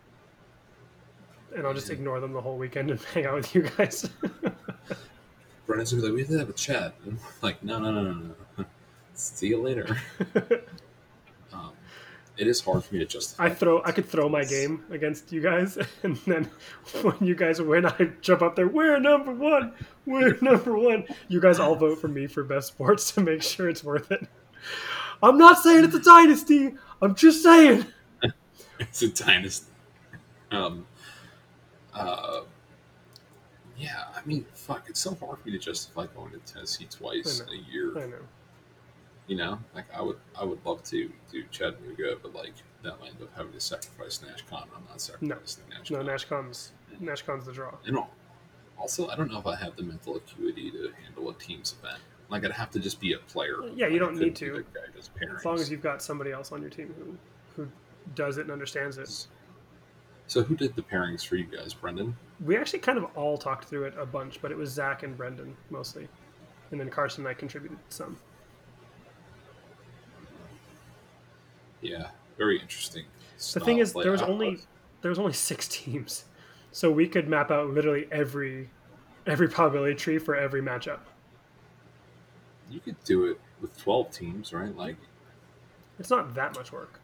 [1.56, 4.10] and I'll just ignore them the whole weekend and hang out with you guys.
[5.66, 6.96] Brennan's gonna be like, we have to have a chat.
[7.06, 8.66] And I'm like, no, no, no, no, no.
[9.14, 9.98] See you later.
[12.38, 13.46] It is hard for me to justify.
[13.46, 16.50] I throw, I could throw my game against you guys, and then
[17.02, 18.68] when you guys win, I jump up there.
[18.68, 19.74] We're number one.
[20.06, 21.06] We're number one.
[21.28, 24.28] You guys all vote for me for best sports to make sure it's worth it.
[25.24, 26.74] I'm not saying it's a dynasty.
[27.02, 27.86] I'm just saying.
[28.80, 29.72] it's a dynasty.
[30.52, 30.86] Um,
[31.94, 32.42] uh,
[33.78, 37.42] yeah, I mean, fuck, it's so hard for me to justify going to Tennessee twice
[37.42, 37.98] a year.
[37.98, 38.18] I know.
[39.32, 42.52] You know, like I would, I would love to do Chattanooga, but like
[42.84, 44.64] that might end up having to sacrifice NashCon.
[44.76, 45.92] I'm not sacrificing NashCon.
[45.92, 47.74] No, NashCon's NashCon's the draw.
[47.86, 47.98] And
[48.78, 52.02] also, I don't know if I have the mental acuity to handle a team's event.
[52.28, 53.62] Like I'd have to just be a player.
[53.74, 54.52] Yeah, you don't need to.
[54.52, 57.16] the guy who does As long as you've got somebody else on your team who
[57.56, 57.72] who
[58.16, 59.28] does it and understands it.
[60.28, 62.18] So who did the pairings for you guys, Brendan?
[62.44, 65.16] We actually kind of all talked through it a bunch, but it was Zach and
[65.16, 66.10] Brendan mostly,
[66.72, 68.18] and then Carson and I contributed some.
[71.82, 73.06] Yeah, very interesting.
[73.54, 74.60] The thing is, there was only
[75.02, 76.26] there was only six teams,
[76.72, 78.70] so we could map out literally every
[79.26, 81.00] every probability tree for every matchup.
[82.70, 84.76] you could do it with twelve teams, right?
[84.76, 84.98] Like,
[86.00, 87.00] It's not that much work.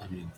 [0.00, 0.30] I mean,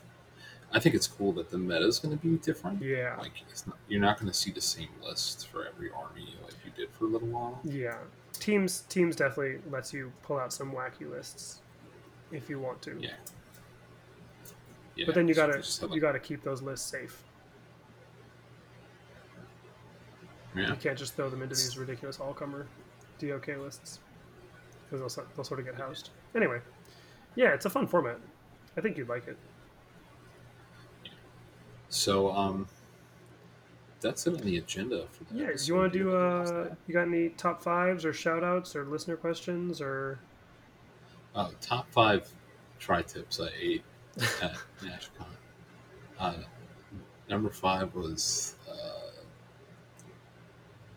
[0.73, 2.82] I think it's cool that the meta is going to be different.
[2.82, 3.16] Yeah.
[3.18, 6.55] Like it's not, you're not going to see the same list for every army like
[6.64, 7.60] you did for a little while.
[7.64, 7.98] Yeah.
[8.35, 11.60] Teams teams definitely lets you pull out some wacky lists
[12.32, 12.97] if you want to.
[13.01, 13.11] Yeah.
[14.97, 15.07] Yeah.
[15.07, 17.23] But then you gotta have, you gotta keep those lists safe.
[20.55, 20.70] yeah.
[20.70, 22.66] You can't just throw them into these ridiculous all comer
[23.19, 24.01] DOK lists
[24.90, 26.11] because they'll, they'll sort of get housed.
[26.35, 26.61] Anyway,
[27.35, 28.19] yeah, it's a fun format.
[28.77, 29.36] I think you'd like it.
[31.89, 32.66] So um,
[34.01, 36.16] that's it on the agenda for the Yeah, you want to do?
[36.16, 40.19] Uh, you got any top fives or shout outs or listener questions or?
[41.37, 42.27] Uh, top five
[42.79, 43.85] tri tips I ate
[44.43, 45.27] at NashCon.
[46.19, 46.35] Uh,
[47.29, 49.21] number five was uh,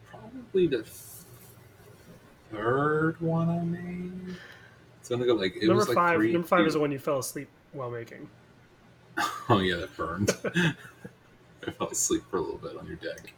[0.10, 0.86] probably the
[2.52, 4.38] third one I made.
[5.02, 6.16] It's gonna go like it number was like five.
[6.18, 8.30] three, number five two- is the one you fell asleep while making.
[9.52, 10.30] Oh yeah, that burned.
[11.68, 13.34] I fell asleep for a little bit on your deck.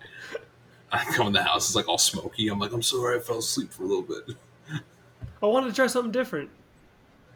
[0.91, 2.49] I come in the house, it's like all smoky.
[2.49, 4.36] I'm like, I'm sorry, I fell asleep for a little bit.
[5.41, 6.49] I wanted to try something different.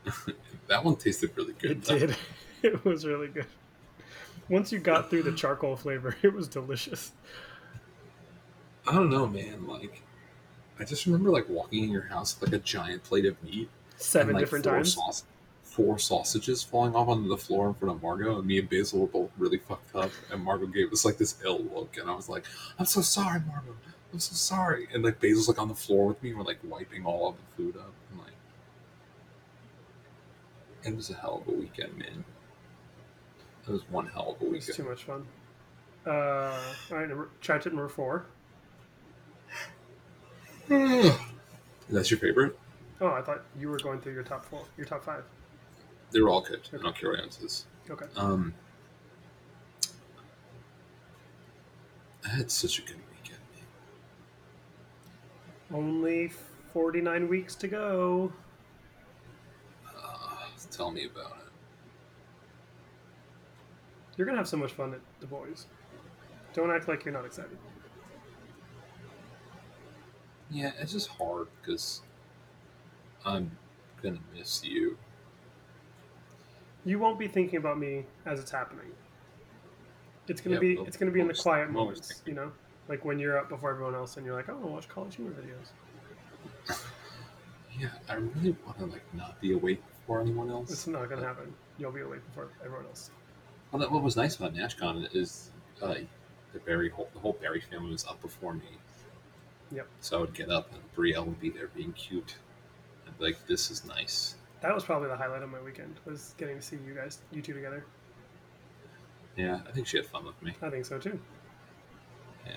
[0.68, 1.72] That one tasted really good.
[1.72, 1.99] It though.
[1.99, 2.15] did.
[2.64, 3.45] It was really good.
[4.49, 7.11] Once you got through the charcoal flavor, it was delicious.
[8.88, 9.68] I don't know, man.
[9.68, 10.02] Like,
[10.80, 13.69] I just remember like walking in your house with like a giant plate of meat,
[13.98, 14.95] Seven and, like, different four times.
[14.95, 15.23] saus-
[15.64, 19.02] four sausages falling off onto the floor in front of Margot, and me and Basil
[19.02, 20.10] were both really fucked up.
[20.32, 22.45] And Margot gave us like this ill look, and I was like,
[22.80, 23.76] "I'm so sorry, Margot.
[24.14, 26.60] I'm so sorry." And like Basil's like on the floor with me, and we're like
[26.64, 28.32] wiping all of the food up, and like,
[30.86, 32.24] it was a hell of a weekend, man.
[33.68, 35.26] It was one hell of a It was too much fun.
[36.06, 36.60] Uh,
[36.91, 38.28] all right, number, try tip number four.
[40.70, 42.57] That's your favorite?
[43.02, 45.24] Oh, I thought you were going through your top four, your top five.
[46.12, 46.62] They were all good.
[46.74, 47.66] I don't care what answers.
[47.90, 48.06] Okay.
[48.16, 48.53] Um,
[52.24, 53.40] I had such a good weekend.
[55.72, 55.78] Man.
[55.80, 56.32] Only
[56.74, 58.32] 49 weeks to go.
[60.76, 61.52] Tell me about it.
[64.18, 65.68] You're going to have so much fun at the boys.
[66.53, 67.57] Don't act like you're not excited.
[70.49, 72.02] Yeah, it's just hard because
[73.26, 73.57] I'm
[74.02, 74.97] gonna miss you.
[76.85, 78.93] You won't be thinking about me as it's happening.
[80.27, 82.26] It's gonna Yeah, be it's gonna be in the quiet moments, thinking.
[82.26, 82.52] you know,
[82.88, 85.31] like when you're up before everyone else and you're like, oh, I'll watch college humor
[85.34, 85.72] videos.
[87.77, 90.72] Yeah, I really want to like not be awake before anyone else.
[90.72, 91.52] It's not gonna happen.
[91.80, 93.10] You'll be awake before everyone else.
[93.72, 95.49] Well, that, what was nice about NashCon is
[95.82, 95.95] uh,
[96.53, 98.77] the Barry whole, the whole Barry family was up before me.
[99.72, 99.88] Yep.
[100.02, 102.36] So I would get up and Brielle would be there being cute.
[103.07, 104.36] I'd be like, this is nice.
[104.61, 107.41] That was probably the highlight of my weekend was getting to see you guys, you
[107.41, 107.84] two together.
[109.36, 110.53] Yeah, I think she had fun with me.
[110.61, 111.19] I think so too.
[112.45, 112.53] Yeah,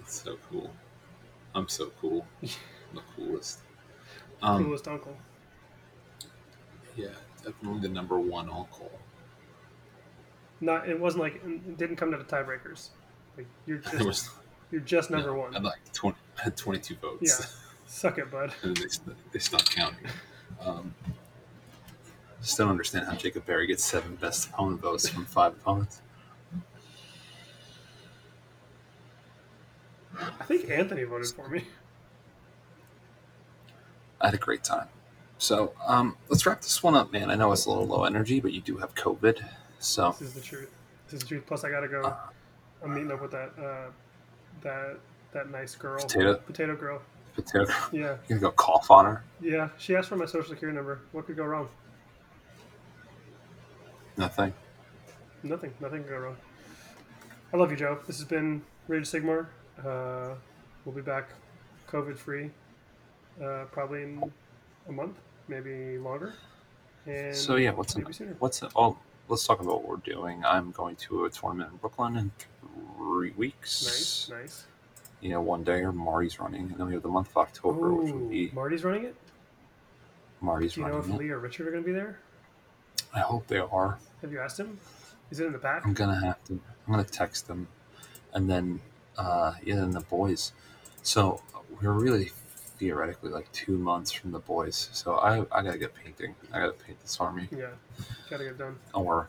[0.00, 0.70] it's so cool.
[1.54, 2.26] I'm so cool.
[2.42, 2.48] I'm
[2.94, 3.60] the coolest.
[4.40, 5.16] Um, Coolest uncle.
[6.96, 7.08] Yeah,
[7.44, 8.90] definitely the number one uncle.
[10.60, 12.88] Not it wasn't like it didn't come to the tiebreakers.
[13.36, 14.30] Like you're just was
[14.70, 15.52] you're just number no, I one.
[15.52, 17.40] had like 20, I had 22 votes.
[17.40, 17.46] Yeah.
[17.88, 18.52] Suck it, bud.
[18.64, 18.72] they,
[19.32, 20.06] they stopped counting.
[20.60, 20.92] Um,
[22.42, 26.02] just don't understand how Jacob Berry gets seven best opponent votes from five opponents.
[30.18, 31.64] I think Anthony voted for me.
[34.20, 34.88] I had a great time.
[35.38, 37.30] So um, let's wrap this one up, man.
[37.30, 39.42] I know it's a little low energy, but you do have COVID.
[39.78, 40.70] So This is the truth.
[41.06, 41.44] This is the truth.
[41.46, 42.16] Plus, I gotta go.
[42.82, 43.90] I'm meeting up with that uh,
[44.62, 44.98] that
[45.32, 46.34] that nice girl, Potato?
[46.36, 47.02] potato girl.
[47.34, 49.22] potato, Yeah, you're gonna go cough on her.
[49.40, 49.68] yeah.
[49.78, 51.00] She asked for my social security number.
[51.12, 51.68] What could go wrong?
[54.16, 54.52] Nothing.
[55.42, 55.74] Nothing.
[55.80, 56.36] Nothing could go wrong.
[57.52, 57.98] I love you, Joe.
[58.06, 59.46] This has been Rage Sigmar.
[59.84, 60.34] Uh,
[60.84, 61.28] we'll be back,
[61.88, 62.50] COVID free,
[63.42, 64.32] uh, probably in
[64.88, 65.16] a month,
[65.48, 66.34] maybe longer.
[67.06, 68.36] And So yeah, what's maybe sooner.
[68.38, 68.96] what's oh
[69.28, 70.44] let's talk about what we're doing.
[70.44, 72.30] I'm going to a tournament in Brooklyn in
[72.96, 73.84] three weeks.
[73.84, 74.64] Nice, nice.
[75.20, 77.92] You know, one day or Marty's running, and then we have the month of October,
[77.92, 79.16] which would be Marty's running it.
[80.40, 81.14] Marty's Do you know if running.
[81.16, 81.20] it.
[81.24, 82.18] Lee or Richard are going to be there?
[83.14, 83.98] I hope they are.
[84.20, 84.78] Have you asked him?
[85.30, 85.84] Is it in the pack?
[85.84, 86.52] I'm gonna have to.
[86.86, 87.66] I'm gonna text them,
[88.34, 88.80] and then
[89.18, 90.52] uh, yeah, then the boys.
[91.02, 91.40] So
[91.80, 92.30] we're really
[92.78, 94.88] theoretically like two months from the boys.
[94.92, 96.34] So I I gotta get painting.
[96.52, 97.70] I gotta paint this army, Yeah,
[98.30, 98.78] gotta get done.
[98.94, 99.28] or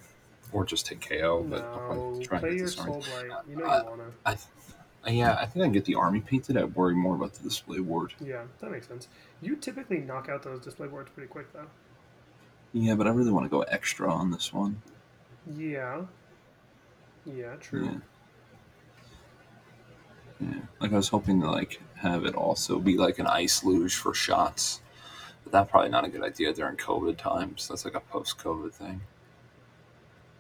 [0.52, 1.44] or just take KO.
[1.44, 2.94] But I'll No, probably try and play get your this army.
[2.94, 3.32] soul blight.
[3.50, 4.12] You know Uh, you wanna.
[4.26, 6.58] I, th- yeah, I think I can get the army painted.
[6.58, 8.14] I worry more about the display board.
[8.20, 9.08] Yeah, that makes sense.
[9.42, 11.68] You typically knock out those display boards pretty quick, though.
[12.74, 14.82] Yeah, but I really want to go extra on this one.
[15.56, 16.02] Yeah,
[17.26, 17.86] Yeah, true.
[17.86, 17.98] Yeah.
[20.40, 20.54] Yeah.
[20.80, 24.14] Like I was hoping to like have it also be like an ice luge for
[24.14, 24.82] shots.
[25.44, 27.68] But that's probably not a good idea during COVID times.
[27.68, 29.02] That's like a post COVID thing.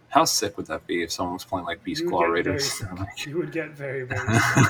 [0.09, 3.51] How sick would that be if someone was playing like Beastclaw Raiders like- You would
[3.51, 4.65] get very, very sick.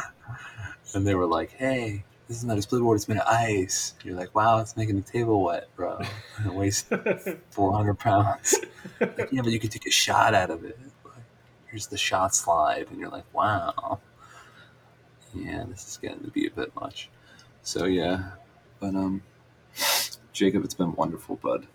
[0.95, 3.93] and they were like, "Hey, this is not a split board; it's made of ice."
[4.03, 5.99] You're like, "Wow, it's making the table wet, bro.
[6.45, 6.81] It weighs
[7.51, 8.55] 400 pounds."
[8.99, 10.77] Like, yeah, but you could take a shot out of it.
[11.05, 11.13] Like,
[11.69, 13.99] here's the shot slide, and you're like, "Wow,
[15.33, 17.09] yeah, this is getting to be a bit much."
[17.61, 18.31] So yeah,
[18.79, 19.23] but um,
[20.33, 21.67] Jacob, it's been wonderful, bud.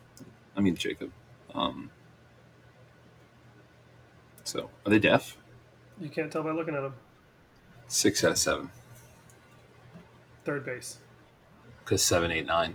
[0.57, 1.11] I mean, Jacob.
[1.55, 1.91] Um,
[4.45, 5.37] so are they deaf?
[6.01, 6.95] you can't tell by looking at them.
[7.87, 8.71] Six out of seven,
[10.45, 10.99] Third base.
[11.85, 12.75] because seven, eight, nine.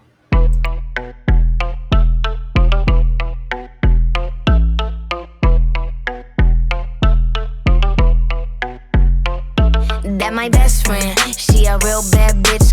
[10.47, 11.17] My best friend.
[11.37, 12.66] She a real bad bitch,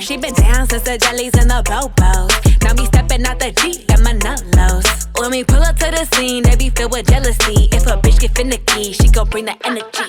[0.00, 2.30] She been down since the jellies and the bobos.
[2.62, 4.38] Now me stepping out the Jeep, and my nut.
[5.18, 7.68] When we pull up to the scene, they be filled with jealousy.
[7.72, 10.07] If a bitch get finicky, she gon' bring the energy.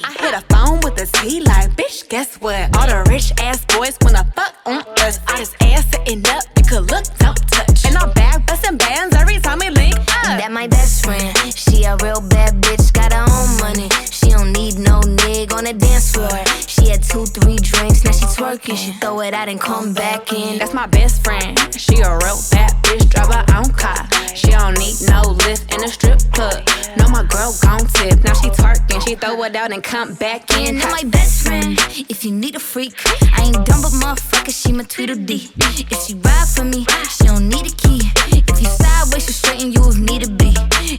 [29.55, 30.77] Out and come back in.
[30.77, 31.77] That my best friend.
[32.09, 32.93] If you need a freak,
[33.33, 35.49] I ain't dumb but motherfucker, she my Tweedledee.
[35.57, 38.01] If she ride for me, she don't need a key.
[38.31, 40.53] If you sideways, she'll straighten you if need to be.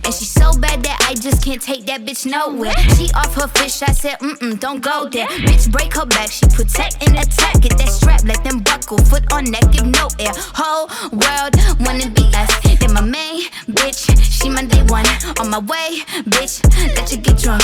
[0.05, 2.77] And she so bad that I just can't take that bitch nowhere.
[2.97, 5.27] She off her fish, I said, mm mm, don't go there.
[5.27, 7.61] Bitch, break her back, she protect and attack.
[7.61, 10.33] Get that strap, let them buckle, foot on neck, give no air.
[10.55, 12.51] Whole world wanna be us.
[12.81, 15.07] Then my main bitch, she my day one.
[15.39, 16.63] On my way, bitch,
[16.97, 17.63] let you get drunk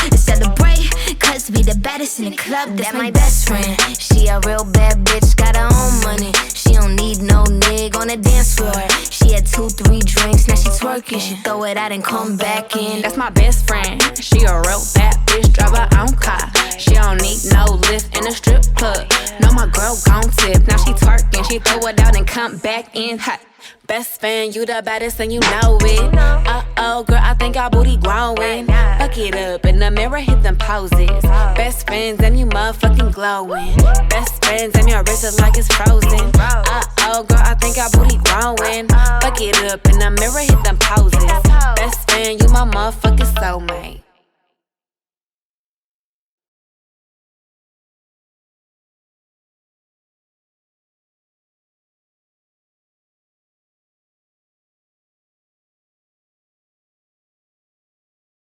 [2.19, 3.77] in the club, that's my best friend.
[3.99, 6.33] She a real bad bitch, got her own money.
[6.55, 8.73] She don't need no nig on the dance floor.
[9.11, 11.21] She had two, three drinks, now she twerking.
[11.21, 13.03] She throw it out and come back in.
[13.03, 14.01] That's my best friend.
[14.19, 16.51] She a real bad bitch, drive her own car.
[16.79, 19.11] She don't need no lift in a strip club.
[19.41, 20.67] No, my girl gon' tip.
[20.67, 23.41] Now she twerking, she throw it out and come back in hot.
[23.87, 26.15] Best friend, you the baddest and you know it.
[26.19, 28.67] Uh oh, girl, I think our booty growing.
[28.67, 31.23] Fuck it up in the mirror, hit them poses.
[31.55, 33.77] Best friends and you motherfucking glowing.
[34.09, 36.31] Best friends and your wrist is like it's frozen.
[36.35, 38.89] Uh oh, girl, I think our booty growing.
[38.89, 41.23] Fuck it up in the mirror, hit them poses.
[41.77, 44.06] Best friend, you my motherfucking soulmate.